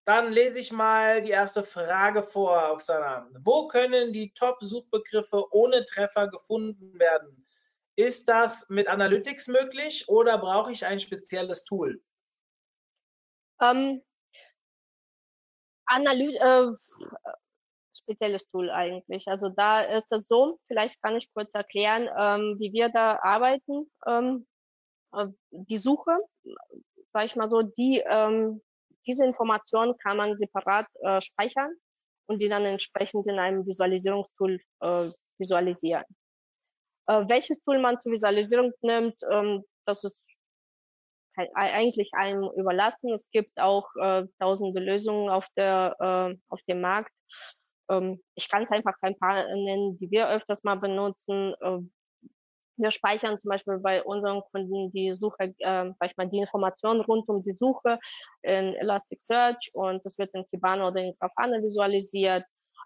dann 0.05 0.33
lese 0.33 0.59
ich 0.59 0.71
mal 0.71 1.21
die 1.21 1.29
erste 1.29 1.63
Frage 1.63 2.23
vor, 2.23 2.71
Oksana. 2.73 3.29
Wo 3.39 3.67
können 3.67 4.11
die 4.11 4.33
Top-Suchbegriffe 4.33 5.45
ohne 5.51 5.85
Treffer 5.85 6.27
gefunden 6.27 6.99
werden? 6.99 7.47
Ist 7.95 8.27
das 8.27 8.67
mit 8.69 8.87
Analytics 8.87 9.47
möglich 9.47 10.09
oder 10.09 10.37
brauche 10.37 10.71
ich 10.71 10.85
ein 10.85 10.99
spezielles 10.99 11.63
Tool? 11.65 12.01
Ähm, 13.61 14.01
Analy 15.85 16.35
äh, 16.35 16.71
spezielles 17.95 18.47
Tool 18.49 18.69
eigentlich. 18.69 19.27
Also 19.27 19.49
da 19.49 19.81
ist 19.81 20.11
es 20.11 20.27
so, 20.27 20.59
vielleicht 20.67 21.01
kann 21.01 21.15
ich 21.17 21.31
kurz 21.33 21.53
erklären, 21.53 22.09
ähm, 22.17 22.55
wie 22.59 22.71
wir 22.73 22.89
da 22.89 23.19
arbeiten. 23.21 23.91
Ähm, 24.07 24.47
äh, 25.13 25.27
die 25.51 25.77
Suche, 25.77 26.17
sage 27.13 27.25
ich 27.25 27.35
mal 27.35 27.49
so, 27.49 27.61
die 27.61 28.01
ähm, 28.05 28.61
diese 29.07 29.25
Informationen 29.25 29.97
kann 29.97 30.17
man 30.17 30.37
separat 30.37 30.87
äh, 31.01 31.21
speichern 31.21 31.73
und 32.27 32.41
die 32.41 32.49
dann 32.49 32.65
entsprechend 32.65 33.27
in 33.27 33.39
einem 33.39 33.65
Visualisierungstool 33.65 34.59
äh, 34.81 35.09
visualisieren. 35.39 36.05
Äh, 37.07 37.25
welches 37.27 37.61
Tool 37.63 37.79
man 37.79 37.99
zur 38.01 38.11
Visualisierung 38.11 38.71
nimmt, 38.81 39.15
ähm, 39.31 39.63
das 39.85 40.03
ist 40.03 40.15
eigentlich 41.53 42.11
einem 42.13 42.49
überlassen. 42.55 43.13
Es 43.13 43.29
gibt 43.31 43.59
auch 43.59 43.87
äh, 44.01 44.25
tausende 44.39 44.81
Lösungen 44.81 45.29
auf, 45.29 45.45
der, 45.55 45.95
äh, 45.99 46.37
auf 46.49 46.61
dem 46.63 46.81
Markt. 46.81 47.11
Ähm, 47.89 48.21
ich 48.35 48.49
kann 48.49 48.63
es 48.63 48.71
einfach 48.71 48.95
ein 49.01 49.17
paar 49.17 49.47
nennen, 49.47 49.97
die 49.97 50.09
wir 50.11 50.29
öfters 50.29 50.63
mal 50.63 50.75
benutzen. 50.75 51.53
Äh, 51.61 51.79
wir 52.77 52.91
speichern 52.91 53.39
zum 53.39 53.49
Beispiel 53.49 53.77
bei 53.79 54.03
unseren 54.03 54.41
Kunden 54.51 54.91
die 54.91 55.13
Suche, 55.15 55.53
äh, 55.59 55.91
sag 55.99 56.09
ich 56.09 56.17
mal, 56.17 56.27
die 56.27 56.39
Informationen 56.39 57.01
rund 57.01 57.27
um 57.29 57.43
die 57.43 57.53
Suche 57.53 57.99
in 58.41 58.73
Elasticsearch 58.75 59.71
und 59.73 60.03
das 60.05 60.17
wird 60.17 60.33
in 60.33 60.45
Kibana 60.49 60.87
oder 60.87 61.01
in 61.01 61.13
Grafana 61.19 61.61
visualisiert. 61.61 62.43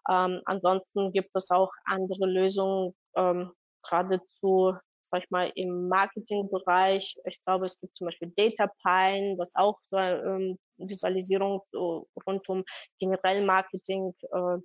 Ähm, 0.10 0.42
ansonsten 0.46 1.12
gibt 1.14 1.32
es 1.34 1.50
auch 1.50 1.72
andere 1.86 2.26
Lösungen, 2.26 2.94
ähm, 3.16 3.52
geradezu, 3.84 4.74
sag 5.06 5.24
ich 5.24 5.30
mal, 5.30 5.52
im 5.56 5.88
Marketingbereich. 5.88 7.18
Ich 7.26 7.44
glaube, 7.46 7.66
es 7.66 7.80
gibt 7.80 7.96
zum 7.98 8.06
Beispiel 8.06 8.34
DataPine, 8.36 9.38
was 9.38 9.56
auch 9.56 9.80
so 9.90 9.98
ähm, 9.98 10.58
Visualisierung 10.78 11.62
so 11.72 12.08
rund 12.28 12.48
um 12.50 12.64
generell 13.00 13.46
Marketing 13.46 14.14
äh, 14.32 14.58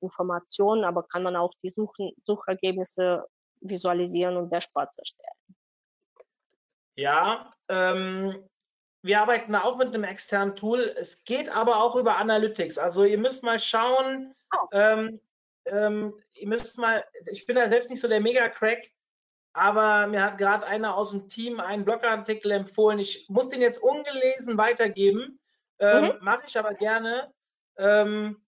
Informationen, 0.00 0.84
aber 0.84 1.04
kann 1.04 1.22
man 1.22 1.36
auch 1.36 1.52
die 1.62 1.70
Suchen, 1.70 2.12
Suchergebnisse 2.24 3.24
visualisieren 3.60 4.36
und 4.36 4.52
Dashboards 4.52 4.96
erstellen. 4.98 5.56
Ja, 6.96 7.50
ähm, 7.68 8.48
wir 9.02 9.20
arbeiten 9.20 9.54
auch 9.54 9.76
mit 9.76 9.88
einem 9.88 10.04
externen 10.04 10.56
Tool. 10.56 10.94
Es 10.96 11.24
geht 11.24 11.48
aber 11.48 11.82
auch 11.82 11.96
über 11.96 12.16
Analytics. 12.16 12.78
Also 12.78 13.04
ihr 13.04 13.18
müsst 13.18 13.42
mal 13.42 13.58
schauen, 13.58 14.34
oh. 14.54 14.66
ähm, 14.72 15.20
ähm, 15.64 16.14
ihr 16.34 16.48
müsst 16.48 16.76
mal, 16.78 17.04
ich 17.30 17.46
bin 17.46 17.56
da 17.56 17.68
selbst 17.68 17.90
nicht 17.90 18.00
so 18.00 18.08
der 18.08 18.20
Mega-Crack, 18.20 18.90
aber 19.52 20.06
mir 20.06 20.22
hat 20.22 20.38
gerade 20.38 20.66
einer 20.66 20.96
aus 20.96 21.10
dem 21.10 21.28
Team 21.28 21.60
einen 21.60 21.84
Blogartikel 21.84 22.50
empfohlen. 22.50 22.98
Ich 22.98 23.26
muss 23.28 23.48
den 23.48 23.60
jetzt 23.60 23.82
ungelesen 23.82 24.56
weitergeben, 24.58 25.38
ähm, 25.78 26.04
mhm. 26.04 26.12
mache 26.20 26.44
ich 26.46 26.58
aber 26.58 26.74
gerne. 26.74 27.32
Ähm, 27.76 28.42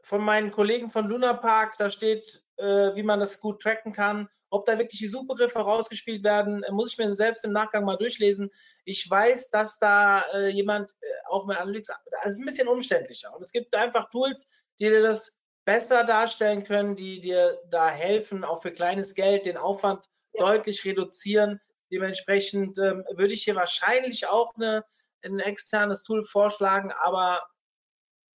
von 0.00 0.20
meinen 0.20 0.50
Kollegen 0.50 0.90
von 0.90 1.06
Luna 1.06 1.34
Park, 1.34 1.76
da 1.78 1.90
steht 1.90 2.42
äh, 2.62 2.94
wie 2.94 3.02
man 3.02 3.20
das 3.20 3.40
gut 3.40 3.60
tracken 3.60 3.92
kann. 3.92 4.28
Ob 4.50 4.66
da 4.66 4.78
wirklich 4.78 5.00
die 5.00 5.08
Suchbegriffe 5.08 5.58
rausgespielt 5.58 6.22
werden, 6.24 6.62
äh, 6.62 6.72
muss 6.72 6.92
ich 6.92 6.98
mir 6.98 7.14
selbst 7.14 7.44
im 7.44 7.52
Nachgang 7.52 7.84
mal 7.84 7.96
durchlesen. 7.96 8.50
Ich 8.84 9.08
weiß, 9.08 9.50
dass 9.50 9.78
da 9.78 10.22
äh, 10.32 10.48
jemand 10.48 10.92
äh, 11.00 11.06
auch 11.28 11.46
mit 11.46 11.56
Analytics, 11.56 11.88
das 11.88 12.34
ist 12.34 12.40
ein 12.40 12.46
bisschen 12.46 12.68
umständlicher. 12.68 13.34
Und 13.34 13.42
es 13.42 13.52
gibt 13.52 13.74
einfach 13.74 14.10
Tools, 14.10 14.50
die 14.78 14.84
dir 14.84 15.02
das 15.02 15.40
besser 15.64 16.04
darstellen 16.04 16.64
können, 16.64 16.96
die 16.96 17.20
dir 17.20 17.60
da 17.68 17.88
helfen, 17.88 18.44
auch 18.44 18.62
für 18.62 18.72
kleines 18.72 19.14
Geld 19.14 19.46
den 19.46 19.56
Aufwand 19.56 20.06
ja. 20.32 20.44
deutlich 20.44 20.84
reduzieren. 20.84 21.60
Dementsprechend 21.90 22.78
ähm, 22.78 23.04
würde 23.12 23.34
ich 23.34 23.44
hier 23.44 23.54
wahrscheinlich 23.54 24.26
auch 24.26 24.54
eine, 24.56 24.84
ein 25.24 25.40
externes 25.40 26.02
Tool 26.02 26.24
vorschlagen, 26.24 26.92
aber 26.92 27.42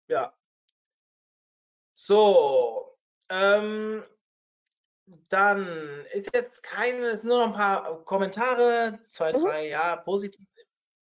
ja. 0.08 0.34
So, 1.94 2.98
ähm, 3.30 4.04
dann 5.30 6.06
ist 6.14 6.30
jetzt 6.34 6.64
keine, 6.64 7.08
es 7.08 7.22
sind 7.22 7.30
nur 7.30 7.40
noch 7.40 7.48
ein 7.48 7.54
paar 7.54 8.04
Kommentare, 8.06 9.00
zwei, 9.06 9.34
mhm. 9.34 9.44
drei, 9.44 9.68
ja, 9.68 9.96
positiv. 9.98 10.46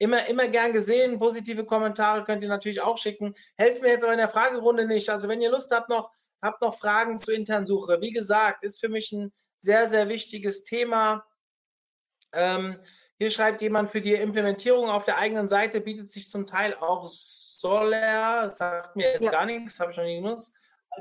Immer, 0.04 0.28
immer 0.28 0.48
gern 0.48 0.74
gesehen. 0.74 1.20
Positive 1.20 1.66
Kommentare 1.66 2.24
könnt 2.24 2.44
ihr 2.44 2.50
natürlich 2.50 2.82
auch 2.82 2.98
schicken. 2.98 3.36
Helft 3.56 3.82
mir 3.82 3.90
jetzt 3.90 4.04
aber 4.04 4.14
in 4.14 4.20
der 4.20 4.30
Fragerunde 4.30 4.86
nicht. 4.86 5.10
Also 5.10 5.28
wenn 5.28 5.42
ihr 5.42 5.52
Lust 5.52 5.72
habt 5.72 5.90
noch, 5.90 6.12
habt 6.42 6.62
noch 6.62 6.78
Fragen 6.78 7.18
zur 7.18 7.34
internen 7.34 7.66
Suche. 7.66 8.02
Wie 8.02 8.12
gesagt, 8.12 8.64
ist 8.64 8.80
für 8.80 8.90
mich 8.90 9.12
ein 9.12 9.32
sehr, 9.58 9.88
sehr 9.88 10.10
wichtiges 10.10 10.64
Thema. 10.64 11.26
Ähm, 12.34 12.80
hier 13.18 13.30
schreibt 13.30 13.62
jemand, 13.62 13.92
für 13.92 14.02
die 14.02 14.14
Implementierung 14.14 14.90
auf 14.90 15.06
der 15.06 15.18
eigenen 15.18 15.48
Seite 15.48 15.80
bietet 15.80 16.12
sich 16.12 16.30
zum 16.30 16.46
Teil 16.46 16.76
auch 16.76 17.08
Solar, 17.08 18.48
das 18.48 18.58
sagt 18.58 18.98
mir 18.98 19.14
jetzt 19.14 19.26
ja. 19.26 19.32
gar 19.32 19.46
nichts, 19.46 19.80
habe 19.80 19.92
ich 19.92 19.98
noch 19.98 20.04
nie 20.04 20.18
genutzt 20.18 20.54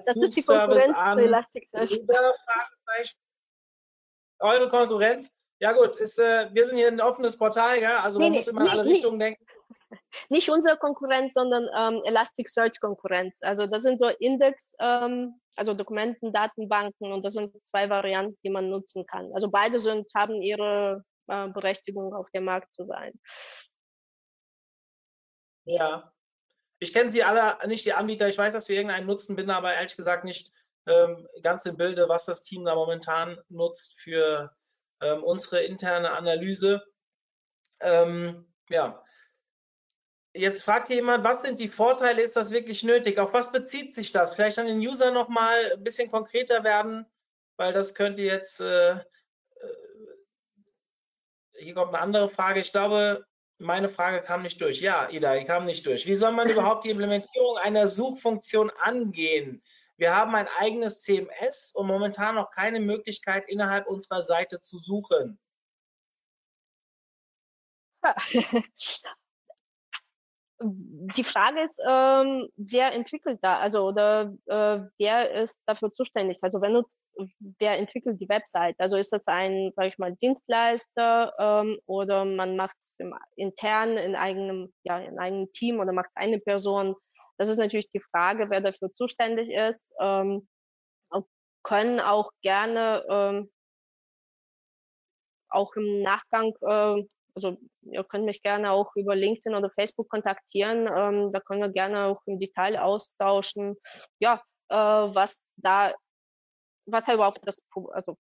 das 0.05 0.17
ist 0.17 0.37
die 0.37 0.43
Konkurrenz 0.43 0.97
an 0.97 1.19
Elasticsearch. 1.19 2.01
Eure 4.39 4.69
Konkurrenz? 4.69 5.31
Ja 5.63 5.71
gut, 5.71 5.95
ist, 5.95 6.19
äh, 6.19 6.53
wir 6.53 6.67
sind 6.67 6.77
hier 6.77 6.89
ein 6.89 7.01
offenes 7.01 7.39
Portal, 7.39 7.79
gell? 7.79 7.93
also 7.93 8.19
nee, 8.19 8.25
man 8.25 8.33
nee, 8.33 8.39
muss 8.39 8.49
immer 8.49 8.63
in 8.63 8.69
alle 8.69 8.85
nee, 8.85 8.95
Richtungen 8.95 9.21
denken. 9.21 9.47
Nicht 10.29 10.51
unsere 10.51 10.77
Konkurrenz, 10.77 11.35
sondern 11.35 11.69
ähm, 11.79 12.03
Elasticsearch-Konkurrenz. 12.05 13.37
Also 13.43 13.69
das 13.69 13.85
sind 13.85 14.01
so 14.01 14.09
Index, 14.09 14.73
ähm, 14.81 15.41
also 15.55 15.73
Dokumenten, 15.75 16.33
Datenbanken 16.33 17.13
und 17.13 17.25
das 17.25 17.35
sind 17.35 17.55
zwei 17.65 17.89
Varianten, 17.89 18.37
die 18.43 18.51
man 18.51 18.71
nutzen 18.71 19.07
kann. 19.07 19.31
Also 19.35 19.49
beide 19.53 19.79
sind, 19.79 20.09
haben 20.17 20.43
ihre 20.43 21.05
äh, 21.29 21.47
Berechtigung 21.47 22.13
auf 22.13 22.29
dem 22.33 22.45
Markt 22.45 22.75
zu 22.75 22.85
sein. 22.85 23.13
Ja, 25.65 26.13
ich 26.81 26.93
kenne 26.93 27.13
sie 27.13 27.23
alle 27.23 27.57
nicht, 27.69 27.85
die 27.85 27.93
Anbieter. 27.93 28.27
Ich 28.27 28.37
weiß, 28.37 28.53
dass 28.53 28.69
wir 28.69 28.75
irgendeinen 28.75 29.07
nutzen, 29.07 29.37
bin 29.37 29.49
aber 29.49 29.73
ehrlich 29.75 29.95
gesagt 29.95 30.25
nicht 30.25 30.51
ähm, 30.87 31.29
ganz 31.45 31.65
im 31.67 31.77
Bilde, 31.77 32.09
was 32.09 32.25
das 32.25 32.43
Team 32.43 32.65
da 32.65 32.75
momentan 32.75 33.39
nutzt 33.49 34.01
für 34.01 34.51
ähm, 35.03 35.23
unsere 35.23 35.63
interne 35.63 36.13
Analyse. 36.13 36.83
Ähm, 37.81 38.47
ja. 38.69 39.05
Jetzt 40.35 40.63
fragt 40.63 40.89
jemand, 40.89 41.25
was 41.25 41.43
sind 41.43 41.61
die 41.61 41.69
Vorteile? 41.69 42.23
Ist 42.23 42.37
das 42.37 42.53
wirklich 42.53 42.83
nötig? 42.83 43.19
Auf 43.19 43.35
was 43.35 43.53
bezieht 43.53 43.95
sich 43.95 44.13
das? 44.13 44.35
Vielleicht 44.35 44.59
an 44.59 44.67
den 44.67 44.79
User 44.79 45.11
nochmal 45.11 45.73
ein 45.73 45.85
bisschen 45.85 46.11
konkreter 46.11 46.65
werden, 46.65 47.05
weil 47.57 47.75
das 47.75 47.95
könnte 47.95 48.23
jetzt, 48.23 48.61
äh, 48.61 48.93
äh, 48.93 48.99
hier 51.59 51.75
kommt 51.75 51.95
eine 51.95 52.01
andere 52.01 52.31
Frage. 52.31 52.61
Ich 52.61 52.73
glaube, 52.73 53.27
meine 53.59 53.91
Frage 53.91 54.23
kam 54.23 54.43
nicht 54.43 54.61
durch. 54.61 54.81
Ja, 54.81 55.11
Ida, 55.11 55.37
die 55.37 55.45
kam 55.45 55.67
nicht 55.67 55.85
durch. 55.85 56.07
Wie 56.07 56.15
soll 56.15 56.33
man 56.33 56.49
überhaupt 56.49 56.85
die 56.85 56.91
Implementierung 56.91 57.59
einer 57.59 57.87
Suchfunktion 57.87 58.71
angehen? 58.71 59.63
Wir 60.03 60.17
haben 60.17 60.35
ein 60.35 60.49
eigenes 60.59 61.01
CMS 61.03 61.71
und 61.77 61.87
momentan 61.87 62.35
noch 62.35 62.51
keine 62.51 62.81
Möglichkeit, 62.81 63.49
innerhalb 63.49 63.87
unserer 63.87 64.25
Seite 64.25 64.61
zu 64.61 64.79
suchen. 64.79 65.39
Die 70.61 71.23
Frage 71.23 71.63
ist, 71.63 71.79
ähm, 71.89 72.49
wer 72.57 72.93
entwickelt 72.93 73.39
da, 73.43 73.61
also 73.61 73.87
oder 73.87 74.35
äh, 74.47 74.81
wer 74.99 75.31
ist 75.41 75.61
dafür 75.67 75.93
zuständig? 75.93 76.39
Also 76.43 76.61
wer 76.61 76.71
nutzt, 76.71 77.01
wer 77.61 77.79
entwickelt 77.79 78.21
die 78.21 78.29
Website? 78.29 78.75
Also 78.79 78.97
ist 78.97 79.13
das 79.13 79.27
ein, 79.29 79.71
sage 79.73 79.89
ich 79.89 79.99
mal, 79.99 80.17
Dienstleister 80.17 81.33
ähm, 81.39 81.79
oder 81.87 82.25
man 82.25 82.57
macht 82.57 82.77
es 82.81 82.97
intern 83.37 83.99
in 83.99 84.17
eigenem, 84.17 84.73
ja, 84.83 84.99
in 84.99 85.21
eigenem 85.21 85.53
Team 85.53 85.79
oder 85.79 85.93
macht 85.93 86.11
es 86.15 86.17
eine 86.17 86.41
Person? 86.41 86.97
Das 87.39 87.49
ist 87.49 87.59
natürlich 87.59 87.91
die 87.91 88.03
Frage, 88.11 88.51
wer 88.51 88.61
dafür 88.61 88.93
zuständig 88.95 89.51
ist. 89.51 89.87
Ähm, 90.01 90.49
können 91.65 92.01
auch 92.01 92.33
gerne 92.43 93.05
ähm, 93.09 93.51
auch 95.49 95.75
im 95.77 96.03
Nachgang 96.03 96.53
äh, 96.63 97.05
also 97.35 97.57
ihr 97.83 98.05
könnt 98.05 98.25
mich 98.25 98.43
gerne 98.43 98.73
auch 98.73 98.95
über 98.95 99.15
LinkedIn 99.15 99.55
oder 99.55 99.71
Facebook 99.71 100.09
kontaktieren. 100.09 100.87
Ähm, 100.87 101.33
da 101.33 101.41
können 101.41 101.63
wir 101.63 101.71
gerne 101.71 102.07
auch 102.07 102.21
im 102.27 102.39
Detail 102.39 102.79
austauschen. 102.79 103.77
Ja, 104.19 104.43
äh, 104.69 104.75
was 104.77 105.45
da, 105.57 105.95
was 106.87 107.05
da 107.05 107.15
überhaupt 107.15 107.47
das 107.47 107.63
also 107.93 108.17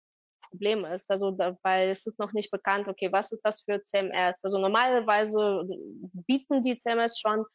Problem 0.49 0.85
ist. 0.85 1.09
Also 1.09 1.31
da, 1.31 1.57
weil 1.63 1.89
es 1.89 2.05
ist 2.05 2.19
noch 2.19 2.33
nicht 2.33 2.51
bekannt, 2.51 2.87
okay, 2.87 3.11
was 3.11 3.31
ist 3.31 3.41
das 3.43 3.61
für 3.63 3.81
CMS? 3.83 4.35
Also 4.43 4.57
normalerweise 4.57 5.63
bieten 6.27 6.63
die 6.63 6.79
CMS 6.79 7.19
schon 7.19 7.45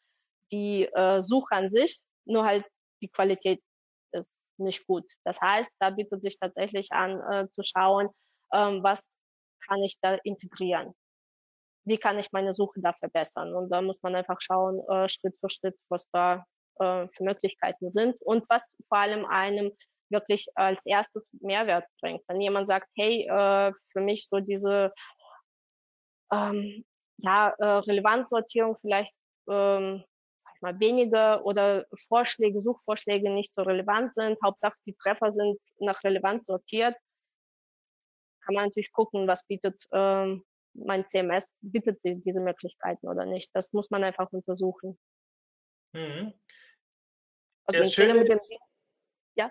die 0.52 0.84
äh, 0.84 1.20
Suche 1.20 1.52
an 1.52 1.70
sich, 1.70 1.98
nur 2.24 2.44
halt 2.44 2.64
die 3.02 3.08
Qualität 3.08 3.60
ist 4.12 4.38
nicht 4.58 4.86
gut. 4.86 5.04
Das 5.24 5.40
heißt, 5.40 5.70
da 5.78 5.90
bietet 5.90 6.22
sich 6.22 6.38
tatsächlich 6.38 6.92
an 6.92 7.20
äh, 7.30 7.48
zu 7.50 7.62
schauen, 7.62 8.08
ähm, 8.54 8.82
was 8.82 9.12
kann 9.66 9.82
ich 9.82 9.98
da 10.00 10.14
integrieren 10.24 10.94
wie 11.86 11.98
kann 11.98 12.18
ich 12.18 12.32
meine 12.32 12.52
Suche 12.52 12.80
da 12.82 12.92
verbessern? 12.94 13.54
Und 13.54 13.70
da 13.70 13.80
muss 13.80 13.96
man 14.02 14.16
einfach 14.16 14.40
schauen, 14.40 14.80
äh, 14.90 15.08
Schritt 15.08 15.34
für 15.40 15.48
Schritt, 15.48 15.76
was 15.88 16.04
da 16.12 16.44
äh, 16.80 17.06
für 17.14 17.24
Möglichkeiten 17.24 17.90
sind 17.90 18.20
und 18.22 18.44
was 18.48 18.72
vor 18.88 18.98
allem 18.98 19.24
einem 19.24 19.70
wirklich 20.10 20.48
als 20.56 20.84
erstes 20.84 21.26
Mehrwert 21.40 21.84
bringt. 22.00 22.22
Wenn 22.26 22.40
jemand 22.40 22.68
sagt, 22.68 22.88
hey, 22.96 23.26
äh, 23.28 23.72
für 23.92 24.00
mich 24.00 24.28
so 24.28 24.40
diese 24.40 24.92
ähm, 26.32 26.84
ja, 27.18 27.54
äh, 27.58 27.66
Relevanzsortierung 27.66 28.76
vielleicht 28.80 29.14
ähm, 29.48 30.04
mal, 30.66 30.80
weniger 30.80 31.44
oder 31.44 31.86
Vorschläge, 32.08 32.62
Suchvorschläge 32.62 33.30
nicht 33.30 33.54
so 33.54 33.62
relevant 33.62 34.14
sind, 34.14 34.38
Hauptsache 34.42 34.76
die 34.86 34.94
Treffer 34.94 35.32
sind 35.32 35.58
nach 35.78 36.02
Relevanz 36.04 36.46
sortiert, 36.46 36.96
kann 38.40 38.54
man 38.54 38.66
natürlich 38.66 38.92
gucken, 38.92 39.26
was 39.26 39.44
bietet 39.46 39.86
ähm, 39.92 40.44
mein 40.78 41.06
CMS 41.08 41.46
bietet 41.60 42.00
diese 42.02 42.42
Möglichkeiten 42.42 43.08
oder 43.08 43.24
nicht. 43.24 43.50
Das 43.54 43.72
muss 43.72 43.90
man 43.90 44.04
einfach 44.04 44.30
untersuchen. 44.32 44.98
Mhm. 45.92 46.34
Also 47.64 47.88
schön, 47.90 48.16
mit 48.16 48.28
dem, 48.28 48.40
ja? 49.36 49.50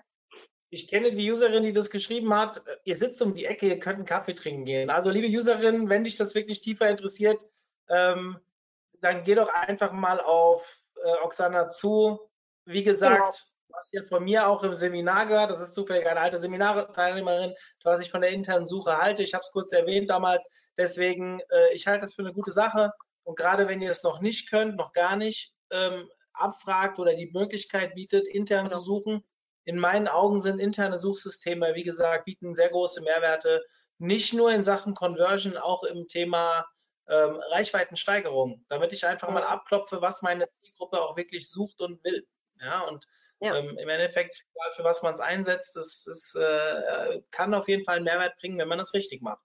Ich 0.70 0.88
kenne 0.88 1.14
die 1.14 1.32
Userin, 1.32 1.64
die 1.64 1.74
das 1.74 1.90
geschrieben 1.90 2.34
hat. 2.34 2.64
Ihr 2.84 2.96
sitzt 2.96 3.22
um 3.22 3.34
die 3.34 3.46
Ecke, 3.46 3.68
ihr 3.68 3.80
könnt 3.80 3.98
einen 3.98 4.06
Kaffee 4.06 4.36
trinken 4.36 4.66
gehen. 4.66 4.90
Also 4.90 5.10
liebe 5.10 5.28
Userin, 5.28 5.90
wenn 5.90 6.04
dich 6.04 6.16
das 6.16 6.36
wirklich 6.36 6.62
tiefer 6.62 6.90
interessiert, 6.90 7.46
ähm, 7.90 8.40
dann 9.02 9.24
geh 9.24 9.36
doch 9.36 9.50
einfach 9.50 9.92
mal 9.92 10.20
auf 10.20 10.82
äh, 11.06 11.24
Oksana 11.24 11.68
zu. 11.70 12.20
Wie 12.66 12.84
gesagt, 12.84 13.16
genau 13.16 13.32
hast 13.76 13.94
ja 13.94 14.04
von 14.04 14.24
mir 14.24 14.48
auch 14.48 14.64
im 14.64 14.76
Seminar 14.76 15.26
gehört, 15.26 15.52
das 15.52 15.60
ist 15.60 15.74
zufällig 15.74 16.08
eine 16.08 16.20
alte 16.20 16.40
Seminarteilnehmerin, 16.40 17.54
was 17.84 18.00
ich 18.00 18.12
von 18.12 18.22
der 18.22 18.32
internen 18.32 18.66
Suche 18.66 18.98
halte. 18.98 19.24
Ich 19.24 19.34
habe 19.34 19.44
es 19.44 19.52
kurz 19.52 19.72
erwähnt 19.72 20.10
damals. 20.10 20.50
Deswegen, 20.78 21.40
äh, 21.50 21.74
ich 21.74 21.88
halte 21.88 22.02
das 22.02 22.14
für 22.14 22.22
eine 22.22 22.34
gute 22.34 22.52
Sache. 22.52 22.92
Und 23.24 23.38
gerade 23.38 23.68
wenn 23.68 23.82
ihr 23.82 23.90
es 23.90 24.04
noch 24.04 24.22
nicht 24.22 24.50
könnt, 24.50 24.76
noch 24.76 24.94
gar 24.94 25.16
nicht 25.16 25.54
ähm, 25.72 26.10
abfragt 26.34 27.00
oder 27.00 27.16
die 27.16 27.32
Möglichkeit 27.32 27.96
bietet, 27.96 28.28
intern 28.28 28.70
zu 28.70 28.80
suchen, 28.80 29.24
in 29.64 29.80
meinen 29.80 30.08
Augen 30.08 30.40
sind 30.40 30.60
interne 30.60 31.00
Suchsysteme, 31.00 31.74
wie 31.74 31.84
gesagt, 31.84 32.26
bieten 32.26 32.54
sehr 32.54 32.70
große 32.70 33.02
Mehrwerte, 33.02 33.64
nicht 33.98 34.34
nur 34.34 34.52
in 34.52 34.64
Sachen 34.64 34.94
Conversion, 34.94 35.58
auch 35.58 35.84
im 35.84 36.08
Thema 36.08 36.66
ähm, 37.08 37.42
Reichweitensteigerung, 37.52 38.64
damit 38.68 38.94
ich 38.94 39.08
einfach 39.08 39.30
mal 39.30 39.44
abklopfe, 39.44 40.02
was 40.02 40.22
meine 40.22 40.48
Zielgruppe 40.76 41.02
auch 41.02 41.18
wirklich 41.18 41.50
sucht 41.50 41.82
und 41.82 42.04
will. 42.04 42.28
Ja, 42.62 42.82
und 42.82 43.06
ja. 43.42 43.54
Ähm, 43.58 43.78
Im 43.78 43.90
Endeffekt, 43.90 44.46
für 44.76 44.84
was 44.86 45.04
man 45.04 45.14
es 45.14 45.20
einsetzt, 45.20 45.76
das, 45.76 46.06
das 46.06 46.36
äh, 46.36 47.22
kann 47.32 47.54
auf 47.54 47.68
jeden 47.68 47.84
Fall 47.84 47.98
einen 47.98 48.06
Mehrwert 48.06 48.38
bringen, 48.38 48.58
wenn 48.58 48.70
man 48.70 48.80
es 48.80 48.94
richtig 48.94 49.22
macht. 49.22 49.44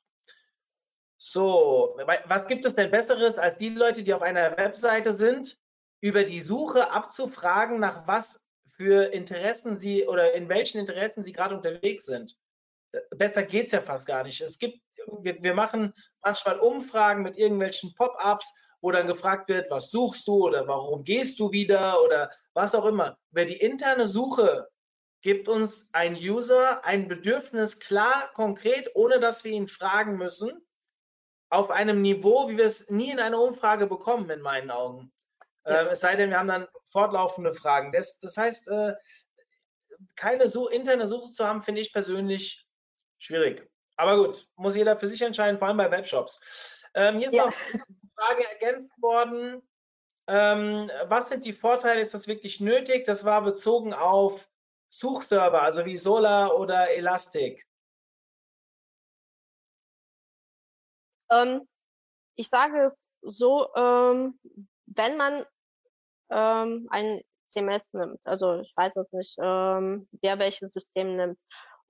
So, 1.16 1.98
was 2.26 2.46
gibt 2.46 2.64
es 2.64 2.76
denn 2.76 2.90
Besseres, 2.90 3.36
als 3.36 3.58
die 3.58 3.68
Leute, 3.68 4.04
die 4.04 4.14
auf 4.14 4.22
einer 4.22 4.56
Webseite 4.56 5.12
sind, 5.12 5.58
über 6.00 6.24
die 6.24 6.40
Suche 6.40 6.92
abzufragen, 6.92 7.80
nach 7.80 8.06
was 8.06 8.40
für 8.76 9.12
Interessen 9.12 9.78
sie 9.78 10.06
oder 10.06 10.32
in 10.34 10.48
welchen 10.48 10.78
Interessen 10.78 11.24
sie 11.24 11.32
gerade 11.32 11.56
unterwegs 11.56 12.06
sind? 12.06 12.38
Besser 13.10 13.42
geht 13.42 13.66
es 13.66 13.72
ja 13.72 13.82
fast 13.82 14.06
gar 14.06 14.22
nicht. 14.22 14.40
Es 14.40 14.58
gibt, 14.58 14.80
wir, 15.20 15.42
wir 15.42 15.54
machen 15.54 15.92
manchmal 16.22 16.60
Umfragen 16.60 17.22
mit 17.22 17.36
irgendwelchen 17.36 17.92
Pop-ups 17.96 18.54
wo 18.80 18.90
dann 18.90 19.06
gefragt 19.06 19.48
wird, 19.48 19.70
was 19.70 19.90
suchst 19.90 20.26
du 20.26 20.46
oder 20.46 20.66
warum 20.66 21.04
gehst 21.04 21.38
du 21.38 21.50
wieder 21.50 22.02
oder 22.02 22.30
was 22.54 22.74
auch 22.74 22.84
immer. 22.84 23.18
Über 23.30 23.44
die 23.44 23.56
interne 23.56 24.06
Suche 24.06 24.68
gibt 25.22 25.48
uns 25.48 25.88
ein 25.92 26.14
User 26.14 26.84
ein 26.84 27.08
Bedürfnis 27.08 27.78
klar, 27.78 28.30
konkret, 28.34 28.90
ohne 28.94 29.20
dass 29.20 29.44
wir 29.44 29.52
ihn 29.52 29.68
fragen 29.68 30.16
müssen, 30.16 30.66
auf 31.50 31.70
einem 31.70 32.00
Niveau, 32.00 32.48
wie 32.48 32.56
wir 32.56 32.64
es 32.64 32.90
nie 32.90 33.10
in 33.10 33.18
einer 33.18 33.40
Umfrage 33.40 33.86
bekommen, 33.86 34.30
in 34.30 34.40
meinen 34.40 34.70
Augen. 34.70 35.12
Ja. 35.66 35.82
Äh, 35.82 35.88
es 35.88 36.00
sei 36.00 36.16
denn, 36.16 36.30
wir 36.30 36.38
haben 36.38 36.48
dann 36.48 36.68
fortlaufende 36.88 37.54
Fragen. 37.54 37.92
Das, 37.92 38.18
das 38.20 38.36
heißt, 38.36 38.68
äh, 38.68 38.94
keine 40.16 40.48
so 40.48 40.68
interne 40.68 41.06
Suche 41.06 41.32
zu 41.32 41.46
haben, 41.46 41.62
finde 41.62 41.80
ich 41.80 41.92
persönlich 41.92 42.64
schwierig. 43.18 43.68
Aber 43.96 44.16
gut, 44.16 44.46
muss 44.56 44.76
jeder 44.76 44.96
für 44.96 45.08
sich 45.08 45.20
entscheiden, 45.20 45.58
vor 45.58 45.68
allem 45.68 45.76
bei 45.76 45.90
Webshops. 45.90 46.79
Ähm, 46.94 47.18
hier 47.18 47.28
ist 47.28 47.34
ja. 47.34 47.46
noch 47.46 47.54
Frage 48.16 48.48
ergänzt 48.48 48.90
worden. 49.00 49.62
Ähm, 50.26 50.90
was 51.06 51.28
sind 51.28 51.44
die 51.44 51.52
Vorteile? 51.52 52.00
Ist 52.00 52.14
das 52.14 52.26
wirklich 52.28 52.60
nötig? 52.60 53.04
Das 53.04 53.24
war 53.24 53.42
bezogen 53.42 53.94
auf 53.94 54.48
Suchserver, 54.88 55.62
also 55.62 55.84
wie 55.84 55.96
Solar 55.96 56.58
oder 56.58 56.90
Elastic. 56.90 57.66
Ähm, 61.32 61.66
ich 62.36 62.48
sage 62.48 62.86
es 62.86 63.00
so, 63.22 63.72
ähm, 63.74 64.38
wenn 64.86 65.16
man 65.16 65.44
ähm, 66.30 66.88
ein 66.90 67.22
CMS 67.48 67.82
nimmt, 67.92 68.20
also 68.24 68.60
ich 68.60 68.72
weiß 68.76 68.96
es 68.96 69.12
nicht, 69.12 69.36
ähm, 69.40 70.08
wer 70.22 70.38
welches 70.38 70.72
System 70.72 71.16
nimmt, 71.16 71.38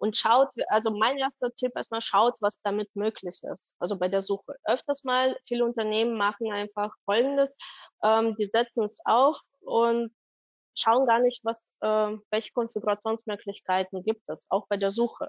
und 0.01 0.17
schaut, 0.17 0.49
also 0.69 0.91
mein 0.91 1.19
erster 1.19 1.55
Tipp 1.55 1.73
erstmal 1.77 2.01
schaut, 2.01 2.35
was 2.41 2.61
damit 2.63 2.89
möglich 2.97 3.39
ist. 3.43 3.71
Also 3.79 3.99
bei 3.99 4.09
der 4.09 4.23
Suche. 4.23 4.57
Öfters 4.65 5.05
mal, 5.05 5.39
viele 5.47 5.65
Unternehmen 5.65 6.17
machen 6.17 6.51
einfach 6.51 6.95
Folgendes, 7.05 7.57
ähm, 8.03 8.35
die 8.37 8.47
setzen 8.47 8.85
es 8.85 9.01
auf 9.05 9.39
und 9.61 10.11
schauen 10.75 11.07
gar 11.07 11.21
nicht, 11.21 11.45
was, 11.45 11.69
äh, 11.83 12.17
welche 12.31 12.53
Konfigurationsmöglichkeiten 12.53 14.03
gibt 14.03 14.23
es, 14.29 14.47
auch 14.49 14.67
bei 14.69 14.79
der 14.79 14.91
Suche. 14.91 15.29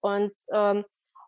Und 0.00 0.34
ähm, 0.52 0.84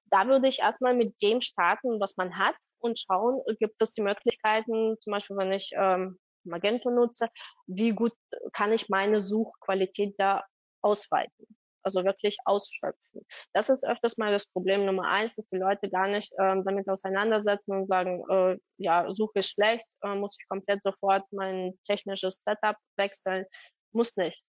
da 0.06 0.26
würde 0.26 0.48
ich 0.48 0.58
erstmal 0.58 0.94
mit 0.94 1.22
dem 1.22 1.42
starten, 1.42 2.00
was 2.00 2.16
man 2.16 2.36
hat 2.36 2.56
und 2.80 2.98
schauen, 2.98 3.42
gibt 3.60 3.80
es 3.80 3.92
die 3.92 4.02
Möglichkeiten, 4.02 4.96
zum 5.00 5.12
Beispiel 5.12 5.36
wenn 5.36 5.52
ich 5.52 5.70
ähm, 5.76 6.18
Magento 6.42 6.90
nutze, 6.90 7.28
wie 7.66 7.92
gut 7.92 8.14
kann 8.52 8.72
ich 8.72 8.88
meine 8.88 9.20
Suchqualität 9.20 10.16
da 10.18 10.42
ausweiten 10.82 11.59
also 11.82 12.04
wirklich 12.04 12.36
ausschöpfen. 12.44 13.26
Das 13.52 13.68
ist 13.68 13.84
öfters 13.84 14.16
mal 14.18 14.32
das 14.32 14.46
Problem 14.52 14.86
Nummer 14.86 15.08
eins, 15.08 15.36
dass 15.36 15.48
die 15.48 15.58
Leute 15.58 15.88
gar 15.90 16.08
nicht 16.08 16.32
ähm, 16.40 16.64
damit 16.64 16.88
auseinandersetzen 16.88 17.72
und 17.72 17.88
sagen, 17.88 18.24
äh, 18.30 18.58
ja, 18.78 19.12
Suche 19.12 19.40
ist 19.40 19.50
schlecht, 19.50 19.86
äh, 20.02 20.14
muss 20.14 20.36
ich 20.38 20.48
komplett 20.48 20.82
sofort 20.82 21.24
mein 21.32 21.78
technisches 21.84 22.42
Setup 22.42 22.76
wechseln. 22.96 23.46
Muss 23.92 24.16
nicht. 24.16 24.42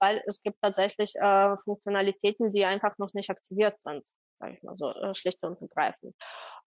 Weil 0.00 0.22
es 0.26 0.42
gibt 0.42 0.60
tatsächlich 0.60 1.14
äh, 1.16 1.56
Funktionalitäten, 1.64 2.52
die 2.52 2.64
einfach 2.64 2.96
noch 2.98 3.14
nicht 3.14 3.30
aktiviert 3.30 3.80
sind, 3.80 4.04
sage 4.40 4.54
ich 4.54 4.62
mal 4.62 4.76
so, 4.76 4.90
äh, 4.90 5.14
schlicht 5.14 5.42
und 5.42 5.60
ergreifend. 5.60 6.14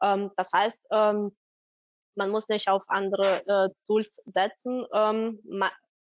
Ähm, 0.02 0.32
das 0.38 0.50
heißt, 0.54 0.80
ähm, 0.92 1.36
man 2.16 2.30
muss 2.30 2.48
nicht 2.48 2.70
auf 2.70 2.84
andere 2.88 3.46
äh, 3.46 3.70
Tools 3.88 4.22
setzen. 4.26 4.86
Ähm, 4.94 5.42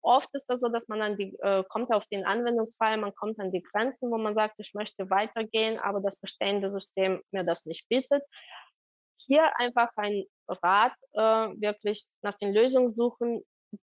Oft 0.02 0.30
ist 0.34 0.48
das 0.50 0.62
so, 0.62 0.70
dass 0.70 0.88
man 0.88 1.00
dann 1.00 1.18
die, 1.18 1.36
äh, 1.42 1.64
kommt 1.70 1.94
auf 1.94 2.06
den 2.08 2.26
Anwendungsfall, 2.26 2.98
man 2.98 3.14
kommt 3.14 3.40
an 3.40 3.52
die 3.52 3.62
Grenzen, 3.62 4.12
wo 4.12 4.18
man 4.18 4.36
sagt, 4.36 4.56
ich 4.58 4.74
möchte 4.74 5.10
weitergehen, 5.10 5.80
aber 5.80 6.02
das 6.02 6.18
bestehende 6.18 6.72
System 6.72 7.22
mir 7.32 7.44
das 7.44 7.66
nicht 7.66 7.88
bietet. 7.88 8.24
Hier 9.18 9.52
einfach 9.60 9.90
ein 9.98 10.24
Rat, 10.48 10.94
äh, 11.14 11.20
wirklich 11.62 12.06
nach 12.24 12.38
den 12.40 12.54
Lösungen 12.54 12.94
suchen, 12.94 13.44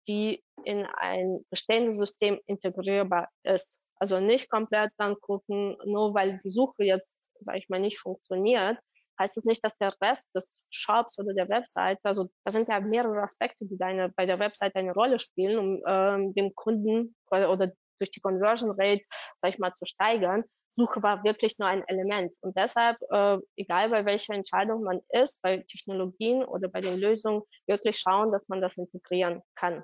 die 0.08 0.44
in 0.66 0.86
ein 0.86 1.44
bestehendes 1.50 1.98
System 1.98 2.40
integrierbar 2.46 3.30
ist. 3.44 3.78
Also 3.96 4.20
nicht 4.20 4.50
komplett 4.50 4.92
dann 4.98 5.20
gucken, 5.20 5.78
nur 5.86 6.14
weil 6.14 6.40
die 6.44 6.52
Suche 6.52 6.84
jetzt, 6.84 7.16
sage 7.40 7.58
ich 7.58 7.70
mal, 7.70 7.80
nicht 7.80 8.00
funktioniert, 8.00 8.78
heißt 9.20 9.38
das 9.38 9.46
nicht, 9.46 9.64
dass 9.64 9.78
der 9.78 9.94
Rest 10.02 10.24
des 10.36 10.62
Shops 10.70 11.20
oder 11.20 11.34
der 11.34 11.50
Website, 11.50 12.00
also 12.04 12.30
da 12.44 12.52
sind 12.52 12.68
ja 12.68 12.80
mehrere 12.80 13.22
Aspekte, 13.22 13.66
die 13.66 13.78
deine, 13.78 14.10
bei 14.10 14.26
der 14.26 14.40
Website 14.40 14.76
eine 14.76 14.94
Rolle 14.94 15.20
spielen, 15.20 15.58
um 15.58 15.84
ähm, 15.88 16.34
dem 16.34 16.54
Kunden 16.56 17.16
oder 17.30 17.72
durch 18.00 18.12
die 18.12 18.22
Conversion 18.22 18.72
Rate, 18.72 19.04
sag 19.38 19.54
ich 19.54 19.60
mal, 19.60 19.74
zu 19.76 19.86
steigern. 19.86 20.44
Suche 20.76 21.04
war 21.04 21.24
wirklich 21.24 21.58
nur 21.60 21.68
ein 21.68 21.88
Element. 21.88 22.34
Und 22.42 22.58
deshalb, 22.58 22.98
äh, 23.12 23.38
egal 23.56 23.90
bei 23.90 24.06
welcher 24.06 24.34
Entscheidung 24.34 24.84
man 24.84 25.02
ist, 25.10 25.42
bei 25.42 25.58
Technologien 25.70 26.44
oder 26.44 26.68
bei 26.68 26.82
den 26.82 27.00
Lösungen, 27.00 27.44
wirklich 27.68 28.00
schauen, 28.00 28.32
dass 28.32 28.48
man 28.48 28.60
das 28.60 28.78
integrieren 28.78 29.44
kann. 29.56 29.84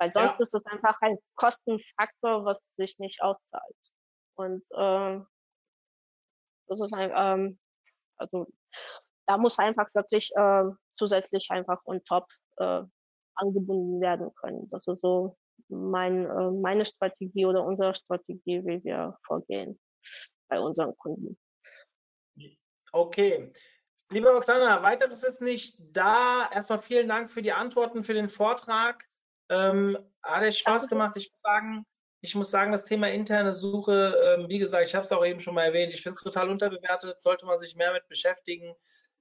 Weil 0.00 0.10
sonst 0.10 0.38
ja. 0.38 0.44
ist 0.44 0.54
es 0.54 0.64
einfach 0.66 0.96
ein 1.02 1.18
Kostenfaktor, 1.34 2.44
was 2.44 2.70
sich 2.76 2.98
nicht 2.98 3.20
auszahlt. 3.22 3.76
Und 4.36 4.62
äh, 4.70 5.20
das 6.68 6.80
ist 6.80 6.94
ein, 6.94 7.12
ähm, 7.14 7.58
also 8.16 8.46
da 9.26 9.38
muss 9.38 9.58
einfach 9.58 9.88
wirklich 9.94 10.30
äh, 10.34 10.64
zusätzlich 10.96 11.50
einfach 11.50 11.80
on 11.84 12.02
top 12.04 12.26
äh, 12.58 12.82
angebunden 13.34 14.00
werden 14.00 14.34
können. 14.34 14.68
Das 14.70 14.86
ist 14.86 15.00
so 15.00 15.36
mein, 15.68 16.26
äh, 16.26 16.50
meine 16.50 16.84
Strategie 16.84 17.46
oder 17.46 17.64
unsere 17.64 17.94
Strategie, 17.94 18.64
wie 18.64 18.82
wir 18.84 19.18
vorgehen 19.26 19.78
bei 20.48 20.60
unseren 20.60 20.96
Kunden. 20.96 21.38
Okay. 22.92 23.52
Liebe 24.10 24.34
Oksana, 24.34 24.82
weiteres 24.82 25.22
ist 25.22 25.42
nicht 25.42 25.76
da. 25.78 26.48
Erstmal 26.50 26.80
vielen 26.80 27.08
Dank 27.08 27.30
für 27.30 27.42
die 27.42 27.52
Antworten, 27.52 28.02
für 28.02 28.14
den 28.14 28.30
Vortrag. 28.30 29.04
Ähm, 29.50 29.98
hat 30.22 30.42
echt 30.42 30.60
Spaß 30.60 30.88
gemacht. 30.88 31.16
Ich 31.16 31.30
muss 31.30 31.40
sagen, 31.42 31.84
ich 32.20 32.34
muss 32.34 32.50
sagen, 32.50 32.72
das 32.72 32.84
Thema 32.84 33.10
interne 33.10 33.54
Suche, 33.54 34.16
ähm, 34.24 34.48
wie 34.48 34.58
gesagt, 34.58 34.88
ich 34.88 34.94
habe 34.94 35.04
es 35.04 35.12
auch 35.12 35.24
eben 35.24 35.40
schon 35.40 35.54
mal 35.54 35.64
erwähnt, 35.64 35.94
ich 35.94 36.02
finde 36.02 36.16
es 36.16 36.22
total 36.22 36.50
unterbewertet, 36.50 37.20
sollte 37.20 37.46
man 37.46 37.60
sich 37.60 37.76
mehr 37.76 37.92
mit 37.92 38.08
beschäftigen. 38.08 38.74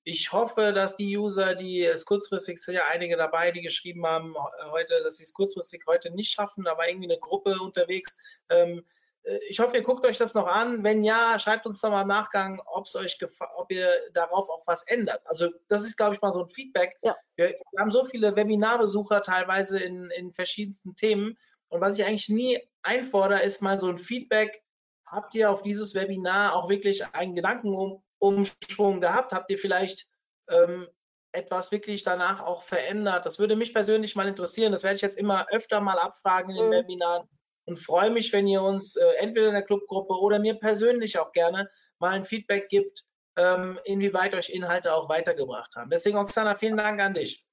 Ich 0.03 0.31
hoffe, 0.31 0.71
dass 0.73 0.95
die 0.95 1.17
User, 1.17 1.53
die 1.53 1.83
es 1.83 2.05
kurzfristig, 2.05 2.59
sind 2.59 2.75
ja 2.75 2.87
einige 2.87 3.17
dabei, 3.17 3.51
die 3.51 3.61
geschrieben 3.61 4.05
haben 4.05 4.35
heute, 4.71 5.03
dass 5.03 5.17
sie 5.17 5.23
es 5.23 5.33
kurzfristig 5.33 5.83
heute 5.85 6.11
nicht 6.11 6.31
schaffen. 6.31 6.63
Da 6.63 6.77
war 6.77 6.87
irgendwie 6.87 7.11
eine 7.11 7.19
Gruppe 7.19 7.59
unterwegs. 7.59 8.17
Ähm, 8.49 8.85
äh, 9.23 9.39
ich 9.49 9.59
hoffe, 9.59 9.75
ihr 9.75 9.83
guckt 9.83 10.05
euch 10.05 10.17
das 10.17 10.33
noch 10.33 10.47
an. 10.47 10.83
Wenn 10.83 11.03
ja, 11.03 11.37
schreibt 11.39 11.65
uns 11.65 11.81
doch 11.81 11.89
mal 11.89 12.03
im 12.03 12.07
Nachgang, 12.07 12.61
ob 12.65 12.85
es 12.85 12.95
euch 12.95 13.19
ob 13.55 13.71
ihr 13.71 13.91
darauf 14.13 14.49
auch 14.49 14.65
was 14.65 14.87
ändert. 14.87 15.21
Also 15.25 15.49
das 15.67 15.85
ist, 15.85 15.97
glaube 15.97 16.15
ich, 16.15 16.21
mal 16.21 16.31
so 16.31 16.43
ein 16.43 16.49
Feedback. 16.49 16.95
Ja. 17.01 17.15
Wir, 17.35 17.49
wir, 17.49 17.81
haben 17.81 17.91
so 17.91 18.05
viele 18.05 18.35
Webinarbesucher 18.35 19.21
teilweise 19.21 19.79
in, 19.79 20.09
in 20.11 20.31
verschiedensten 20.31 20.95
Themen. 20.95 21.37
Und 21.69 21.81
was 21.81 21.97
ich 21.97 22.05
eigentlich 22.05 22.29
nie 22.29 22.59
einfordere, 22.81 23.43
ist 23.43 23.61
mal 23.61 23.79
so 23.79 23.87
ein 23.87 23.97
Feedback. 23.97 24.63
Habt 25.05 25.35
ihr 25.35 25.51
auf 25.51 25.63
dieses 25.63 25.95
Webinar 25.95 26.55
auch 26.55 26.69
wirklich 26.69 27.05
einen 27.13 27.35
Gedankenumschwung 27.35 29.01
gehabt? 29.01 29.31
Habt 29.31 29.49
ihr 29.51 29.57
vielleicht 29.57 30.07
ähm, 30.49 30.87
etwas 31.31 31.71
wirklich 31.71 32.03
danach 32.03 32.41
auch 32.41 32.61
verändert? 32.61 33.25
Das 33.25 33.39
würde 33.39 33.55
mich 33.55 33.73
persönlich 33.73 34.15
mal 34.15 34.27
interessieren. 34.27 34.71
Das 34.71 34.83
werde 34.83 34.95
ich 34.95 35.01
jetzt 35.01 35.17
immer 35.17 35.47
öfter 35.49 35.79
mal 35.81 35.99
abfragen 35.99 36.51
in 36.51 36.57
den 36.57 36.67
mhm. 36.67 36.71
Webinaren 36.71 37.27
und 37.65 37.77
freue 37.77 38.09
mich, 38.09 38.31
wenn 38.33 38.47
ihr 38.47 38.61
uns 38.61 38.95
äh, 38.95 39.05
entweder 39.19 39.47
in 39.47 39.53
der 39.53 39.63
Clubgruppe 39.63 40.13
oder 40.13 40.39
mir 40.39 40.55
persönlich 40.55 41.19
auch 41.19 41.31
gerne 41.31 41.69
mal 41.99 42.11
ein 42.11 42.25
Feedback 42.25 42.69
gibt, 42.69 43.05
ähm, 43.35 43.79
inwieweit 43.85 44.33
euch 44.33 44.49
Inhalte 44.49 44.93
auch 44.93 45.09
weitergebracht 45.09 45.75
haben. 45.75 45.89
Deswegen, 45.89 46.17
Oksana, 46.17 46.55
vielen 46.55 46.77
Dank 46.77 46.99
an 47.01 47.13
dich. 47.13 47.46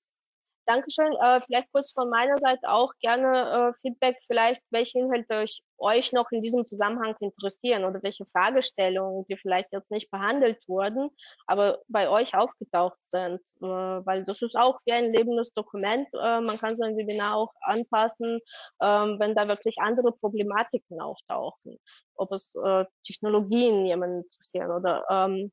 Dankeschön. 0.66 1.12
Äh, 1.20 1.42
vielleicht 1.42 1.70
kurz 1.72 1.92
von 1.92 2.08
meiner 2.08 2.38
Seite 2.38 2.68
auch 2.68 2.92
gerne 3.00 3.74
äh, 3.74 3.80
Feedback, 3.82 4.16
vielleicht 4.26 4.62
welche 4.70 4.98
Inhalte 4.98 5.34
euch, 5.34 5.62
euch 5.78 6.12
noch 6.12 6.30
in 6.30 6.40
diesem 6.40 6.66
Zusammenhang 6.66 7.14
interessieren 7.20 7.84
oder 7.84 8.02
welche 8.02 8.24
Fragestellungen, 8.26 9.26
die 9.28 9.36
vielleicht 9.36 9.72
jetzt 9.72 9.90
nicht 9.90 10.10
behandelt 10.10 10.58
wurden, 10.66 11.10
aber 11.46 11.80
bei 11.88 12.08
euch 12.08 12.34
aufgetaucht 12.34 12.98
sind, 13.04 13.40
äh, 13.60 13.66
weil 13.66 14.24
das 14.24 14.40
ist 14.40 14.56
auch 14.56 14.78
wie 14.86 14.92
ein 14.92 15.12
lebendes 15.12 15.52
Dokument. 15.52 16.08
Äh, 16.14 16.40
man 16.40 16.58
kann 16.58 16.76
so 16.76 16.84
ein 16.84 16.96
Webinar 16.96 17.36
auch 17.36 17.52
anpassen, 17.60 18.40
ähm, 18.82 19.16
wenn 19.18 19.34
da 19.34 19.46
wirklich 19.48 19.76
andere 19.80 20.12
Problematiken 20.12 20.98
auftauchen, 20.98 21.78
ob 22.16 22.32
es 22.32 22.54
äh, 22.64 22.86
Technologien 23.06 23.84
jemanden 23.84 24.22
interessieren 24.22 24.70
oder 24.70 25.04
ähm, 25.10 25.52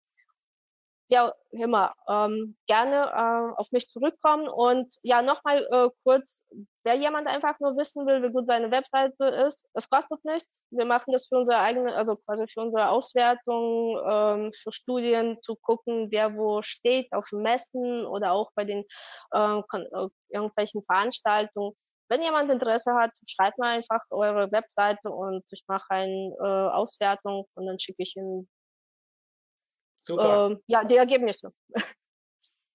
ja, 1.12 1.34
immer 1.51 1.93
ähm, 2.07 2.55
gerne 2.68 3.12
äh, 3.12 3.59
auf 3.59 3.70
mich 3.74 3.89
zurückkommen. 3.89 4.47
Und 4.47 4.95
ja, 5.03 5.22
nochmal 5.22 5.68
äh, 5.70 5.89
kurz, 6.05 6.38
wer 6.86 6.95
jemand 6.95 7.28
einfach 7.28 7.59
nur 7.59 7.76
wissen 7.76 8.07
will, 8.07 8.24
wie 8.24 8.32
gut 8.32 8.47
seine 8.47 8.72
Webseite 8.72 9.26
ist, 9.45 9.66
das 9.74 9.89
kostet 9.89 10.24
nichts. 10.24 10.57
Wir 10.72 10.86
machen 10.86 11.12
das 11.12 11.28
für 11.28 11.38
unsere 11.38 11.59
eigene, 11.59 11.93
also 11.93 12.16
quasi 12.16 12.47
für 12.47 12.62
unsere 12.62 12.88
Auswertung, 12.89 13.99
ähm, 14.09 14.51
für 14.53 14.72
Studien 14.72 15.38
zu 15.41 15.57
gucken, 15.57 16.07
wer 16.12 16.34
wo 16.38 16.62
steht, 16.62 17.12
auf 17.12 17.30
Messen 17.34 18.05
oder 18.05 18.32
auch 18.32 18.49
bei 18.55 18.64
den 18.64 18.86
äh, 19.34 19.59
äh, 19.59 20.07
irgendwelchen 20.30 20.82
Veranstaltungen. 20.86 21.74
Wenn 22.07 22.22
jemand 22.22 22.49
Interesse 22.49 22.93
hat, 22.93 23.12
schreibt 23.28 23.57
mir 23.57 23.68
einfach 23.68 24.01
eure 24.12 24.49
Webseite 24.53 25.09
und 25.09 25.43
ich 25.51 25.66
mache 25.68 25.88
eine 25.89 26.36
äh, 26.39 26.70
Auswertung 26.74 27.45
und 27.55 27.66
dann 27.66 27.80
schicke 27.80 28.03
ich 28.03 28.16
Ihnen 28.16 28.49
Super. 30.02 30.52
Äh, 30.52 30.58
ja, 30.68 30.84
die 30.84 30.97
Ergebnisse. 30.97 31.54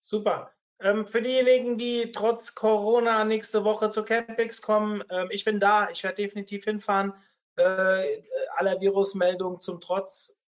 Super. 0.02 0.52
Ähm, 0.78 1.06
für 1.06 1.22
diejenigen, 1.22 1.78
die 1.78 2.12
trotz 2.12 2.54
Corona 2.54 3.24
nächste 3.24 3.64
Woche 3.64 3.88
zur 3.90 4.04
Campix 4.04 4.60
kommen, 4.60 5.02
ähm, 5.10 5.28
ich 5.30 5.44
bin 5.44 5.58
da, 5.58 5.88
ich 5.90 6.04
werde 6.04 6.22
definitiv 6.22 6.64
hinfahren. 6.64 7.14
Äh, 7.56 8.22
aller 8.56 8.80
Virusmeldungen 8.80 9.58
zum 9.58 9.80
Trotz, 9.80 10.38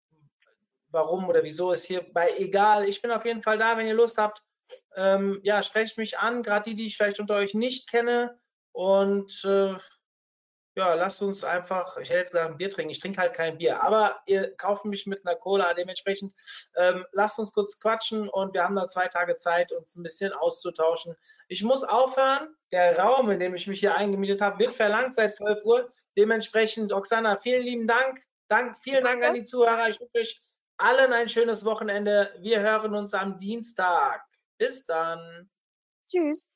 warum 0.91 1.29
oder 1.29 1.43
wieso 1.43 1.73
ist 1.73 1.85
hierbei 1.85 2.35
egal. 2.37 2.87
Ich 2.87 3.01
bin 3.01 3.11
auf 3.11 3.25
jeden 3.25 3.43
Fall 3.43 3.57
da, 3.57 3.79
wenn 3.79 3.87
ihr 3.87 3.95
Lust 3.95 4.19
habt. 4.19 4.43
Ähm, 4.95 5.41
ja, 5.43 5.63
sprecht 5.63 5.97
mich 5.97 6.19
an, 6.19 6.43
gerade 6.43 6.69
die, 6.69 6.77
die 6.77 6.87
ich 6.87 6.97
vielleicht 6.99 7.21
unter 7.21 7.37
euch 7.37 7.55
nicht 7.55 7.89
kenne. 7.91 8.39
Und 8.73 9.43
äh, 9.45 9.75
ja, 10.79 10.95
lasst 10.95 11.21
uns 11.23 11.43
einfach, 11.43 11.97
ich 11.97 12.09
hätte 12.09 12.21
jetzt 12.21 12.31
gesagt, 12.31 12.53
ein 12.53 12.57
Bier 12.57 12.71
trinken. 12.71 12.93
Ich 12.93 13.01
trinke 13.01 13.21
halt 13.21 13.35
kein 13.35 13.59
Bier, 13.59 13.83
aber 13.83 14.21
ihr 14.27 14.55
kauft 14.57 14.85
mich 14.85 15.07
mit 15.07 15.27
einer 15.27 15.35
Cola. 15.35 15.75
Dementsprechend 15.75 16.33
ähm, 16.77 17.05
lasst 17.11 17.39
uns 17.41 17.53
kurz 17.53 17.81
quatschen 17.81 18.29
und 18.29 18.55
wir 18.55 18.63
haben 18.63 18.77
da 18.77 18.87
zwei 18.87 19.09
Tage 19.09 19.35
Zeit, 19.35 19.73
uns 19.73 19.97
ein 19.97 20.05
bisschen 20.05 20.33
auszutauschen. 20.33 21.17
Ich 21.49 21.65
muss 21.65 21.83
aufhören. 21.83 22.55
Der 22.71 22.97
Raum, 22.97 23.29
in 23.31 23.41
dem 23.41 23.57
ich 23.57 23.67
mich 23.67 23.81
hier 23.81 23.97
eingemietet 23.97 24.41
habe, 24.41 24.61
wird 24.61 24.75
verlangt 24.75 25.17
seit 25.17 25.35
12 25.35 25.65
Uhr. 25.65 25.93
Dementsprechend, 26.17 26.93
Oksana, 26.93 27.37
vielen 27.37 27.63
lieben 27.63 27.89
Dank. 27.89 28.23
Dank 28.49 28.79
vielen 28.79 29.05
Dank 29.05 29.23
an 29.25 29.35
die 29.35 29.43
Zuhörer. 29.43 29.89
Ich 29.89 30.01
wünsche 30.01 30.19
euch 30.19 30.43
allen 30.77 31.13
ein 31.13 31.29
schönes 31.29 31.65
Wochenende. 31.65 32.33
Wir 32.39 32.61
hören 32.61 32.95
uns 32.95 33.15
am 33.15 33.39
Dienstag. 33.39 34.23
Bis 34.59 34.87
dann. 34.87 35.51
Tschüss. 36.09 36.47